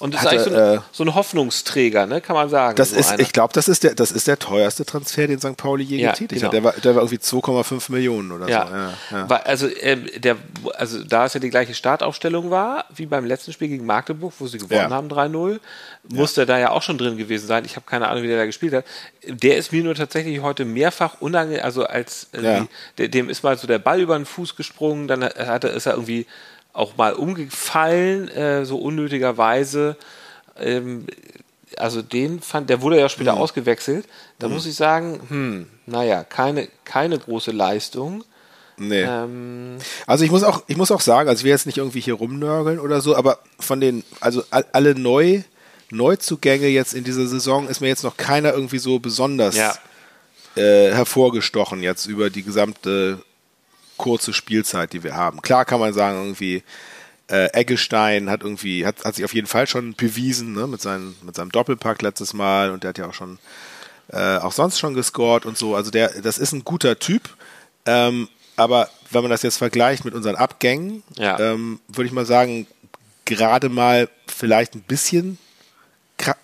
Und 0.00 0.14
das 0.14 0.22
Hatte, 0.22 0.36
ist 0.36 0.46
eigentlich 0.46 0.54
so 0.56 0.62
ein, 0.62 0.76
äh, 0.76 0.80
so 0.92 1.04
ein 1.04 1.14
Hoffnungsträger, 1.16 2.06
ne? 2.06 2.20
Kann 2.20 2.36
man 2.36 2.48
sagen. 2.48 2.76
Das 2.76 2.90
so 2.90 2.96
ist, 2.96 3.10
einer. 3.10 3.20
ich 3.20 3.32
glaube, 3.32 3.52
das 3.52 3.66
ist 3.66 3.82
der, 3.82 3.94
das 3.96 4.12
ist 4.12 4.28
der 4.28 4.38
teuerste 4.38 4.84
Transfer, 4.84 5.26
den 5.26 5.40
St. 5.40 5.56
Pauli 5.56 5.82
je 5.82 5.96
Ja, 5.98 6.12
getätigt 6.12 6.40
genau. 6.40 6.46
hat. 6.46 6.52
Der 6.52 6.62
war, 6.62 6.72
der 6.72 6.94
war 6.94 7.02
irgendwie 7.02 7.16
2,5 7.16 7.90
Millionen 7.90 8.30
oder 8.30 8.48
Ja. 8.48 8.66
so. 8.68 8.74
Ja, 8.74 8.92
ja. 9.10 9.30
Weil, 9.30 9.38
also, 9.38 9.68
ähm, 9.80 10.06
der, 10.16 10.36
also 10.76 11.02
da 11.02 11.26
es 11.26 11.34
ja 11.34 11.40
die 11.40 11.50
gleiche 11.50 11.74
Startaufstellung 11.74 12.50
war, 12.50 12.84
wie 12.94 13.06
beim 13.06 13.24
letzten 13.24 13.52
Spiel 13.52 13.68
gegen 13.68 13.86
Magdeburg, 13.86 14.32
wo 14.38 14.46
sie 14.46 14.58
gewonnen 14.58 14.90
haben 14.92 15.08
3-0, 15.08 15.58
muss 16.08 16.38
er 16.38 16.46
da 16.46 16.58
ja 16.58 16.70
auch 16.70 16.82
schon 16.82 16.96
drin 16.96 17.16
gewesen 17.16 17.48
sein. 17.48 17.64
Ich 17.64 17.74
habe 17.74 17.84
keine 17.84 18.06
Ahnung, 18.08 18.22
wie 18.22 18.28
der 18.28 18.38
da 18.38 18.46
gespielt 18.46 18.74
hat. 18.74 18.84
Der 19.26 19.56
ist 19.56 19.72
mir 19.72 19.82
nur 19.82 19.96
tatsächlich 19.96 20.40
heute 20.42 20.64
mehrfach 20.64 21.20
unangenehm, 21.20 21.64
also 21.64 21.84
als 21.84 22.28
der, 22.32 23.08
dem 23.08 23.28
ist 23.28 23.42
mal 23.42 23.58
so 23.58 23.66
der 23.66 23.78
Ball 23.80 24.00
über 24.00 24.16
den 24.16 24.26
Fuß 24.26 24.54
gesprungen, 24.54 25.08
dann 25.08 25.24
hat 25.24 25.64
er, 25.64 25.72
ist 25.72 25.86
er 25.86 25.94
irgendwie 25.94 26.26
auch 26.72 26.96
mal 26.96 27.14
umgefallen, 27.14 28.28
äh, 28.28 28.64
so 28.64 28.78
unnötigerweise. 28.78 29.96
Ähm, 30.58 31.06
also 31.76 32.02
den 32.02 32.40
fand, 32.40 32.70
der 32.70 32.80
wurde 32.82 32.98
ja 32.98 33.08
später 33.08 33.34
Mhm. 33.34 33.38
ausgewechselt. 33.42 34.06
Da 34.38 34.48
muss 34.48 34.66
ich 34.66 34.74
sagen, 34.74 35.20
hm, 35.28 35.66
naja, 35.86 36.24
keine, 36.24 36.68
keine 36.84 37.18
große 37.18 37.50
Leistung. 37.50 38.24
Nee. 38.76 39.02
Ähm, 39.02 39.76
Also 40.06 40.24
ich 40.24 40.30
muss 40.30 40.44
auch, 40.44 40.62
ich 40.68 40.76
muss 40.76 40.90
auch 40.92 41.00
sagen, 41.00 41.28
also 41.28 41.40
ich 41.40 41.44
will 41.44 41.50
jetzt 41.50 41.66
nicht 41.66 41.78
irgendwie 41.78 42.00
hier 42.00 42.14
rumnörgeln 42.14 42.78
oder 42.78 43.00
so, 43.00 43.16
aber 43.16 43.38
von 43.58 43.80
den, 43.80 44.04
also 44.20 44.42
all, 44.50 44.64
alle 44.72 44.94
neu, 44.94 45.42
Neuzugänge 45.90 46.66
jetzt 46.68 46.94
in 46.94 47.02
dieser 47.04 47.26
Saison 47.26 47.66
ist 47.68 47.80
mir 47.80 47.88
jetzt 47.88 48.04
noch 48.04 48.16
keiner 48.16 48.52
irgendwie 48.52 48.78
so 48.78 48.98
besonders 48.98 49.56
Ja. 49.56 49.74
äh, 50.56 50.92
hervorgestochen 50.92 51.82
jetzt 51.82 52.06
über 52.06 52.30
die 52.30 52.42
gesamte 52.42 53.18
kurze 53.98 54.32
Spielzeit, 54.32 54.92
die 54.94 55.02
wir 55.02 55.14
haben. 55.16 55.42
Klar 55.42 55.64
kann 55.64 55.80
man 55.80 55.92
sagen, 55.92 56.16
irgendwie 56.18 56.62
äh, 57.30 57.52
Eggestein 57.52 58.30
hat 58.30 58.42
irgendwie, 58.42 58.86
hat, 58.86 59.04
hat 59.04 59.16
sich 59.16 59.24
auf 59.24 59.34
jeden 59.34 59.46
Fall 59.46 59.66
schon 59.66 59.94
bewiesen, 59.94 60.54
ne, 60.54 60.66
mit, 60.66 60.80
seinen, 60.80 61.14
mit 61.22 61.34
seinem 61.36 61.52
Doppelpack 61.52 62.00
letztes 62.00 62.32
Mal 62.32 62.70
und 62.70 62.82
der 62.84 62.88
hat 62.90 62.98
ja 62.98 63.06
auch 63.08 63.14
schon 63.14 63.38
äh, 64.10 64.38
auch 64.38 64.52
sonst 64.52 64.78
schon 64.78 64.94
gescored 64.94 65.44
und 65.44 65.58
so. 65.58 65.74
Also 65.76 65.90
der, 65.90 66.22
das 66.22 66.38
ist 66.38 66.52
ein 66.52 66.64
guter 66.64 66.98
Typ. 66.98 67.28
Ähm, 67.84 68.28
aber 68.56 68.88
wenn 69.10 69.20
man 69.22 69.30
das 69.30 69.42
jetzt 69.42 69.58
vergleicht 69.58 70.04
mit 70.06 70.14
unseren 70.14 70.36
Abgängen, 70.36 71.02
Ja. 71.16 71.38
ähm, 71.38 71.80
würde 71.88 72.06
ich 72.06 72.12
mal 72.12 72.24
sagen, 72.24 72.66
gerade 73.26 73.68
mal 73.68 74.08
vielleicht 74.26 74.74
ein 74.74 74.80
bisschen 74.82 75.38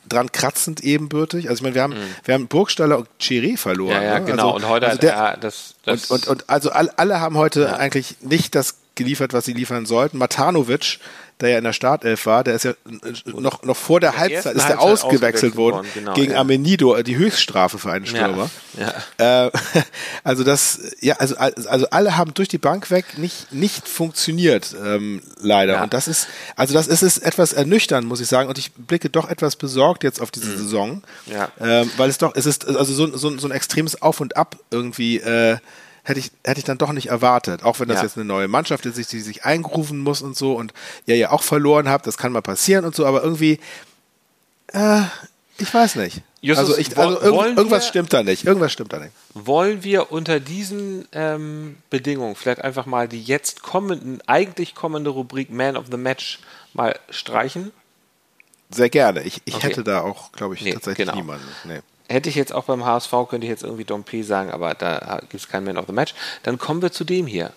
dran 0.09 0.33
kratzend 0.33 0.83
ebenbürtig. 0.83 1.49
Also 1.49 1.61
ich 1.61 1.63
meine, 1.63 1.75
wir 1.75 1.83
haben, 1.83 1.95
wir 2.25 2.35
haben 2.35 2.47
Burgstaller 2.49 2.99
und 2.99 3.09
Chiré 3.21 3.57
verloren. 3.57 3.95
ja, 3.95 4.03
ja, 4.03 4.19
ne? 4.21 4.27
genau. 4.27 4.53
Also, 4.53 4.57
und 4.57 4.69
heute 4.69 4.87
also 4.87 4.99
der, 4.99 5.15
er 5.15 5.37
das, 5.37 5.75
das 5.85 6.11
und, 6.11 6.27
und, 6.27 6.29
und 6.29 6.51
also 6.51 6.71
alle, 6.71 6.97
alle 6.99 7.21
haben 7.21 7.37
heute 7.37 7.77
eigentlich 7.77 8.17
nicht 8.21 8.55
das 8.55 8.77
geliefert, 8.95 9.33
was 9.33 9.45
sie 9.45 9.53
liefern 9.53 9.87
sollten. 9.87 10.19
Matanovic, 10.19 10.99
der 11.41 11.49
ja 11.51 11.59
in 11.59 11.65
der 11.65 11.73
Startelf 11.73 12.27
war, 12.27 12.45
der 12.45 12.55
ist 12.55 12.65
ja 12.65 12.75
noch, 13.27 13.65
noch 13.65 13.77
vor 13.77 13.99
der 13.99 14.17
Halbzeit, 14.17 14.55
ersten 14.55 14.59
ist 14.59 14.69
der 14.69 14.79
Halbzeit 14.79 14.93
ausgewechselt 14.93 15.25
ausgewechselt 15.25 15.57
worden 15.57 15.87
genau, 15.95 16.15
gegen 16.15 16.33
ja. 16.33 16.39
Amenido, 16.39 16.95
äh, 16.95 17.03
die 17.03 17.17
Höchststrafe 17.17 17.79
für 17.79 17.91
einen 17.91 18.05
ja, 18.05 18.11
Stürmer. 18.11 18.51
ja. 19.19 19.47
Äh, 19.47 19.51
also 20.25 20.45
das, 20.45 20.95
ja, 21.01 21.17
also, 21.17 21.37
also 21.37 21.87
alle 21.91 22.17
haben 22.17 22.35
durch 22.35 22.49
die 22.49 22.59
Bank 22.59 22.91
weg 22.91 23.19
nicht, 23.19 23.53
nicht 23.53 23.89
funktioniert, 23.89 24.75
ähm, 24.85 25.23
leider. 25.41 25.75
Ja. 25.75 25.83
Und 25.83 25.93
das 25.93 26.07
ist, 26.07 26.29
also 26.57 26.75
das 26.75 26.87
ist 26.87 27.03
es 27.03 27.19
etwas 27.19 27.53
ernüchternd, 27.53 28.07
muss 28.07 28.21
ich 28.21 28.29
sagen. 28.29 28.49
Und 28.49 28.59
ich 28.59 28.73
blicke 28.73 29.11
doch 29.11 29.29
etwas 29.29 29.57
besorgt 29.57 30.05
jetzt 30.05 30.21
auf 30.21 30.31
diese 30.31 30.57
Saison. 30.57 31.03
Mhm. 31.27 31.33
Ja. 31.33 31.49
Ähm, 31.61 31.91
weil 31.97 32.11
es 32.11 32.19
doch, 32.19 32.35
es 32.37 32.47
ist 32.47 32.67
also 32.67 32.95
so, 32.95 33.17
so, 33.17 33.37
so 33.39 33.49
ein 33.49 33.53
extremes 33.53 34.01
Auf 34.01 34.21
und 34.21 34.37
Ab 34.37 34.57
irgendwie, 34.71 35.19
äh, 35.19 35.59
hätte 36.05 36.21
ich, 36.21 36.31
hätte 36.45 36.59
ich 36.59 36.65
dann 36.65 36.79
doch 36.79 36.93
nicht 36.93 37.07
erwartet. 37.09 37.63
Auch 37.65 37.81
wenn 37.81 37.89
das 37.89 37.99
Ja. 37.99 38.03
jetzt 38.05 38.17
eine 38.17 38.25
neue 38.25 38.47
Mannschaft 38.47 38.87
ist, 38.87 39.13
die 39.13 39.21
sich 39.21 39.45
eingerufen 39.45 39.99
muss 39.99 40.23
und 40.23 40.37
so 40.37 40.55
und 40.55 40.73
ihr 41.07 41.17
ja 41.17 41.31
auch 41.33 41.43
verloren 41.43 41.89
habt, 41.89 42.07
das 42.07 42.17
kann 42.19 42.31
mal 42.33 42.43
passieren 42.43 42.85
und 42.85 42.95
so, 42.95 43.05
aber 43.07 43.23
irgendwie, 43.23 43.59
äh, 44.73 45.03
ich 45.59 45.73
weiß 45.73 45.97
nicht. 45.97 46.23
Justus, 46.41 46.69
also 46.71 46.79
ich, 46.81 46.99
also 46.99 47.21
irgend, 47.21 47.57
irgendwas 47.59 47.85
wir- 47.85 47.89
stimmt 47.89 48.13
da 48.13 48.23
nicht. 48.23 48.45
Irgendwas 48.45 48.71
stimmt 48.73 48.93
da 48.93 48.99
nicht. 48.99 49.13
Wollen 49.33 49.83
wir 49.83 50.13
unter 50.13 50.41
diesen 50.41 51.09
ähm, 51.13 51.77
Bedingungen 51.91 52.35
vielleicht 52.35 52.61
einfach 52.61 52.85
mal 52.87 53.09
die 53.09 53.23
jetzt 53.23 53.63
kommenden, 53.63 54.21
eigentlich 54.27 54.75
kommende 54.75 55.09
Rubrik 55.11 55.51
Man 55.51 55.77
of 55.79 55.87
the 55.91 55.97
Match 55.97 56.41
mal 56.75 56.99
streichen? 57.09 57.71
Sehr 58.71 58.91
gerne. 58.91 59.23
Ich, 59.23 59.41
ich 59.47 59.55
Okay. 59.55 59.69
hätte 59.69 59.85
da 59.85 60.01
auch, 60.03 60.33
glaube 60.33 60.55
ich, 60.55 60.63
Nee, 60.63 60.73
tatsächlich 60.75 61.07
genau. 61.07 61.17
niemanden. 61.17 61.47
Nee. 61.65 61.81
Hätte 62.09 62.29
ich 62.29 62.35
jetzt 62.35 62.53
auch 62.53 62.65
beim 62.65 62.85
HSV, 62.85 63.13
könnte 63.29 63.47
ich 63.47 63.51
jetzt 63.51 63.63
irgendwie 63.63 63.85
Dompe 63.85 64.23
sagen, 64.25 64.51
aber 64.51 64.75
da 64.75 65.21
gibt 65.21 65.35
es 65.35 65.49
keinen 65.49 65.65
Man 65.65 65.79
of 65.79 65.87
the 65.87 65.93
Match. 65.93 66.15
Dann 66.43 66.59
kommen 66.59 66.83
wir 66.83 66.93
zu 66.93 67.05
dem 67.05 67.27
hier. 67.27 67.53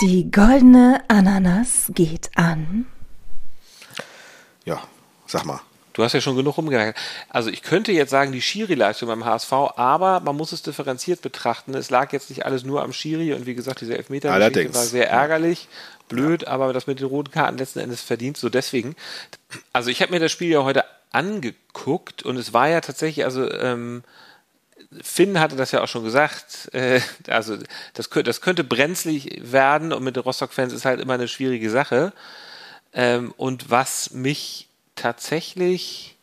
Die 0.00 0.28
goldene 0.30 1.04
Ananas 1.06 1.90
geht 1.94 2.30
an. 2.34 2.86
Ja, 4.64 4.82
sag 5.26 5.44
mal. 5.44 5.60
Du 5.92 6.02
hast 6.02 6.12
ja 6.12 6.20
schon 6.20 6.34
genug 6.34 6.56
rumgemerkt. 6.56 6.98
Also 7.28 7.50
ich 7.50 7.62
könnte 7.62 7.92
jetzt 7.92 8.10
sagen, 8.10 8.32
die 8.32 8.42
Schiri-Leistung 8.42 9.08
beim 9.08 9.24
HSV, 9.24 9.52
aber 9.52 10.18
man 10.18 10.36
muss 10.36 10.50
es 10.50 10.62
differenziert 10.62 11.22
betrachten. 11.22 11.72
Es 11.74 11.88
lag 11.90 12.12
jetzt 12.12 12.30
nicht 12.30 12.44
alles 12.44 12.64
nur 12.64 12.82
am 12.82 12.92
Schiri 12.92 13.32
und 13.32 13.46
wie 13.46 13.54
gesagt, 13.54 13.80
diese 13.80 13.96
elfmeter 13.96 14.30
war 14.30 14.82
sehr 14.82 15.08
ärgerlich, 15.08 15.68
blöd, 16.08 16.48
aber 16.48 16.72
das 16.72 16.88
mit 16.88 16.98
den 16.98 17.06
roten 17.06 17.30
Karten 17.30 17.58
letzten 17.58 17.78
Endes 17.78 18.00
verdient. 18.00 18.36
So 18.36 18.48
deswegen. 18.48 18.96
Also 19.72 19.90
ich 19.90 20.02
habe 20.02 20.10
mir 20.10 20.18
das 20.18 20.32
Spiel 20.32 20.48
ja 20.48 20.64
heute 20.64 20.84
angeguckt 21.14 22.22
und 22.22 22.36
es 22.36 22.52
war 22.52 22.68
ja 22.68 22.80
tatsächlich, 22.80 23.24
also 23.24 23.50
ähm, 23.50 24.02
Finn 25.02 25.40
hatte 25.40 25.56
das 25.56 25.72
ja 25.72 25.82
auch 25.82 25.88
schon 25.88 26.04
gesagt, 26.04 26.72
äh, 26.72 27.00
also 27.28 27.56
das, 27.94 28.10
könnte, 28.10 28.28
das 28.28 28.40
könnte 28.40 28.64
brenzlig 28.64 29.40
werden 29.42 29.92
und 29.92 30.04
mit 30.04 30.16
den 30.16 30.22
Rostock-Fans 30.22 30.72
ist 30.72 30.84
halt 30.84 31.00
immer 31.00 31.14
eine 31.14 31.28
schwierige 31.28 31.70
Sache. 31.70 32.12
Ähm, 32.92 33.34
und 33.36 33.70
was 33.70 34.12
mich 34.12 34.68
tatsächlich 34.94 36.16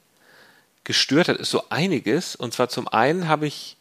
gestört 0.83 1.27
hat, 1.27 1.37
ist 1.37 1.51
so 1.51 1.65
einiges. 1.69 2.35
Und 2.35 2.53
zwar 2.53 2.69
zum 2.69 2.87
einen 2.87 3.27
habe 3.27 3.47
ich 3.47 3.77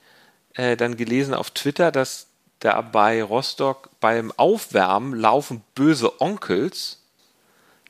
äh, 0.54 0.76
dann 0.76 0.96
gelesen 0.96 1.34
auf 1.34 1.50
Twitter, 1.50 1.92
dass 1.92 2.26
da 2.58 2.80
bei 2.80 3.22
Rostock 3.22 3.90
beim 4.00 4.32
Aufwärmen 4.36 5.18
laufen 5.18 5.62
böse 5.74 6.20
Onkels. 6.20 6.98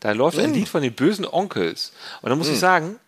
Da 0.01 0.13
läuft 0.13 0.39
mm. 0.39 0.41
ein 0.41 0.55
Lied 0.55 0.69
von 0.69 0.83
den 0.83 0.95
bösen 0.95 1.27
Onkels. 1.27 1.93
Und 2.23 2.31
da 2.31 2.37
muss 2.37 2.49
mm. 2.49 2.53
ich 2.53 2.59
sagen, 2.59 3.01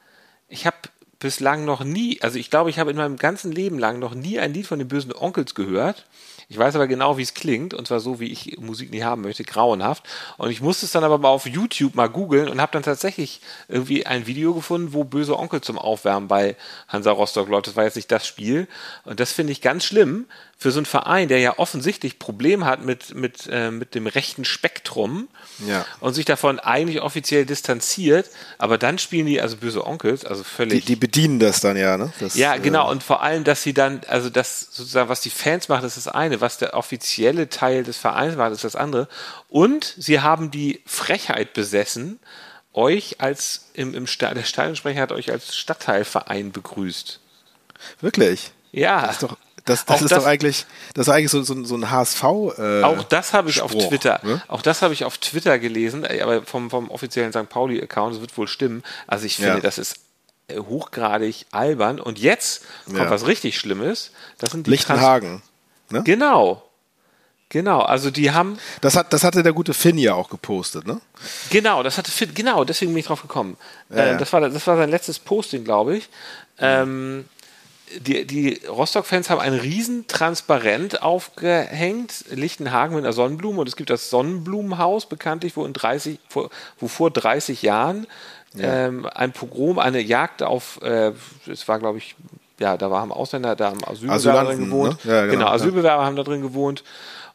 ich 0.53 0.67
habe 0.67 0.77
bislang 1.19 1.65
noch 1.65 1.83
nie, 1.83 2.21
also 2.21 2.39
ich 2.39 2.51
glaube, 2.51 2.69
ich 2.69 2.79
habe 2.79 2.91
in 2.91 2.97
meinem 2.97 3.17
ganzen 3.17 3.53
Leben 3.53 3.79
lang 3.79 3.99
noch 3.99 4.15
nie 4.15 4.39
ein 4.39 4.53
Lied 4.53 4.67
von 4.67 4.79
den 4.79 4.89
bösen 4.89 5.13
Onkels 5.13 5.55
gehört. 5.55 6.05
Ich 6.49 6.59
weiß 6.59 6.75
aber 6.75 6.89
genau, 6.89 7.17
wie 7.17 7.23
es 7.23 7.33
klingt, 7.33 7.73
und 7.73 7.87
zwar 7.87 8.01
so, 8.01 8.21
wie 8.21 8.31
ich 8.31 8.59
Musik 8.59 8.91
nicht 8.91 9.05
haben 9.05 9.23
möchte, 9.23 9.45
grauenhaft. 9.45 10.03
Und 10.37 10.51
ich 10.51 10.61
musste 10.61 10.85
es 10.85 10.93
dann 10.93 11.05
aber 11.05 11.17
mal 11.17 11.29
auf 11.29 11.47
YouTube 11.47 11.95
mal 11.95 12.09
googeln 12.09 12.49
und 12.49 12.61
habe 12.61 12.73
dann 12.73 12.83
tatsächlich 12.83 13.41
irgendwie 13.69 14.05
ein 14.05 14.27
Video 14.27 14.53
gefunden, 14.53 14.93
wo 14.93 15.05
böse 15.05 15.39
Onkel 15.39 15.63
zum 15.63 15.79
Aufwärmen 15.79 16.29
bei 16.29 16.57
Hansa 16.89 17.13
Rostock 17.13 17.49
läuft. 17.49 17.69
Das 17.69 17.77
war 17.77 17.85
jetzt 17.85 17.97
nicht 17.97 18.11
das 18.11 18.27
Spiel. 18.27 18.69
Und 19.05 19.21
das 19.21 19.33
finde 19.33 19.53
ich 19.53 19.63
ganz 19.63 19.85
schlimm 19.85 20.27
für 20.63 20.71
so 20.71 20.79
einen 20.79 20.87
Verein, 20.87 21.29
der 21.29 21.41
ja 21.41 21.59
offensichtlich 21.59 22.21
Problem 22.21 22.65
hat 22.65 22.85
mit, 22.85 23.15
mit, 23.15 23.49
äh, 23.51 23.73
mit 23.73 23.97
dem 23.97 24.07
rechten 24.07 24.45
Spektrum 24.45 25.29
ja. 25.67 25.85
und 25.99 26.15
sich 26.15 26.25
davon 26.25 26.61
eigentlich 26.61 27.03
offiziell 27.03 27.45
distanziert, 27.45 28.31
aber 28.59 28.79
dann 28.79 28.99
spielen 28.99 29.27
die 29.27 29.41
also 29.41 29.57
böse 29.57 29.85
Onkels, 29.85 30.25
also 30.25 30.45
völlig. 30.45 30.85
Die, 30.85 30.93
die 30.93 30.97
bedienen 30.97 31.41
das 31.41 31.61
dann 31.61 31.77
ja, 31.77 31.97
ne? 31.99 32.13
Das, 32.21 32.37
ja, 32.37 32.57
genau, 32.57 32.87
äh, 32.87 32.93
und 32.93 33.03
vor 33.03 33.23
allem, 33.23 33.43
dass 33.43 33.65
sie 33.65 33.75
dann, 33.75 34.03
also 34.07 34.31
das 34.31 34.69
sozusagen, 34.71 35.09
was 35.09 35.21
die 35.21 35.31
Fans 35.31 35.69
machen, 35.69 35.83
das 35.83 35.97
ist 35.97 36.07
das 36.07 36.15
eine, 36.15 36.41
was 36.41 36.59
der 36.59 36.75
offizielle 36.75 37.49
Teil 37.49 37.83
des 37.83 37.99
Vereins 37.99 38.37
macht, 38.37 38.53
ist 38.53 38.63
das 38.63 38.77
andere. 38.77 39.09
Und 39.49 39.95
sie 39.99 40.21
haben 40.21 40.53
die 40.53 40.81
Frechheit 40.87 41.55
besessen, 41.55 42.21
euch 42.73 43.21
als 43.21 43.71
im, 43.75 43.95
im 43.95 44.07
Sta 44.07 44.33
der 44.33 44.45
Stadionsprecher 44.45 45.01
hat 45.01 45.13
euch 45.13 45.33
als 45.33 45.57
Stadtteilverein 45.57 46.53
begrüßt. 46.53 47.19
Wirklich? 48.01 48.53
Ja. 48.71 49.03
Das 49.03 49.17
ist 49.17 49.23
doch 49.25 49.37
das, 49.65 49.85
das 49.85 50.03
ist 50.03 50.11
das, 50.11 50.19
doch 50.19 50.27
eigentlich, 50.27 50.67
das 50.95 51.07
ist 51.07 51.15
eigentlich 51.15 51.31
so, 51.31 51.43
so, 51.43 51.65
so 51.65 51.77
ein 51.77 51.91
HSV. 51.91 52.23
Äh, 52.23 52.83
auch 52.83 53.05
das 53.05 53.33
habe 53.33 53.51
ich 53.51 53.57
Spruch, 53.57 53.75
auf 53.75 53.89
Twitter. 53.89 54.21
Ne? 54.23 54.43
Auch 54.49 54.63
das 54.63 54.83
habe 54.83 54.93
ich 54.93 55.05
auf 55.05 55.19
Twitter 55.19 55.59
gelesen, 55.59 56.05
aber 56.05 56.43
vom, 56.43 56.71
vom 56.71 56.91
offiziellen 56.91 57.33
St. 57.33 57.49
Pauli-Account, 57.49 58.15
das 58.15 58.21
wird 58.21 58.37
wohl 58.37 58.49
stimmen. 58.49 58.83
Also 59.07 59.27
ich 59.27 59.37
finde, 59.37 59.55
ja. 59.55 59.61
das 59.61 59.79
ist 59.79 59.97
äh, 60.49 60.59
hochgradig 60.59 61.47
albern. 61.53 62.01
Und 62.01 62.19
jetzt 62.19 62.65
kommt 62.87 62.99
ja. 62.99 63.11
was 63.11 63.27
richtig 63.27 63.59
Schlimmes. 63.59 64.11
Das 64.39 64.51
sind 64.51 64.67
die 64.67 64.71
Lichtenhagen. 64.71 65.43
Ne? 65.91 66.03
Genau. 66.03 66.63
Genau, 67.53 67.81
also 67.81 68.11
die 68.11 68.31
haben. 68.31 68.59
Das, 68.81 68.97
hat, 68.97 69.13
das 69.13 69.25
hatte 69.25 69.43
der 69.43 69.53
gute 69.53 69.75
Finn 69.75 69.99
ja 69.99 70.15
auch 70.15 70.31
gepostet, 70.31 70.87
ne? 70.87 71.03
Genau, 71.51 71.83
das 71.83 71.99
hatte 71.99 72.11
Finn, 72.11 72.33
genau, 72.33 72.65
deswegen 72.65 72.93
bin 72.93 73.01
ich 73.01 73.07
drauf 73.07 73.21
gekommen. 73.21 73.59
Ja, 73.91 74.15
äh, 74.15 74.17
das, 74.17 74.33
war, 74.33 74.41
das 74.41 74.67
war 74.67 74.79
sein 74.79 74.89
letztes 74.89 75.19
Posting, 75.19 75.63
glaube 75.63 75.99
ich. 75.99 76.09
Ähm, 76.59 77.27
die, 78.01 78.27
die 78.27 78.61
Rostock-Fans 78.67 79.31
haben 79.31 79.41
ein 79.41 79.55
riesen 79.55 80.07
Transparent 80.07 81.03
aufgehängt, 81.03 82.25
Lichtenhagen 82.31 82.95
mit 82.95 83.05
einer 83.05 83.13
Sonnenblume 83.13 83.61
und 83.61 83.69
es 83.69 83.77
gibt 83.77 83.91
das 83.91 84.11
Sonnenblumenhaus, 84.11 85.07
bekanntlich, 85.07 85.57
wo, 85.57 85.65
in 85.65 85.73
30, 85.73 86.19
vor, 86.29 86.51
wo 86.79 86.89
vor 86.89 87.11
30 87.11 87.63
Jahren 87.63 88.07
ja. 88.55 88.87
ähm, 88.87 89.07
ein 89.07 89.33
Pogrom, 89.33 89.79
eine 89.79 90.01
Jagd 90.01 90.43
auf, 90.43 90.81
äh, 90.83 91.13
es 91.47 91.67
war 91.69 91.79
glaube 91.79 91.99
ich, 91.99 92.17
ja, 92.59 92.77
da 92.77 92.91
waren 92.91 93.11
Ausländer, 93.11 93.57
da 93.57 93.71
haben 93.71 93.85
Asylbewerber 93.85 94.45
drin 94.45 94.65
gewohnt. 94.67 95.05
Ne? 95.05 95.13
Ja, 95.13 95.21
genau, 95.23 95.39
genau, 95.39 95.47
Asylbewerber 95.49 96.03
ja. 96.03 96.07
haben 96.07 96.17
da 96.17 96.23
drin 96.23 96.43
gewohnt 96.43 96.85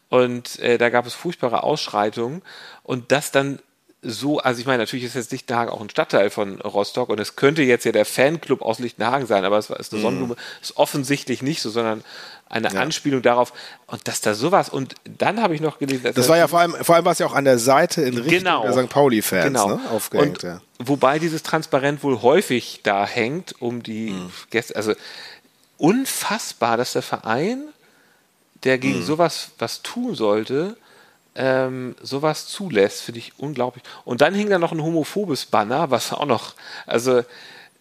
und 0.09 0.59
äh, 0.59 0.77
da 0.77 0.89
gab 0.89 1.05
es 1.05 1.13
furchtbare 1.13 1.63
Ausschreitungen 1.63 2.41
und 2.83 3.11
das 3.11 3.31
dann 3.31 3.59
so, 4.03 4.37
also 4.39 4.59
ich 4.59 4.67
meine, 4.67 4.83
natürlich 4.83 5.05
ist 5.05 5.15
jetzt 5.15 5.31
Lichtenhagen 5.31 5.71
auch 5.71 5.81
ein 5.81 5.89
Stadtteil 5.89 6.29
von 6.29 6.61
Rostock 6.61 7.09
und 7.09 7.19
es 7.19 7.35
könnte 7.35 7.63
jetzt 7.63 7.83
ja 7.83 7.91
der 7.91 8.05
Fanclub 8.05 8.61
aus 8.61 8.79
Lichtenhagen 8.79 9.25
sein, 9.25 9.43
aber 9.43 9.57
es 9.57 9.69
ist 9.69 9.91
eine 9.91 9.99
mhm. 9.99 10.03
Sonnenblume, 10.03 10.35
ist 10.61 10.77
offensichtlich 10.77 11.41
nicht 11.41 11.61
so, 11.61 11.71
sondern 11.71 12.03
eine 12.47 12.71
ja. 12.71 12.79
Anspielung 12.79 13.21
darauf 13.21 13.53
und 13.87 14.07
dass 14.07 14.21
da 14.21 14.33
sowas 14.33 14.69
und 14.69 14.95
dann 15.03 15.41
habe 15.41 15.55
ich 15.55 15.61
noch 15.61 15.79
gelesen, 15.79 16.11
das 16.13 16.29
war 16.29 16.37
ja 16.37 16.47
vor 16.47 16.59
allem 16.59 16.75
vor 16.79 16.95
allem 16.95 17.05
war 17.05 17.11
es 17.11 17.19
ja 17.19 17.25
auch 17.25 17.33
an 17.33 17.43
der 17.43 17.59
Seite 17.59 18.03
in 18.03 18.15
Richtung 18.15 18.37
genau, 18.37 18.63
der 18.63 18.73
St. 18.73 18.89
Pauli 18.89 19.21
Fans 19.21 19.45
genau. 19.45 19.67
ne, 19.67 19.81
aufgehängt, 19.91 20.43
und, 20.43 20.49
ja. 20.49 20.61
Wobei 20.79 21.17
dieses 21.17 21.41
Transparent 21.41 22.03
wohl 22.03 22.21
häufig 22.21 22.81
da 22.83 23.05
hängt, 23.05 23.55
um 23.59 23.81
die 23.81 24.11
mhm. 24.11 24.31
Gäste, 24.51 24.75
also 24.75 24.93
unfassbar, 25.77 26.77
dass 26.77 26.93
der 26.93 27.01
Verein, 27.01 27.63
der 28.63 28.77
gegen 28.77 28.99
mhm. 28.99 29.03
sowas 29.03 29.49
was 29.57 29.81
tun 29.81 30.13
sollte, 30.15 30.77
ähm, 31.37 31.95
sowas 32.01 32.47
zulässt, 32.47 33.03
finde 33.03 33.19
ich 33.19 33.33
unglaublich. 33.37 33.83
Und 34.03 34.21
dann 34.21 34.33
hing 34.33 34.49
da 34.49 34.57
noch 34.57 34.71
ein 34.71 34.81
homophobes 34.81 35.45
Banner, 35.45 35.91
was 35.91 36.11
auch 36.11 36.25
noch, 36.25 36.55
also 36.87 37.23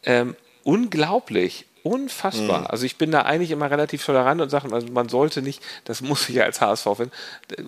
ähm, 0.04 0.36
unglaublich, 0.62 1.64
unfassbar. 1.82 2.60
Mhm. 2.60 2.66
Also 2.66 2.84
ich 2.84 2.96
bin 2.96 3.10
da 3.10 3.22
eigentlich 3.22 3.50
immer 3.50 3.70
relativ 3.70 4.04
tolerant 4.04 4.40
und 4.42 4.50
sage, 4.50 4.72
also 4.72 4.88
man 4.88 5.08
sollte 5.08 5.40
nicht, 5.40 5.62
das 5.84 6.02
muss 6.02 6.28
ich 6.28 6.36
ja 6.36 6.44
als 6.44 6.60
HSV 6.60 6.86
finden, 6.96 7.12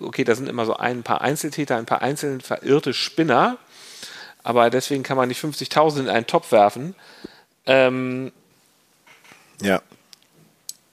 okay, 0.03 0.23
da 0.23 0.35
sind 0.35 0.47
immer 0.47 0.65
so 0.65 0.75
ein 0.75 1.01
paar 1.03 1.21
Einzeltäter, 1.21 1.77
ein 1.77 1.85
paar 1.85 2.03
einzelne 2.03 2.39
verirrte 2.41 2.93
Spinner, 2.93 3.57
aber 4.43 4.69
deswegen 4.69 5.03
kann 5.03 5.17
man 5.17 5.27
nicht 5.27 5.43
50.000 5.43 6.01
in 6.01 6.09
einen 6.09 6.27
Topf 6.27 6.51
werfen. 6.51 6.95
Ähm, 7.65 8.31
ja. 9.61 9.81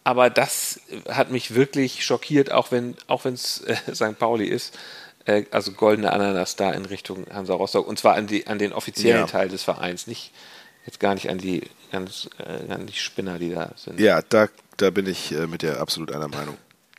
Aber 0.07 0.31
das 0.31 0.79
hat 1.09 1.33
mich 1.33 1.57
wirklich 1.57 2.05
schockiert, 2.05 2.53
auch 2.53 2.71
wenn 2.71 2.95
auch 3.09 3.25
es 3.25 3.63
äh, 3.63 3.75
St. 3.93 4.17
Pauli 4.17 4.47
ist. 4.47 4.79
Äh, 5.25 5.47
also 5.51 5.73
goldene 5.73 6.13
Ananas 6.13 6.55
da 6.55 6.71
in 6.71 6.85
Richtung 6.85 7.27
Hansa 7.35 7.55
Rostock. 7.55 7.89
Und 7.89 7.99
zwar 7.99 8.15
an, 8.15 8.29
die, 8.29 8.47
an 8.47 8.61
den 8.61 8.73
offiziellen 8.73 9.23
ja. 9.23 9.27
Teil 9.27 9.49
des 9.49 9.65
Vereins, 9.65 10.07
nicht 10.07 10.31
jetzt 10.87 11.01
gar 11.01 11.15
nicht 11.15 11.29
an 11.29 11.39
die, 11.39 11.63
ganz, 11.91 12.31
äh, 12.39 12.73
an 12.73 12.87
die 12.87 12.93
Spinner, 12.93 13.41
die 13.41 13.51
da 13.51 13.73
sind. 13.75 13.99
Ja, 13.99 14.23
da, 14.23 14.47
da 14.77 14.91
bin 14.91 15.09
ich 15.09 15.33
äh, 15.33 15.49
mit 15.49 15.63
dir 15.63 15.81
absolut 15.81 16.13
einer 16.13 16.29
Meinung. 16.29 16.57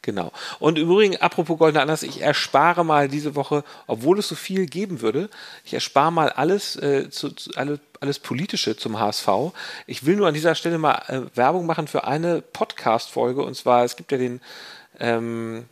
Genau. 0.07 0.31
Und 0.59 0.77
übrigens, 0.77 1.19
apropos 1.19 1.57
Goldene 1.57 1.81
Ananas, 1.81 2.01
ich 2.01 2.21
erspare 2.21 2.85
mal 2.85 3.09
diese 3.09 3.35
Woche, 3.35 3.65
obwohl 3.87 4.19
es 4.19 4.29
so 4.29 4.35
viel 4.35 4.65
geben 4.65 5.01
würde, 5.01 5.29
ich 5.65 5.73
erspare 5.73 6.13
mal 6.13 6.29
alles, 6.29 6.77
äh, 6.77 7.09
zu, 7.09 7.31
zu, 7.31 7.51
alle, 7.55 7.81
alles 7.99 8.17
Politische 8.17 8.77
zum 8.77 8.97
HSV. 8.97 9.27
Ich 9.85 10.05
will 10.05 10.15
nur 10.15 10.29
an 10.29 10.33
dieser 10.33 10.55
Stelle 10.55 10.77
mal 10.77 11.03
äh, 11.09 11.23
Werbung 11.35 11.65
machen 11.65 11.89
für 11.89 12.05
eine 12.05 12.41
Podcast-Folge. 12.41 13.43
Und 13.43 13.55
zwar, 13.55 13.83
es 13.83 13.97
gibt 13.97 14.13
ja 14.13 14.17
den 14.17 14.39
ähm, 15.01 15.65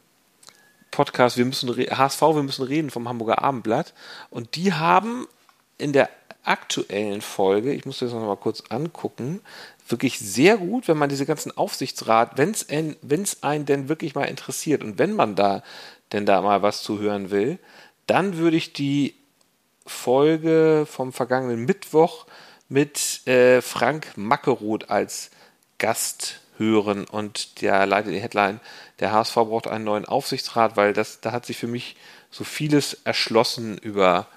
Podcast 0.91 1.37
wir 1.37 1.45
müssen 1.45 1.69
HSV, 1.69 2.21
wir 2.21 2.43
müssen 2.43 2.65
reden 2.65 2.89
vom 2.89 3.07
Hamburger 3.07 3.41
Abendblatt. 3.41 3.93
Und 4.31 4.57
die 4.57 4.73
haben 4.73 5.29
in 5.77 5.93
der 5.93 6.09
aktuellen 6.43 7.21
Folge, 7.21 7.73
ich 7.73 7.85
muss 7.85 7.99
das 7.99 8.11
noch 8.11 8.19
mal 8.19 8.35
kurz 8.35 8.63
angucken, 8.67 9.39
wirklich 9.87 10.19
sehr 10.19 10.57
gut, 10.57 10.87
wenn 10.87 10.97
man 10.97 11.09
diese 11.09 11.25
ganzen 11.25 11.55
Aufsichtsrat, 11.55 12.37
wenn 12.37 12.51
es 12.51 13.43
einen 13.43 13.65
denn 13.65 13.89
wirklich 13.89 14.15
mal 14.15 14.25
interessiert 14.25 14.83
und 14.83 14.97
wenn 14.97 15.13
man 15.13 15.35
da 15.35 15.63
denn 16.11 16.25
da 16.25 16.41
mal 16.41 16.61
was 16.61 16.83
zu 16.83 16.99
hören 16.99 17.31
will, 17.31 17.59
dann 18.07 18.37
würde 18.37 18.57
ich 18.57 18.73
die 18.73 19.15
Folge 19.85 20.87
vom 20.89 21.13
vergangenen 21.13 21.65
Mittwoch 21.65 22.25
mit 22.69 23.25
äh, 23.27 23.61
Frank 23.61 24.13
Mackeroth 24.15 24.89
als 24.89 25.29
Gast 25.77 26.41
hören 26.57 27.05
und 27.05 27.61
der 27.61 27.85
leitet 27.85 28.13
die 28.13 28.19
Headline, 28.19 28.59
der 28.99 29.11
HSV 29.11 29.33
braucht 29.33 29.67
einen 29.67 29.83
neuen 29.83 30.05
Aufsichtsrat, 30.05 30.77
weil 30.77 30.93
das, 30.93 31.19
da 31.21 31.31
hat 31.31 31.45
sich 31.45 31.57
für 31.57 31.67
mich 31.67 31.95
so 32.31 32.43
vieles 32.43 32.93
erschlossen 33.03 33.77
über 33.77 34.27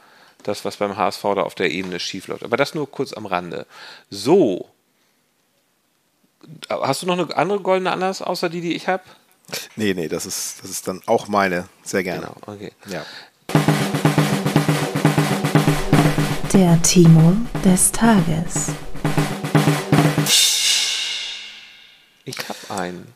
das, 0.43 0.65
was 0.65 0.77
beim 0.77 0.97
HSV 0.97 1.23
da 1.23 1.43
auf 1.43 1.55
der 1.55 1.71
Ebene 1.71 2.01
schiefläuft. 2.01 2.45
Aber 2.45 2.57
das 2.57 2.75
nur 2.75 2.91
kurz 2.91 3.13
am 3.13 3.27
Rande. 3.27 3.67
So, 4.11 4.69
Hast 6.69 7.03
du 7.03 7.07
noch 7.07 7.19
eine 7.19 7.37
andere 7.37 7.61
goldene 7.61 7.91
Ananas, 7.91 8.23
außer 8.23 8.49
die, 8.49 8.61
die 8.61 8.75
ich 8.75 8.89
habe? 8.89 9.03
Nee, 9.77 9.95
nee, 9.95 10.09
das 10.09 10.27
ist, 10.27 10.63
das 10.63 10.71
ist 10.71 10.87
dann 10.89 11.01
auch 11.07 11.29
meine. 11.29 11.69
Sehr 11.83 12.03
gerne. 12.03 12.21
Genau, 12.21 12.37
okay. 12.47 12.73
Ja. 12.87 13.05
Der 16.53 16.81
Timo 16.83 17.35
des 17.65 17.93
Tages. 17.93 18.73
Ich 22.25 22.39
habe 22.49 22.81
einen. 22.81 23.07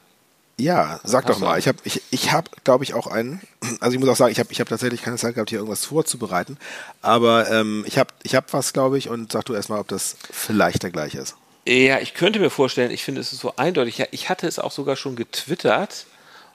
Ja, 0.59 1.01
sag 1.03 1.25
Hast 1.25 1.35
doch 1.35 1.41
mal. 1.41 1.59
Ich 1.59 1.67
habe, 1.67 1.79
ich, 1.85 2.03
ich 2.11 2.33
hab, 2.33 2.65
glaube 2.65 2.85
ich, 2.85 2.95
auch 2.95 3.07
einen. 3.07 3.41
Also 3.81 3.95
ich 3.95 4.01
muss 4.01 4.09
auch 4.09 4.17
sagen, 4.17 4.33
ich 4.33 4.39
habe 4.39 4.53
ich 4.53 4.61
hab 4.61 4.69
tatsächlich 4.69 5.03
keine 5.03 5.17
Zeit 5.17 5.35
gehabt, 5.35 5.51
hier 5.51 5.59
irgendwas 5.59 5.85
vorzubereiten. 5.85 6.57
Aber 7.01 7.51
ähm, 7.51 7.85
ich 7.87 7.99
habe 7.99 8.11
ich 8.23 8.35
hab 8.35 8.53
was, 8.53 8.73
glaube 8.73 8.97
ich, 8.97 9.09
und 9.09 9.33
sag 9.33 9.45
du 9.45 9.55
erstmal, 9.55 9.81
ob 9.81 9.89
das 9.89 10.17
vielleicht 10.31 10.83
der 10.83 10.91
gleiche 10.91 11.19
ist. 11.19 11.37
Ja, 11.67 12.01
ich 12.01 12.15
könnte 12.15 12.41
mir 12.41 12.51
vorstellen, 12.51 12.91
ich 12.91 13.05
finde 13.05 13.21
es 13.21 13.33
ist 13.33 13.41
so 13.41 13.55
eindeutig. 13.57 14.03
Ich 14.11 14.29
hatte 14.29 14.47
es 14.47 14.59
auch 14.59 14.73
sogar 14.73 14.97
schon 14.97 15.15
getwittert. 15.17 16.07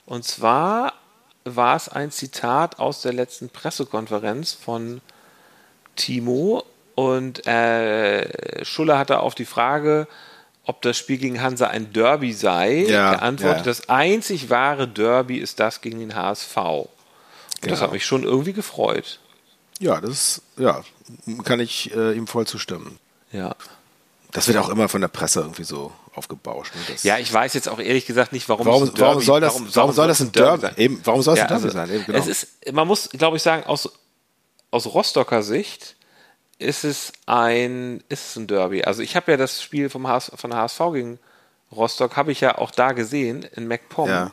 Und 0.05 0.25
zwar 0.25 0.93
war 1.45 1.75
es 1.77 1.87
ein 1.87 2.11
Zitat 2.11 2.79
aus 2.79 3.01
der 3.01 3.13
letzten 3.13 3.49
Pressekonferenz 3.49 4.51
von 4.53 5.01
Timo. 5.95 6.63
Und 6.95 7.45
äh, 7.47 8.65
Schuller 8.65 8.97
hatte 8.97 9.19
auf 9.19 9.35
die 9.35 9.45
Frage, 9.45 10.07
ob 10.65 10.81
das 10.81 10.97
Spiel 10.97 11.17
gegen 11.17 11.41
Hansa 11.41 11.67
ein 11.67 11.93
Derby 11.93 12.33
sei, 12.33 12.85
Ja, 12.87 13.11
geantwortet, 13.11 13.59
ja. 13.59 13.63
das 13.63 13.87
einzig 13.89 14.49
wahre 14.49 14.87
Derby 14.87 15.37
ist 15.37 15.59
das 15.59 15.81
gegen 15.81 15.99
den 15.99 16.15
HSV. 16.15 16.57
Und 16.57 16.87
das 17.61 17.61
Genau. 17.61 17.81
hat 17.81 17.91
mich 17.93 18.05
schon 18.05 18.23
irgendwie 18.23 18.53
gefreut. 18.53 19.19
Ja, 19.79 20.01
das 20.01 20.41
ja, 20.57 20.83
kann 21.43 21.59
ich 21.59 21.93
äh, 21.95 22.13
ihm 22.13 22.27
voll 22.27 22.47
zustimmen. 22.47 22.99
Ja. 23.31 23.55
Das 24.37 24.47
wird 24.47 24.57
auch 24.57 24.69
immer 24.69 24.87
von 24.89 25.01
der 25.01 25.07
Presse 25.09 25.41
irgendwie 25.41 25.63
so 25.63 25.91
aufgebauscht. 26.15 26.73
Ne? 26.75 26.95
Ja, 27.03 27.17
ich 27.17 27.31
weiß 27.31 27.53
jetzt 27.53 27.67
auch 27.67 27.79
ehrlich 27.79 28.05
gesagt 28.05 28.31
nicht, 28.33 28.47
warum, 28.49 28.65
warum, 28.65 28.83
es 28.83 28.89
ein 28.91 28.99
warum 28.99 29.13
Derby- 29.15 29.25
soll 29.25 29.41
das, 29.41 29.75
warum, 29.75 29.91
soll 29.93 30.07
das 30.07 30.19
ein 30.21 30.31
Derby, 30.31 30.61
sein? 30.61 30.73
Eben, 30.77 31.01
warum 31.03 31.21
soll 31.21 31.33
es 31.33 31.39
Ja, 31.39 31.45
ein 31.45 31.49
Derby 31.49 31.63
also, 31.65 31.77
sein? 31.77 31.89
Eben, 31.91 32.05
genau. 32.05 32.17
Es 32.19 32.27
ist, 32.27 32.71
man 32.73 32.87
muss, 32.87 33.09
glaube 33.09 33.37
ich, 33.37 33.43
sagen, 33.43 33.63
aus, 33.65 33.89
aus 34.71 34.85
Rostocker 34.87 35.43
Sicht 35.43 35.95
ist 36.59 36.83
es 36.83 37.11
ein, 37.25 38.03
ist 38.09 38.29
es 38.31 38.35
ein 38.35 38.47
Derby. 38.47 38.83
Also 38.83 39.01
ich 39.01 39.15
habe 39.15 39.31
ja 39.31 39.37
das 39.37 39.61
Spiel 39.61 39.89
vom 39.89 40.07
HS, 40.07 40.31
von 40.35 40.49
der 40.51 40.59
HSV 40.61 40.79
gegen 40.93 41.19
Rostock, 41.71 42.15
habe 42.15 42.31
ich 42.31 42.41
ja 42.41 42.57
auch 42.57 42.71
da 42.71 42.93
gesehen, 42.93 43.43
in 43.55 43.67
MacPom. 43.67 44.09
Ja. 44.09 44.31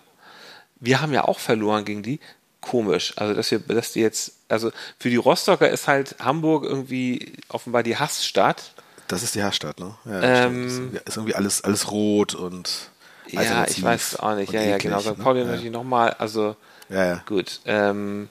Wir 0.81 1.01
haben 1.01 1.13
ja 1.13 1.25
auch 1.25 1.39
verloren 1.39 1.85
gegen 1.85 2.03
die. 2.03 2.21
Komisch. 2.61 3.13
Also, 3.17 3.35
dass 3.35 3.51
wir, 3.51 3.59
dass 3.59 3.93
die 3.93 4.01
jetzt, 4.01 4.33
also 4.49 4.71
für 4.99 5.11
die 5.11 5.17
Rostocker 5.17 5.69
ist 5.69 5.87
halt 5.87 6.17
Hamburg 6.19 6.65
irgendwie 6.65 7.35
offenbar 7.49 7.83
die 7.83 7.97
Hassstadt. 7.99 8.74
Das 9.09 9.23
ist 9.23 9.35
die 9.35 9.41
Herstadt, 9.43 9.79
ne? 9.81 9.95
Ja, 10.05 10.45
Ähm, 10.47 10.93
ist, 10.95 11.09
ist 11.09 11.17
irgendwie 11.17 11.35
alles, 11.35 11.63
alles 11.63 11.91
rot 11.91 12.35
und 12.35 12.91
Ja, 13.29 13.67
ich 13.67 13.83
weiß 13.83 14.19
auch 14.21 14.35
nicht. 14.37 14.53
Ja, 14.53 14.61
ja, 14.61 14.77
eklig, 14.77 14.83
genau. 14.85 15.01
St. 15.01 15.19
ne? 15.19 15.25
Pauli 15.25 15.41
ja. 15.41 15.47
natürlich 15.47 15.71
nochmal. 15.71 16.11
Also, 16.19 16.57
Ja, 16.89 17.05
ja. 17.07 17.23
gut. 17.27 17.61
Ähm, 17.67 18.29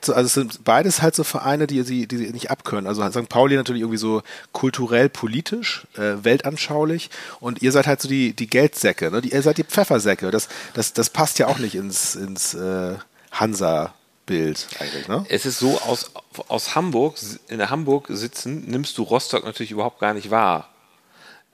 So, 0.00 0.14
Also 0.14 0.26
es 0.26 0.34
sind 0.34 0.64
beides 0.64 1.02
halt 1.02 1.14
so 1.16 1.24
Vereine, 1.24 1.66
die 1.66 1.82
sie, 1.82 2.06
die 2.06 2.16
sie 2.18 2.30
nicht 2.30 2.50
abkönnen. 2.50 2.86
Also 2.86 3.08
St. 3.10 3.28
Pauli 3.28 3.56
natürlich 3.56 3.82
irgendwie 3.82 3.98
so 3.98 4.22
kulturell, 4.52 5.08
politisch, 5.08 5.86
äh, 5.96 6.22
weltanschaulich 6.22 7.10
und 7.40 7.62
ihr 7.62 7.72
seid 7.72 7.86
halt 7.86 8.00
so 8.00 8.08
die, 8.08 8.32
die 8.32 8.46
Geldsäcke, 8.46 9.10
ne? 9.10 9.20
die, 9.20 9.30
ihr 9.32 9.42
seid 9.42 9.58
die 9.58 9.64
Pfeffersäcke. 9.64 10.30
Das, 10.30 10.48
das, 10.74 10.92
das 10.92 11.10
passt 11.10 11.38
ja 11.40 11.48
auch 11.48 11.58
nicht 11.58 11.74
ins, 11.74 12.14
ins 12.14 12.54
äh, 12.54 12.94
Hansa-Bild 14.28 14.66
eigentlich, 14.80 15.08
ne? 15.08 15.24
es 15.28 15.46
ist 15.46 15.58
so, 15.58 15.80
aus, 15.80 16.10
aus 16.48 16.74
Hamburg, 16.74 17.16
in 17.48 17.68
Hamburg 17.70 18.06
sitzen, 18.10 18.64
nimmst 18.66 18.96
du 18.98 19.02
Rostock 19.02 19.44
natürlich 19.44 19.70
überhaupt 19.70 19.98
gar 20.00 20.14
nicht 20.14 20.30
wahr. 20.30 20.68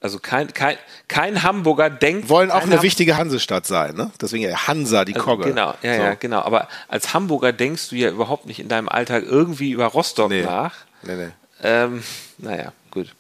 Also 0.01 0.19
kein, 0.19 0.53
kein, 0.53 0.77
kein 1.09 1.43
Hamburger 1.43 1.89
denkt. 1.89 2.29
Wollen 2.29 2.51
auch 2.51 2.63
eine 2.63 2.77
Ham- 2.77 2.83
wichtige 2.83 3.17
Hansestadt 3.17 3.65
sein, 3.67 3.95
ne? 3.95 4.11
Deswegen 4.21 4.45
ja 4.45 4.67
Hansa, 4.67 5.07
die 5.07 5.15
also, 5.15 5.25
Kogge. 5.25 5.45
Genau, 5.49 5.75
ja, 5.83 5.97
so. 5.97 6.03
ja, 6.03 6.15
genau. 6.15 6.41
Aber 6.43 6.69
als 6.89 7.15
Hamburger 7.15 7.55
denkst 7.55 7.89
du 7.89 7.97
ja 7.97 8.11
überhaupt 8.11 8.45
nicht 8.45 8.61
in 8.61 8.69
deinem 8.69 8.91
Alltag 8.91 9.25
irgendwie 9.27 9.71
über 9.71 9.87
Rostock 9.87 10.29
Nee. 10.29 10.43
nach. 10.43 10.75
Nee, 11.05 11.15
nee. 11.17 11.29
Ähm, 11.63 12.03
naja, 12.37 12.73
gut. 12.91 13.15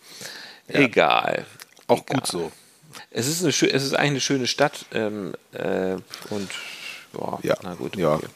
Egal. 0.68 1.46
Auch 1.86 2.02
Egal. 2.02 2.16
gut 2.20 2.26
so. 2.26 2.52
Es 3.10 3.28
ist, 3.28 3.40
eine, 3.42 3.48
es 3.50 3.62
ist 3.82 3.94
eigentlich 3.94 4.10
eine 4.10 4.20
schöne 4.20 4.46
Stadt 4.46 4.84
ähm, 4.92 5.34
äh, 5.52 5.96
und 6.28 6.50
boah, 7.14 7.38
Ja, 7.42 7.54
na 7.62 7.74
gut. 7.74 7.96
ja. 7.96 8.14
okay. 8.16 8.26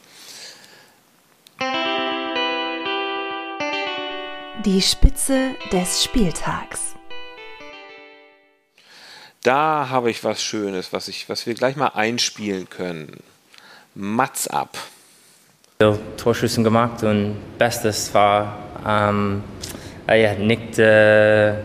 Die 4.65 4.81
Spitze 4.81 5.51
des 5.71 6.03
Spieltags. 6.03 6.93
Da 9.41 9.87
habe 9.89 10.11
ich 10.11 10.21
was 10.25 10.43
Schönes, 10.43 10.91
was, 10.91 11.07
ich, 11.07 11.29
was 11.29 11.45
wir 11.45 11.53
gleich 11.53 11.77
mal 11.77 11.93
einspielen 11.95 12.69
können. 12.69 13.21
Mats 13.95 14.49
ab. 14.49 14.77
Veel 15.81 15.97
Torschüssen 16.17 16.65
gemacht 16.65 17.03
und 17.03 17.37
Bestes 17.57 18.13
war 18.13 18.57
ähm, 18.85 19.43
äh, 20.09 20.23
ja, 20.23 20.33
nicht 20.33 20.77
äh, 20.77 21.51
äh, 21.51 21.55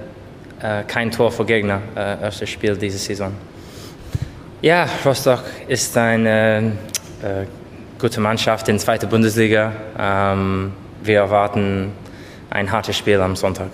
kein 0.86 1.11
Tor 1.11 1.32
für 1.32 1.45
Gegner, 1.45 1.82
äh, 1.97 2.22
erstes 2.22 2.49
Spiel 2.49 2.76
diese 2.76 2.99
Saison. 2.99 3.34
Ja, 4.62 4.88
Rostock 5.05 5.42
ist 5.66 5.97
eine 5.97 6.78
äh, 7.24 7.47
gute 7.99 8.20
Mannschaft 8.20 8.68
in 8.68 8.78
zweiter 8.78 9.09
Bundesliga. 9.09 9.72
Ähm, 9.99 10.72
wir 11.03 11.18
erwarten 11.18 11.90
ein 12.55 12.70
hartes 12.70 12.96
Spiel 12.96 13.20
am 13.20 13.36
Sonntag. 13.36 13.68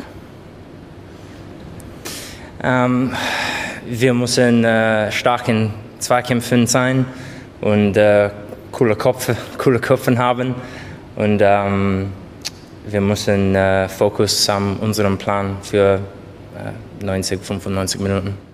Ähm, 2.63 3.15
wir 3.87 4.15
müssen 4.15 4.65
äh, 4.65 5.13
stark 5.13 5.49
in 5.49 5.71
Zweikämpfen 5.99 6.67
sein 6.67 7.05
und 7.61 7.97
äh, 7.97 8.31
coole 8.73 8.97
Köpfe, 8.97 9.37
coole 9.59 9.79
Köpfe 9.79 10.17
haben. 10.17 10.55
Und 11.15 11.41
ähm, 11.43 12.11
wir 12.87 13.01
müssen 13.03 13.55
äh, 13.55 13.89
Fokus 13.89 14.49
an 14.49 14.77
unserem 14.77 15.19
Plan 15.19 15.59
für 15.63 16.01
äh, 16.57 17.05
90, 17.05 17.41
95 17.43 18.01
Minuten. 18.01 18.50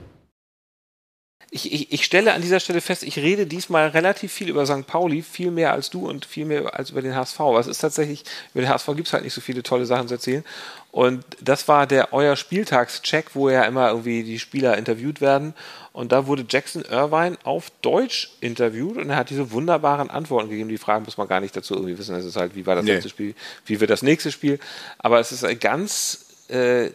Ich, 1.56 1.72
ich, 1.72 1.90
ich 1.92 2.04
stelle 2.04 2.34
an 2.34 2.42
dieser 2.42 2.60
Stelle 2.60 2.80
fest, 2.82 3.02
ich 3.02 3.16
rede 3.18 3.46
diesmal 3.46 3.88
relativ 3.88 4.30
viel 4.32 4.48
über 4.50 4.66
St. 4.66 4.86
Pauli, 4.86 5.22
viel 5.22 5.50
mehr 5.50 5.72
als 5.72 5.88
du 5.90 6.06
und 6.06 6.26
viel 6.26 6.44
mehr 6.44 6.78
als 6.78 6.90
über 6.90 7.00
den 7.02 7.14
HSV. 7.16 7.40
Aber 7.40 7.58
es 7.58 7.66
ist 7.66 7.78
tatsächlich, 7.78 8.24
über 8.52 8.62
den 8.62 8.68
HSV 8.68 8.86
gibt 8.94 9.06
es 9.08 9.12
halt 9.14 9.24
nicht 9.24 9.32
so 9.34 9.40
viele 9.40 9.62
tolle 9.62 9.86
Sachen 9.86 10.06
zu 10.08 10.14
erzählen. 10.14 10.44
Und 10.92 11.24
das 11.40 11.66
war 11.68 11.86
der 11.86 12.12
euer 12.12 12.36
Spieltagscheck, 12.36 13.34
wo 13.34 13.48
ja 13.50 13.64
immer 13.64 13.88
irgendwie 13.90 14.22
die 14.22 14.38
Spieler 14.38 14.76
interviewt 14.78 15.20
werden. 15.20 15.54
Und 15.92 16.12
da 16.12 16.26
wurde 16.26 16.44
Jackson 16.48 16.82
Irvine 16.82 17.38
auf 17.44 17.70
Deutsch 17.82 18.30
interviewt 18.40 18.98
und 18.98 19.08
er 19.08 19.16
hat 19.16 19.30
diese 19.30 19.50
wunderbaren 19.50 20.10
Antworten 20.10 20.50
gegeben. 20.50 20.68
Die 20.68 20.76
Fragen 20.78 21.04
muss 21.06 21.16
man 21.16 21.26
gar 21.28 21.40
nicht 21.40 21.56
dazu 21.56 21.74
irgendwie 21.74 21.98
wissen. 21.98 22.14
Es 22.16 22.24
ist 22.26 22.36
halt, 22.36 22.54
wie 22.54 22.66
war 22.66 22.74
das 22.76 22.84
Nee. 22.84 22.92
letzte 22.92 23.08
Spiel, 23.08 23.34
wie 23.64 23.80
wird 23.80 23.90
das 23.90 24.02
nächste 24.02 24.30
Spiel. 24.30 24.58
Aber 24.98 25.20
es 25.20 25.32
ist 25.32 25.44
ganz 25.60 26.26
äh, 26.48 26.90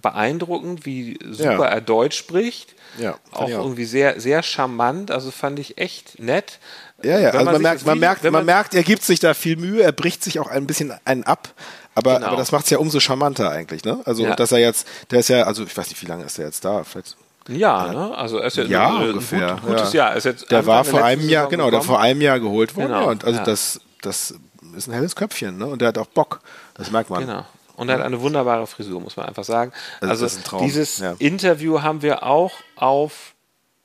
beeindruckend, 0.00 0.86
wie 0.86 1.18
super 1.30 1.52
Ja. 1.52 1.64
er 1.66 1.80
Deutsch 1.80 2.16
spricht. 2.18 2.74
Ja, 2.98 3.16
auch 3.32 3.48
irgendwie 3.48 3.84
sehr, 3.84 4.20
sehr 4.20 4.42
charmant. 4.42 5.10
Also 5.10 5.30
fand 5.30 5.58
ich 5.58 5.78
echt 5.78 6.18
nett. 6.18 6.58
Ja, 7.02 7.18
ja, 7.18 7.32
Wenn 7.32 7.40
also 7.40 7.44
man, 7.46 7.54
sich 7.54 7.62
merkt, 7.62 7.86
man, 7.86 7.98
merkt, 7.98 8.22
wenn 8.22 8.32
man 8.32 8.44
merkt, 8.44 8.74
er 8.74 8.82
gibt 8.82 9.02
sich 9.02 9.18
da 9.18 9.34
viel 9.34 9.56
Mühe, 9.56 9.82
er 9.82 9.92
bricht 9.92 10.22
sich 10.22 10.38
auch 10.38 10.46
ein 10.48 10.66
bisschen 10.66 10.92
einen 11.04 11.24
ab, 11.24 11.48
aber, 11.94 12.14
Genau. 12.16 12.26
aber 12.28 12.36
das 12.36 12.52
macht 12.52 12.64
es 12.64 12.70
ja 12.70 12.78
umso 12.78 13.00
charmanter 13.00 13.50
eigentlich, 13.50 13.84
ne? 13.84 14.00
Also, 14.04 14.22
Ja. 14.24 14.36
dass 14.36 14.52
er 14.52 14.58
jetzt, 14.58 14.86
der 15.10 15.20
ist 15.20 15.28
ja, 15.28 15.42
also 15.44 15.64
ich 15.64 15.76
weiß 15.76 15.88
nicht, 15.88 16.00
wie 16.02 16.06
lange 16.06 16.24
ist 16.24 16.38
der 16.38 16.46
jetzt 16.46 16.64
da? 16.64 16.84
Vielleicht, 16.84 17.16
Ja, 17.48 17.92
ne? 17.92 18.16
Also 18.16 18.38
er 18.38 18.46
ist 18.46 18.56
ja, 18.56 18.64
ja, 18.64 18.88
ein 18.96 19.08
ungefähr. 19.10 19.54
Gut, 19.62 19.70
gutes 19.70 19.92
ja. 19.94 20.06
Jahr. 20.06 20.16
Ist 20.16 20.24
jetzt 20.24 20.50
der 20.50 20.64
war 20.66 20.84
der 20.84 20.90
vor 20.92 21.02
einem 21.04 21.22
Jahr, 21.28 21.44
Saison 21.46 21.50
genau, 21.50 21.70
der 21.70 21.80
gekommen. 21.80 21.96
vor 21.96 22.00
einem 22.00 22.20
Jahr 22.20 22.38
geholt 22.38 22.76
worden, 22.76 22.86
Genau, 22.88 23.00
ja, 23.02 23.08
und 23.10 23.24
also 23.24 23.38
ja. 23.40 23.44
das, 23.44 23.80
das 24.02 24.34
ist 24.76 24.86
ein 24.86 24.92
helles 24.92 25.16
Köpfchen, 25.16 25.58
ne? 25.58 25.66
Und 25.66 25.80
der 25.80 25.88
hat 25.88 25.98
auch 25.98 26.06
Bock, 26.06 26.40
das 26.74 26.90
merkt 26.92 27.10
man. 27.10 27.26
Genau. 27.26 27.44
Und 27.82 27.88
er 27.88 27.98
hat 27.98 28.04
eine 28.04 28.20
wunderbare 28.20 28.66
Frisur, 28.66 29.00
muss 29.00 29.16
man 29.16 29.26
einfach 29.26 29.44
sagen. 29.44 29.72
Also 30.00 30.12
Also, 30.12 30.24
das 30.24 30.32
ist 30.32 30.38
ein 30.38 30.44
Traum, 30.44 30.64
dieses 30.64 30.98
ja. 30.98 31.14
Interview 31.18 31.82
haben 31.82 32.00
wir 32.02 32.22
auch 32.22 32.52
auf 32.76 33.34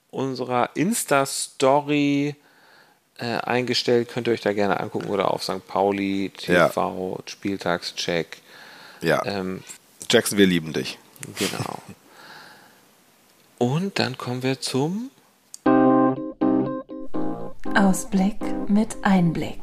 unserer 0.10 0.70
Insta-Story 0.76 2.36
äh, 3.18 3.26
eingestellt. 3.26 4.10
Könnt 4.10 4.28
ihr 4.28 4.34
euch 4.34 4.42
da 4.42 4.54
gerne 4.54 4.80
angucken 4.80 5.10
oder 5.10 5.32
auf 5.32 5.44
St. 5.44 5.66
Pauli 5.68 6.32
TV, 6.38 7.20
Spieltagscheck. 7.26 8.38
Ja, 9.02 9.24
Ähm, 9.26 9.64
Jackson, 10.10 10.38
wir 10.38 10.48
lieben 10.48 10.74
dich. 10.74 10.98
genau. 11.38 11.80
Und 13.58 14.00
dann 14.00 14.18
kommen 14.18 14.44
wir 14.44 14.62
zum 14.62 15.10
Ausblick 17.76 18.38
mit 18.70 18.96
Einblick. 19.04 19.60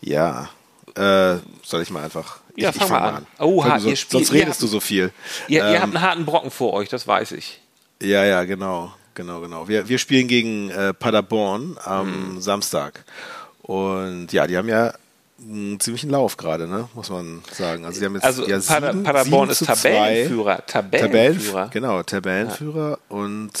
Ja, 0.00 0.48
äh, 0.96 1.36
soll 1.64 1.82
ich 1.82 1.90
mal 1.90 2.04
einfach? 2.04 2.38
Ja, 2.56 2.70
ich, 2.70 2.76
fang 2.76 2.86
ich 2.86 2.90
mal 2.92 2.98
fang 3.00 3.14
an. 3.16 3.26
Oha, 3.38 3.68
du 3.68 3.74
ihr 3.74 3.80
so, 3.90 3.96
spielt- 3.96 4.10
sonst 4.26 4.32
ihr 4.32 4.40
redest 4.42 4.62
du 4.62 4.66
so 4.66 4.80
viel. 4.80 5.12
Ihr, 5.48 5.64
ihr 5.64 5.74
Ähm, 5.76 5.82
habt 5.82 5.94
einen 5.96 6.00
harten 6.00 6.24
Brocken 6.26 6.50
vor 6.50 6.72
euch, 6.72 6.88
das 6.88 7.06
weiß 7.06 7.32
ich. 7.32 7.60
Ja, 8.02 8.24
ja, 8.24 8.44
genau, 8.44 8.92
genau, 9.14 9.40
genau. 9.40 9.68
Wir, 9.68 9.88
wir 9.88 9.98
spielen 9.98 10.28
gegen 10.28 10.70
äh, 10.70 10.92
Paderborn 10.94 11.76
am 11.84 12.34
Mhm. 12.34 12.40
Samstag. 12.40 13.04
Und 13.62 14.32
ja, 14.32 14.46
die 14.46 14.56
haben 14.56 14.68
ja 14.68 14.94
einen 15.40 15.78
ziemlichen 15.78 16.10
Lauf 16.10 16.36
gerade, 16.36 16.66
ne? 16.66 16.88
muss 16.94 17.10
man 17.10 17.42
sagen. 17.52 17.84
Also, 17.84 18.00
die 18.00 18.06
haben 18.06 18.14
jetzt 18.14 18.24
Also 18.24 18.48
ja, 18.48 18.58
sieben, 18.60 19.04
Paderborn 19.04 19.24
sieben 19.48 19.50
ist 19.50 19.58
zu 19.58 19.64
zwei. 19.66 19.74
Tabellenführer. 19.74 20.66
Tabellen, 20.66 21.06
Tabellenführer. 21.06 21.68
genau, 21.72 22.02
Tabellenführer. 22.02 22.98
Und 23.08 23.52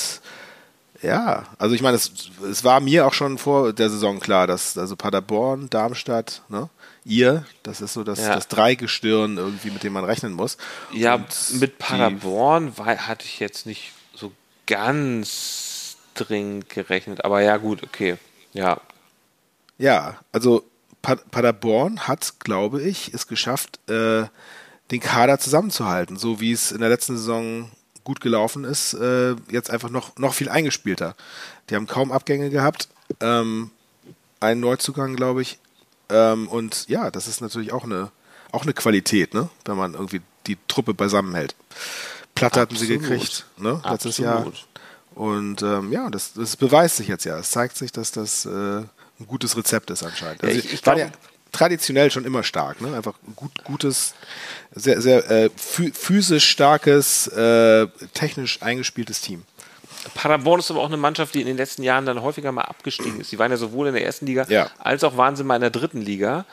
ja, 1.02 1.46
also 1.58 1.74
ich 1.74 1.82
meine, 1.82 1.96
es, 1.96 2.12
es 2.50 2.64
war 2.64 2.80
mir 2.80 3.06
auch 3.06 3.14
schon 3.14 3.38
vor 3.38 3.72
der 3.72 3.88
Saison 3.90 4.20
klar, 4.20 4.46
dass 4.46 4.76
also 4.76 4.96
Paderborn, 4.96 5.70
Darmstadt, 5.70 6.42
ne? 6.48 6.68
ihr, 7.04 7.44
das 7.62 7.80
ist 7.80 7.92
so 7.94 8.04
das, 8.04 8.18
Ja. 8.20 8.34
das 8.34 8.48
Dreigestirn 8.48 9.38
irgendwie, 9.38 9.70
mit 9.70 9.82
dem 9.82 9.92
man 9.94 10.04
rechnen 10.04 10.32
muss. 10.32 10.56
Ja, 10.92 11.14
Und 11.14 11.26
mit 11.60 11.78
Paderborn 11.78 12.76
war, 12.76 12.86
hatte 13.08 13.24
ich 13.24 13.38
jetzt 13.40 13.64
nicht 13.66 13.92
so 14.14 14.32
ganz 14.66 15.96
dringend 16.14 16.68
gerechnet, 16.68 17.24
aber 17.24 17.40
ja, 17.40 17.56
gut, 17.58 17.82
okay. 17.82 18.16
Ja, 18.52 18.80
Ja, 19.78 20.18
also 20.32 20.64
Pa- 21.00 21.14
Paderborn 21.30 22.08
hat, 22.08 22.40
glaube 22.40 22.82
ich, 22.82 23.14
es 23.14 23.28
geschafft, 23.28 23.78
äh, 23.88 24.24
den 24.90 25.00
Kader 25.00 25.38
zusammenzuhalten, 25.38 26.16
so 26.16 26.40
wie 26.40 26.50
es 26.50 26.72
in 26.72 26.80
der 26.80 26.88
letzten 26.88 27.16
Saison 27.16 27.70
gut 28.08 28.20
gelaufen 28.22 28.64
ist, 28.64 28.94
äh, 28.94 29.34
jetzt 29.50 29.70
einfach 29.70 29.90
noch, 29.90 30.16
noch 30.16 30.32
viel 30.32 30.48
eingespielter. 30.48 31.14
Die 31.68 31.74
haben 31.76 31.86
kaum 31.86 32.10
Abgänge 32.10 32.48
gehabt, 32.48 32.88
ähm, 33.20 33.70
einen 34.40 34.60
Neuzugang, 34.62 35.14
glaube 35.14 35.42
ich. 35.42 35.58
Ähm, 36.08 36.48
und 36.48 36.88
ja, 36.88 37.10
das 37.10 37.28
ist 37.28 37.42
natürlich 37.42 37.70
auch 37.72 37.84
eine, 37.84 38.10
auch 38.50 38.62
eine 38.62 38.72
Qualität, 38.72 39.34
ne? 39.34 39.50
wenn 39.66 39.76
man 39.76 39.92
irgendwie 39.92 40.22
die 40.46 40.56
Truppe 40.68 40.94
beisammenhält. 40.94 41.54
Platte 42.34 42.60
hatten 42.60 42.76
sie 42.76 42.86
Absolut. 42.94 43.02
gekriegt, 43.10 43.46
ne, 43.58 43.72
letztes 43.84 44.18
Absolut. 44.18 44.18
Jahr. 44.18 44.52
Und 45.14 45.60
ähm, 45.62 45.92
ja, 45.92 46.08
das, 46.08 46.32
das 46.32 46.56
beweist 46.56 46.96
sich 46.96 47.08
jetzt 47.08 47.24
ja. 47.24 47.36
Es 47.38 47.50
zeigt 47.50 47.76
sich, 47.76 47.92
dass 47.92 48.10
das 48.12 48.46
äh, 48.46 48.50
ein 48.50 49.26
gutes 49.26 49.54
Rezept 49.56 49.90
ist 49.90 50.02
anscheinend. 50.02 50.40
Ja, 50.42 50.48
Also, 50.48 50.60
ich- 50.60 50.72
ich 50.72 50.86
waren 50.86 50.96
glaub- 50.96 51.10
ja 51.10 51.18
traditionell 51.58 52.10
schon 52.10 52.24
immer 52.24 52.42
stark, 52.42 52.80
ne? 52.80 52.94
Einfach 52.96 53.14
gut, 53.36 53.52
gutes, 53.64 54.14
sehr, 54.74 55.00
sehr 55.00 55.28
äh, 55.30 55.50
phy- 55.56 55.92
physisch 55.92 56.48
starkes, 56.48 57.26
äh, 57.28 57.86
technisch 58.14 58.62
eingespieltes 58.62 59.20
Team. 59.20 59.42
Paderborn 60.14 60.60
ist 60.60 60.70
aber 60.70 60.80
auch 60.80 60.86
eine 60.86 60.96
Mannschaft, 60.96 61.34
die 61.34 61.40
in 61.40 61.46
den 61.46 61.56
letzten 61.56 61.82
Jahren 61.82 62.06
dann 62.06 62.22
häufiger 62.22 62.52
mal 62.52 62.62
abgestiegen 62.62 63.20
ist. 63.20 63.32
Die 63.32 63.38
waren 63.38 63.50
ja 63.50 63.56
sowohl 63.56 63.88
in 63.88 63.94
der 63.94 64.04
ersten 64.04 64.26
Liga 64.26 64.46
Ja. 64.48 64.70
als 64.78 65.02
auch 65.04 65.16
waren 65.16 65.34
sie 65.36 65.44
mal 65.44 65.56
in 65.56 65.60
der 65.60 65.70
dritten 65.70 66.00
Liga. 66.00 66.44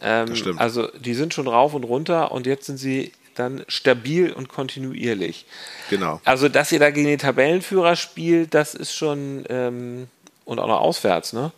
Ähm. 0.00 0.32
Also 0.56 0.88
die 0.98 1.14
sind 1.14 1.34
schon 1.34 1.46
rauf 1.48 1.74
und 1.74 1.84
runter 1.84 2.32
und 2.32 2.46
jetzt 2.46 2.66
sind 2.66 2.78
sie 2.78 3.12
dann 3.34 3.64
stabil 3.68 4.32
und 4.32 4.48
kontinuierlich. 4.48 5.46
Genau. 5.90 6.20
Also, 6.24 6.48
dass 6.48 6.72
ihr 6.72 6.80
da 6.80 6.90
gegen 6.90 7.06
den 7.06 7.18
Tabellenführer 7.20 7.94
spielt, 7.94 8.52
das 8.54 8.74
ist 8.74 8.94
schon 8.94 9.44
ähm, 9.48 10.08
und 10.44 10.58
auch 10.58 10.66
noch 10.66 10.80
auswärts, 10.80 11.32
ne? 11.34 11.52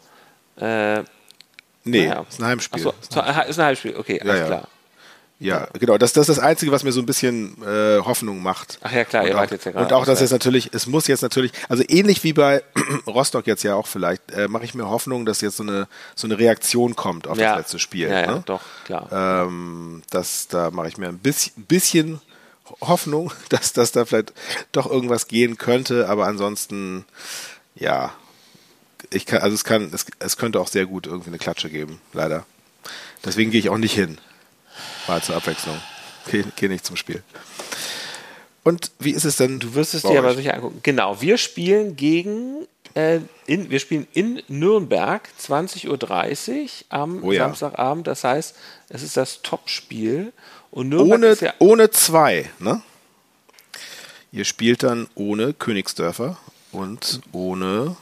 Äh, 0.56 1.04
Nee, 1.84 2.08
naja. 2.08 2.26
ist 2.28 2.40
ein 2.40 2.46
Heimspiel. 2.46 2.82
So, 2.82 2.94
ist 3.00 3.16
ein 3.16 3.64
Heimspiel, 3.64 3.96
okay, 3.96 4.20
alles 4.20 4.38
ja. 4.38 4.46
klar. 4.46 4.68
Ja, 5.40 5.68
genau. 5.78 5.96
Das, 5.96 6.12
das 6.12 6.28
ist 6.28 6.36
das 6.36 6.44
Einzige, 6.44 6.70
was 6.70 6.84
mir 6.84 6.92
so 6.92 7.00
ein 7.00 7.06
bisschen 7.06 7.56
äh, 7.62 7.98
Hoffnung 8.00 8.42
macht. 8.42 8.78
Ach 8.82 8.92
ja, 8.92 9.04
klar, 9.04 9.22
und 9.22 9.30
ihr 9.30 9.34
wart 9.34 9.50
jetzt 9.50 9.64
ja 9.64 9.72
gerade 9.72 9.86
Und 9.86 9.92
auch, 9.94 10.04
dass 10.04 10.20
jetzt 10.20 10.32
natürlich, 10.32 10.68
es 10.74 10.86
muss 10.86 11.06
jetzt 11.06 11.22
natürlich, 11.22 11.52
also 11.70 11.82
ähnlich 11.88 12.22
wie 12.24 12.34
bei 12.34 12.62
Rostock 13.06 13.46
jetzt 13.46 13.62
ja 13.62 13.74
auch 13.74 13.86
vielleicht, 13.86 14.30
äh, 14.32 14.48
mache 14.48 14.64
ich 14.64 14.74
mir 14.74 14.90
Hoffnung, 14.90 15.24
dass 15.24 15.40
jetzt 15.40 15.56
so 15.56 15.62
eine, 15.62 15.88
so 16.14 16.26
eine 16.26 16.38
Reaktion 16.38 16.94
kommt 16.94 17.26
auf 17.26 17.38
Ja. 17.38 17.52
das 17.52 17.60
letzte 17.60 17.78
Spiel. 17.78 18.10
Ja, 18.10 18.20
ja, 18.20 18.26
ne? 18.34 18.42
doch, 18.44 18.60
klar. 18.84 19.08
Ähm, 19.46 20.02
das, 20.10 20.48
da 20.48 20.70
mache 20.70 20.88
ich 20.88 20.98
mir 20.98 21.08
ein 21.08 21.18
bisschen, 21.18 21.64
bisschen 21.64 22.20
Hoffnung, 22.82 23.32
dass, 23.48 23.72
dass 23.72 23.92
da 23.92 24.04
vielleicht 24.04 24.34
doch 24.72 24.90
irgendwas 24.90 25.26
gehen 25.26 25.56
könnte, 25.56 26.06
aber 26.10 26.26
ansonsten, 26.26 27.06
ja, 27.74 28.12
ich 29.12 29.26
kann, 29.26 29.42
also 29.42 29.54
es 29.54 29.64
kann, 29.64 29.90
es, 29.92 30.06
es 30.18 30.36
könnte 30.36 30.60
auch 30.60 30.68
sehr 30.68 30.86
gut 30.86 31.06
irgendwie 31.06 31.30
eine 31.30 31.38
Klatsche 31.38 31.68
geben, 31.68 32.00
leider. 32.12 32.46
Deswegen 33.24 33.50
gehe 33.50 33.60
ich 33.60 33.68
auch 33.68 33.78
nicht 33.78 33.94
hin. 33.94 34.18
Mal 35.06 35.22
zur 35.22 35.36
Abwechslung. 35.36 35.80
Gehe 36.30 36.44
geh 36.56 36.68
nicht 36.68 36.86
zum 36.86 36.96
Spiel. 36.96 37.22
Und 38.62 38.92
wie 38.98 39.10
ist 39.10 39.24
es 39.24 39.36
denn? 39.36 39.58
Du 39.58 39.74
wirst 39.74 39.94
es 39.94 40.02
dir 40.02 40.18
aber 40.18 40.34
sicher 40.34 40.54
angucken. 40.54 40.80
Genau, 40.82 41.20
wir 41.20 41.38
spielen 41.38 41.96
gegen, 41.96 42.66
äh, 42.94 43.20
in, 43.46 43.70
wir 43.70 43.80
spielen 43.80 44.06
in 44.12 44.42
Nürnberg 44.48 45.28
20.30 45.40 45.88
Uhr 45.88 46.68
am 46.90 47.24
Oh 47.24 47.32
ja. 47.32 47.44
Samstagabend. 47.44 48.06
Das 48.06 48.22
heißt, 48.24 48.54
es 48.90 49.02
ist 49.02 49.16
das 49.16 49.42
Topspiel. 49.42 50.32
Und 50.70 50.90
Nürnberg 50.90 51.18
ohne, 51.18 51.36
ja 51.40 51.54
ohne 51.58 51.90
zwei, 51.90 52.50
ne? 52.58 52.82
Ihr 54.32 54.44
spielt 54.44 54.84
dann 54.84 55.08
ohne 55.16 55.52
Königsdörfer 55.54 56.38
und 56.70 57.20
ohne 57.32 57.96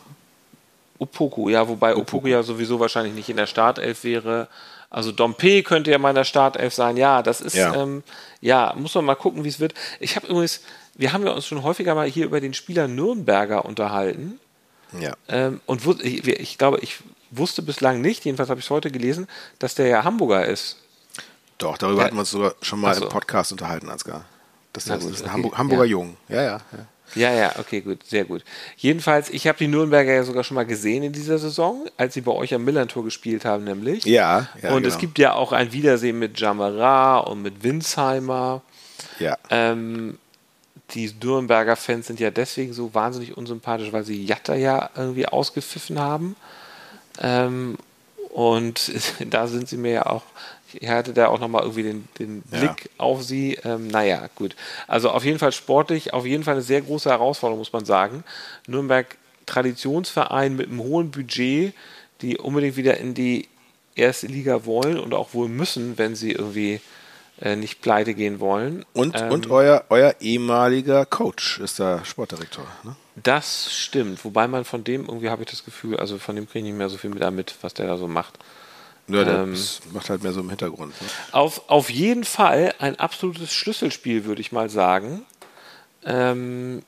Opoku, 0.98 1.48
ja, 1.48 1.68
wobei 1.68 1.94
Opoku 1.96 2.26
ja 2.26 2.42
sowieso 2.42 2.80
wahrscheinlich 2.80 3.14
nicht 3.14 3.28
in 3.28 3.36
der 3.36 3.46
Startelf 3.46 4.04
wäre. 4.04 4.48
Also 4.90 5.12
Dompe 5.12 5.62
könnte 5.62 5.90
ja 5.90 5.98
mal 5.98 6.10
in 6.10 6.14
der 6.16 6.24
Startelf 6.24 6.72
sein. 6.74 6.96
Ja, 6.96 7.22
das 7.22 7.40
ist, 7.40 7.54
Ja. 7.54 7.74
ähm, 7.74 8.02
ja 8.40 8.74
muss 8.76 8.94
man 8.94 9.04
mal 9.04 9.14
gucken, 9.16 9.44
wie 9.44 9.48
es 9.48 9.60
wird. 9.60 9.74
Ich 10.00 10.16
habe 10.16 10.26
übrigens, 10.26 10.60
wir 10.94 11.12
haben 11.12 11.24
ja 11.26 11.32
uns 11.32 11.46
schon 11.46 11.62
häufiger 11.62 11.94
mal 11.94 12.08
hier 12.08 12.24
über 12.24 12.40
den 12.40 12.54
Spieler 12.54 12.88
Nürnberger 12.88 13.64
unterhalten. 13.64 14.40
ja. 14.98 15.12
Ähm, 15.28 15.60
und 15.66 15.84
ich, 16.02 16.26
ich 16.26 16.56
glaube, 16.58 16.78
ich 16.80 16.98
wusste 17.30 17.60
bislang 17.62 18.00
nicht, 18.00 18.24
jedenfalls 18.24 18.48
habe 18.48 18.58
ich 18.60 18.66
es 18.66 18.70
heute 18.70 18.90
gelesen, 18.90 19.28
dass 19.58 19.74
der 19.74 19.86
ja 19.88 20.04
Hamburger 20.04 20.46
ist. 20.46 20.78
Doch, 21.58 21.76
darüber 21.76 22.00
Ja. 22.00 22.04
hatten 22.06 22.16
wir 22.16 22.20
uns 22.20 22.30
sogar 22.30 22.54
schon 22.62 22.80
mal 22.80 22.92
Ach 22.92 22.94
so. 22.94 23.04
im 23.04 23.08
Podcast 23.10 23.52
unterhalten, 23.52 23.90
Ansgar. 23.90 24.24
Das 24.72 24.84
ist, 24.84 24.88
Na 24.88 24.94
das 24.96 25.04
ist 25.04 25.10
ein 25.20 25.24
okay. 25.24 25.32
Hamburg, 25.34 25.58
Hamburger 25.58 25.84
Ja. 25.84 25.90
Jung. 25.90 26.16
Ja, 26.28 26.42
ja. 26.42 26.42
ja. 26.72 26.86
Ja, 27.14 27.32
ja, 27.32 27.52
okay, 27.58 27.80
gut, 27.80 28.04
sehr 28.04 28.24
gut. 28.24 28.44
Jedenfalls, 28.76 29.30
ich 29.30 29.46
habe 29.46 29.58
die 29.58 29.68
Nürnberger 29.68 30.12
ja 30.12 30.24
sogar 30.24 30.44
schon 30.44 30.54
mal 30.54 30.66
gesehen 30.66 31.02
in 31.02 31.12
dieser 31.12 31.38
Saison, 31.38 31.86
als 31.96 32.14
sie 32.14 32.20
bei 32.20 32.32
euch 32.32 32.54
am 32.54 32.64
Millantor 32.64 33.04
gespielt 33.04 33.44
haben, 33.44 33.64
nämlich. 33.64 34.04
Ja, 34.04 34.48
ja, 34.62 34.72
und 34.72 34.84
es 34.86 34.94
genau. 34.94 35.00
gibt 35.00 35.18
ja 35.18 35.32
auch 35.34 35.52
ein 35.52 35.72
Wiedersehen 35.72 36.18
mit 36.18 36.38
Jamara 36.38 37.18
und 37.18 37.42
mit 37.42 37.62
Winsheimer. 37.62 38.62
Ja. 39.18 39.36
Ähm, 39.50 40.18
die 40.90 41.12
Nürnberger 41.22 41.76
Fans 41.76 42.06
sind 42.06 42.20
ja 42.20 42.30
deswegen 42.30 42.72
so 42.72 42.94
wahnsinnig 42.94 43.36
unsympathisch, 43.36 43.92
weil 43.92 44.04
sie 44.04 44.24
Jatta 44.24 44.54
ja 44.54 44.90
irgendwie 44.96 45.26
ausgepfiffen 45.26 45.98
haben. 45.98 46.36
Ähm, 47.20 47.76
und 48.30 48.92
da 49.30 49.46
sind 49.46 49.68
sie 49.68 49.76
mir 49.76 49.92
ja 49.92 50.06
auch, 50.06 50.22
ich 50.80 50.88
hatte 50.88 51.12
da 51.12 51.28
auch 51.28 51.40
nochmal 51.40 51.62
irgendwie 51.62 51.82
den, 51.82 52.08
den 52.18 52.42
Ja. 52.50 52.58
Blick 52.58 52.90
auf 52.98 53.22
sie. 53.22 53.58
Ähm, 53.64 53.88
naja, 53.88 54.28
gut. 54.34 54.54
Also 54.86 55.10
auf 55.10 55.24
jeden 55.24 55.38
Fall 55.38 55.52
sportlich, 55.52 56.12
auf 56.12 56.24
jeden 56.26 56.44
Fall 56.44 56.54
eine 56.54 56.62
sehr 56.62 56.80
große 56.80 57.10
Herausforderung, 57.10 57.58
muss 57.58 57.72
man 57.72 57.84
sagen. 57.84 58.24
Nürnberg 58.66 59.16
Traditionsverein 59.46 60.56
mit 60.56 60.68
einem 60.68 60.80
hohen 60.80 61.10
Budget, 61.10 61.74
die 62.20 62.38
unbedingt 62.38 62.76
wieder 62.76 62.98
in 62.98 63.14
die 63.14 63.48
erste 63.94 64.26
Liga 64.26 64.64
wollen 64.64 64.98
und 64.98 65.14
auch 65.14 65.34
wohl 65.34 65.48
müssen, 65.48 65.98
wenn 65.98 66.14
sie 66.14 66.32
irgendwie 66.32 66.80
äh, 67.40 67.56
nicht 67.56 67.80
pleite 67.80 68.14
gehen 68.14 68.40
wollen. 68.40 68.84
Und, 68.92 69.20
Ähm, 69.20 69.32
und 69.32 69.50
euer, 69.50 69.84
euer 69.88 70.14
ehemaliger 70.20 71.06
Coach 71.06 71.60
ist 71.60 71.80
da 71.80 72.04
Sportdirektor. 72.04 72.66
Ne? 72.84 72.96
Das 73.22 73.72
stimmt, 73.72 74.24
wobei 74.24 74.46
man 74.46 74.64
von 74.64 74.84
dem 74.84 75.06
irgendwie 75.06 75.30
habe 75.30 75.42
ich 75.42 75.50
das 75.50 75.64
Gefühl, 75.64 75.96
also 75.96 76.18
von 76.18 76.36
dem 76.36 76.46
kriege 76.48 76.60
ich 76.60 76.64
nicht 76.72 76.78
mehr 76.78 76.88
so 76.88 76.98
viel 76.98 77.10
mit, 77.10 77.28
mit, 77.32 77.56
was 77.62 77.74
der 77.74 77.86
da 77.86 77.96
so 77.96 78.06
macht. 78.06 78.38
Ja, 79.08 79.24
der 79.24 79.38
Ähm, 79.40 79.56
macht 79.92 80.10
halt 80.10 80.22
mehr 80.22 80.32
so 80.32 80.40
im 80.40 80.48
Hintergrund. 80.50 81.00
Ne? 81.00 81.08
Auf, 81.32 81.68
auf 81.68 81.90
jeden 81.90 82.24
Fall 82.24 82.74
ein 82.78 82.98
absolutes 82.98 83.52
Schlüsselspiel, 83.52 84.24
würde 84.24 84.40
ich 84.40 84.52
mal 84.52 84.68
sagen. 84.70 85.24
Ähm, 86.04 86.82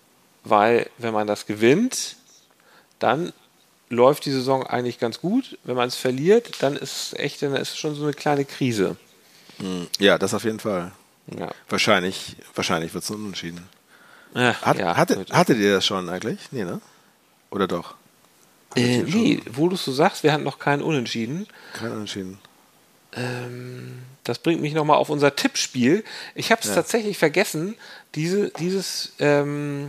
weil, 0.44 0.88
wenn 0.98 1.12
man 1.12 1.26
das 1.26 1.46
gewinnt, 1.46 2.16
dann 2.98 3.32
läuft 3.88 4.24
die 4.24 4.30
Saison 4.30 4.66
eigentlich 4.66 4.98
ganz 4.98 5.20
gut. 5.20 5.58
Wenn 5.64 5.76
man 5.76 5.88
es 5.88 5.96
verliert, 5.96 6.62
dann 6.62 6.76
ist 6.76 7.12
es 7.12 7.18
echt, 7.18 7.42
dann 7.42 7.56
ist 7.56 7.70
es 7.70 7.78
schon 7.78 7.94
so 7.94 8.04
eine 8.04 8.12
kleine 8.12 8.44
Krise. 8.44 8.96
Ja, 9.98 10.16
das 10.18 10.32
auf 10.32 10.44
jeden 10.44 10.60
Fall. 10.60 10.92
Ja. 11.38 11.50
Wahrscheinlich, 11.68 12.36
wahrscheinlich 12.54 12.94
wird 12.94 13.04
es 13.04 13.10
unentschieden. 13.10 13.68
Äh, 14.34 14.54
Hat, 14.54 14.78
ja, 14.78 14.96
hatte, 14.96 15.26
hattet 15.32 15.58
ihr 15.58 15.74
das 15.74 15.84
schon 15.86 16.08
eigentlich? 16.08 16.38
Nee, 16.50 16.64
ne? 16.64 16.80
Oder 17.50 17.66
doch? 17.66 17.94
Äh, 18.76 19.02
nee, 19.02 19.40
wo 19.50 19.68
du 19.68 19.74
es 19.74 19.84
so 19.84 19.92
sagst, 19.92 20.22
wir 20.22 20.32
hatten 20.32 20.44
noch 20.44 20.58
keinen 20.58 20.82
Unentschieden. 20.82 21.46
Kein 21.72 21.92
Unentschieden. 21.92 22.38
Das 24.24 24.38
bringt 24.38 24.60
mich 24.60 24.72
nochmal 24.74 24.96
auf 24.98 25.10
unser 25.10 25.34
Tippspiel. 25.34 26.04
Ich 26.36 26.52
habe 26.52 26.62
es 26.62 26.72
tatsächlich 26.72 27.18
vergessen, 27.18 27.76
diese, 28.14 28.50
dieses, 28.50 29.12
ähm, 29.18 29.88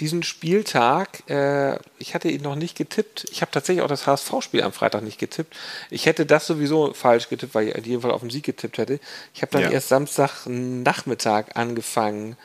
diesen 0.00 0.22
Spieltag, 0.22 1.28
äh, 1.30 1.78
ich 1.98 2.14
hatte 2.14 2.28
ihn 2.28 2.42
noch 2.42 2.56
nicht 2.56 2.76
getippt. 2.76 3.26
Ich 3.30 3.40
habe 3.40 3.50
tatsächlich 3.52 3.82
auch 3.82 3.88
das 3.88 4.06
HSV-Spiel 4.06 4.62
am 4.62 4.72
Freitag 4.72 5.02
nicht 5.02 5.18
getippt. 5.18 5.56
Ich 5.88 6.04
hätte 6.06 6.26
das 6.26 6.46
sowieso 6.46 6.92
falsch 6.92 7.28
getippt, 7.28 7.54
weil 7.54 7.68
ich 7.68 7.74
in 7.76 7.84
jedem 7.84 8.00
Fall 8.02 8.10
auf 8.10 8.20
den 8.20 8.30
Sieg 8.30 8.44
getippt 8.44 8.76
hätte. 8.76 9.00
Ich 9.32 9.40
habe 9.42 9.52
dann 9.52 9.62
Ja. 9.62 9.70
erst 9.70 9.88
Samstagnachmittag 9.88 11.54
angefangen 11.54 12.36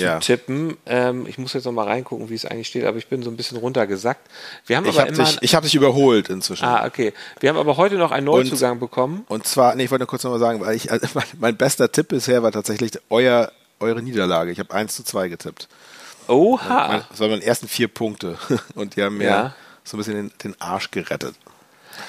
zu 0.00 0.06
Ja. 0.06 0.18
tippen. 0.18 0.76
Ähm, 0.86 1.26
ich 1.28 1.38
muss 1.38 1.52
jetzt 1.52 1.64
noch 1.64 1.72
mal 1.72 1.86
reingucken, 1.86 2.28
wie 2.30 2.34
es 2.34 2.44
eigentlich 2.44 2.68
steht, 2.68 2.84
aber 2.84 2.98
ich 2.98 3.06
bin 3.08 3.22
so 3.22 3.30
ein 3.30 3.36
bisschen 3.36 3.56
runtergesackt. 3.58 4.28
Wir 4.66 4.76
haben 4.76 4.84
Ich 4.86 4.90
aber 4.98 5.08
habe 5.08 5.14
immer... 5.14 5.24
dich, 5.24 5.38
ich 5.40 5.54
hab 5.54 5.62
dich 5.62 5.74
überholt 5.74 6.28
inzwischen. 6.28 6.64
ah, 6.64 6.84
okay. 6.86 7.12
Wir 7.40 7.48
haben 7.50 7.56
aber 7.58 7.76
heute 7.76 7.96
noch 7.96 8.10
einen 8.10 8.26
Neuzugang 8.26 8.78
bekommen. 8.80 9.24
Und 9.28 9.46
zwar, 9.46 9.74
nee, 9.74 9.84
ich 9.84 9.90
wollte 9.90 10.02
nur 10.02 10.08
kurz 10.08 10.24
nochmal 10.24 10.40
sagen, 10.40 10.60
weil 10.60 10.74
ich, 10.74 10.90
also 10.90 11.06
mein, 11.14 11.24
mein 11.38 11.56
bester 11.56 11.90
Tipp 11.92 12.08
bisher 12.08 12.42
war 12.42 12.52
tatsächlich 12.52 12.92
euer, 13.10 13.52
eure 13.78 14.02
Niederlage. 14.02 14.50
Ich 14.50 14.58
habe 14.58 14.72
1 14.74 14.96
zu 14.96 15.04
2 15.04 15.28
getippt. 15.28 15.68
Oha! 16.28 17.04
Das 17.10 17.20
waren 17.20 17.30
meine 17.30 17.44
ersten 17.44 17.68
vier 17.68 17.88
Punkte. 17.88 18.38
Und 18.74 18.96
die 18.96 19.02
haben 19.02 19.16
mir 19.18 19.24
Ja. 19.26 19.54
so 19.84 19.96
ein 19.96 19.98
bisschen 19.98 20.14
den, 20.14 20.32
den 20.44 20.60
Arsch 20.60 20.90
gerettet. 20.90 21.34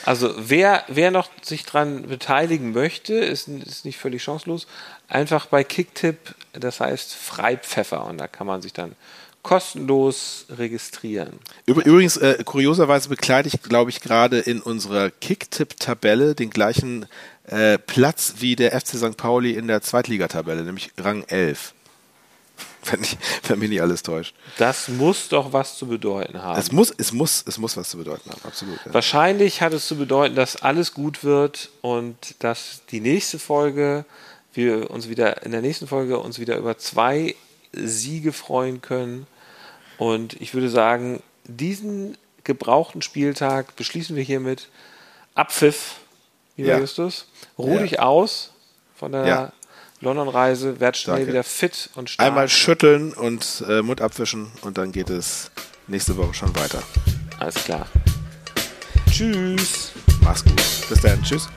Also 0.05 0.33
wer, 0.37 0.83
wer 0.87 1.11
noch 1.11 1.29
sich 1.41 1.65
dran 1.65 2.03
beteiligen 2.03 2.71
möchte, 2.71 3.13
ist, 3.15 3.47
ist 3.47 3.85
nicht 3.85 3.97
völlig 3.97 4.23
chancenlos. 4.23 4.67
Einfach 5.07 5.47
bei 5.47 5.63
Kicktip, 5.63 6.35
das 6.53 6.79
heißt 6.79 7.13
Freipfeffer 7.13 8.05
und 8.05 8.17
da 8.17 8.27
kann 8.27 8.47
man 8.47 8.61
sich 8.61 8.73
dann 8.73 8.95
kostenlos 9.43 10.45
registrieren. 10.49 11.39
Übr- 11.67 11.83
Übrigens, 11.83 12.17
äh, 12.17 12.37
kurioserweise 12.45 13.09
bekleide 13.09 13.47
ich, 13.47 13.61
glaube 13.63 13.89
ich, 13.89 13.99
gerade 13.99 14.39
in 14.39 14.61
unserer 14.61 15.09
Kicktipp-Tabelle 15.09 16.35
den 16.35 16.51
gleichen 16.51 17.07
äh, 17.47 17.77
Platz 17.79 18.35
wie 18.37 18.55
der 18.55 18.79
FC 18.79 18.97
St. 18.97 19.17
Pauli 19.17 19.53
in 19.53 19.67
der 19.67 19.81
Zweitligatabelle, 19.81 20.63
nämlich 20.63 20.91
Rang 20.99 21.23
11. 21.23 21.73
Wenn, 22.91 23.03
ich, 23.03 23.15
wenn 23.47 23.59
mich 23.59 23.69
nicht 23.69 23.81
alles 23.81 24.01
täuscht. 24.01 24.33
Das 24.57 24.87
muss 24.87 25.29
doch 25.29 25.53
was 25.53 25.77
zu 25.77 25.85
bedeuten 25.87 26.41
haben. 26.41 26.59
Es 26.59 26.71
muss, 26.71 26.91
es 26.97 27.11
muss, 27.11 27.43
es 27.47 27.59
muss 27.59 27.77
was 27.77 27.89
zu 27.89 27.97
bedeuten 27.97 28.29
haben, 28.31 28.41
absolut. 28.43 28.79
Ja. 28.85 28.93
Wahrscheinlich 28.93 29.61
hat 29.61 29.71
es 29.73 29.87
zu 29.87 29.97
bedeuten, 29.97 30.33
dass 30.35 30.55
alles 30.63 30.93
gut 30.95 31.23
wird 31.23 31.69
und 31.81 32.15
dass 32.39 32.81
die 32.89 32.99
nächste 32.99 33.37
Folge, 33.37 34.05
wir 34.53 34.89
uns 34.89 35.07
wieder 35.09 35.43
in 35.45 35.51
der 35.51 35.61
nächsten 35.61 35.85
Folge 35.87 36.17
uns 36.19 36.39
wieder 36.39 36.57
über 36.57 36.77
zwei 36.79 37.35
Siege 37.71 38.33
freuen 38.33 38.81
können. 38.81 39.27
Und 39.97 40.33
ich 40.41 40.53
würde 40.55 40.69
sagen, 40.69 41.21
diesen 41.45 42.17
gebrauchten 42.43 43.01
Spieltag 43.03 43.75
beschließen 43.75 44.15
wir 44.15 44.23
hiermit. 44.23 44.69
Abpfiff, 45.35 45.97
lieber 46.57 46.69
Ja. 46.71 46.79
Justus. 46.79 47.27
Ruh 47.57 47.75
Ja. 47.75 47.81
dich 47.83 47.99
aus 47.99 48.51
von 48.95 49.11
der. 49.11 49.25
London-Reise, 50.01 50.79
werd 50.79 50.97
schnell 50.97 51.17
Danke. 51.17 51.31
wieder 51.31 51.43
fit 51.43 51.89
und 51.95 52.09
stark. 52.09 52.27
Einmal 52.27 52.49
schütteln 52.49 53.13
und 53.13 53.63
äh, 53.67 53.81
Mund 53.81 54.01
abwischen 54.01 54.51
und 54.61 54.77
dann 54.77 54.91
geht 54.91 55.09
es 55.09 55.51
nächste 55.87 56.17
Woche 56.17 56.33
schon 56.33 56.55
weiter. 56.55 56.81
Alles 57.39 57.55
klar. 57.55 57.87
Tschüss. 59.09 59.91
Mach's 60.21 60.43
gut. 60.43 60.61
Bis 60.89 61.01
dann. 61.01 61.21
Tschüss. 61.23 61.47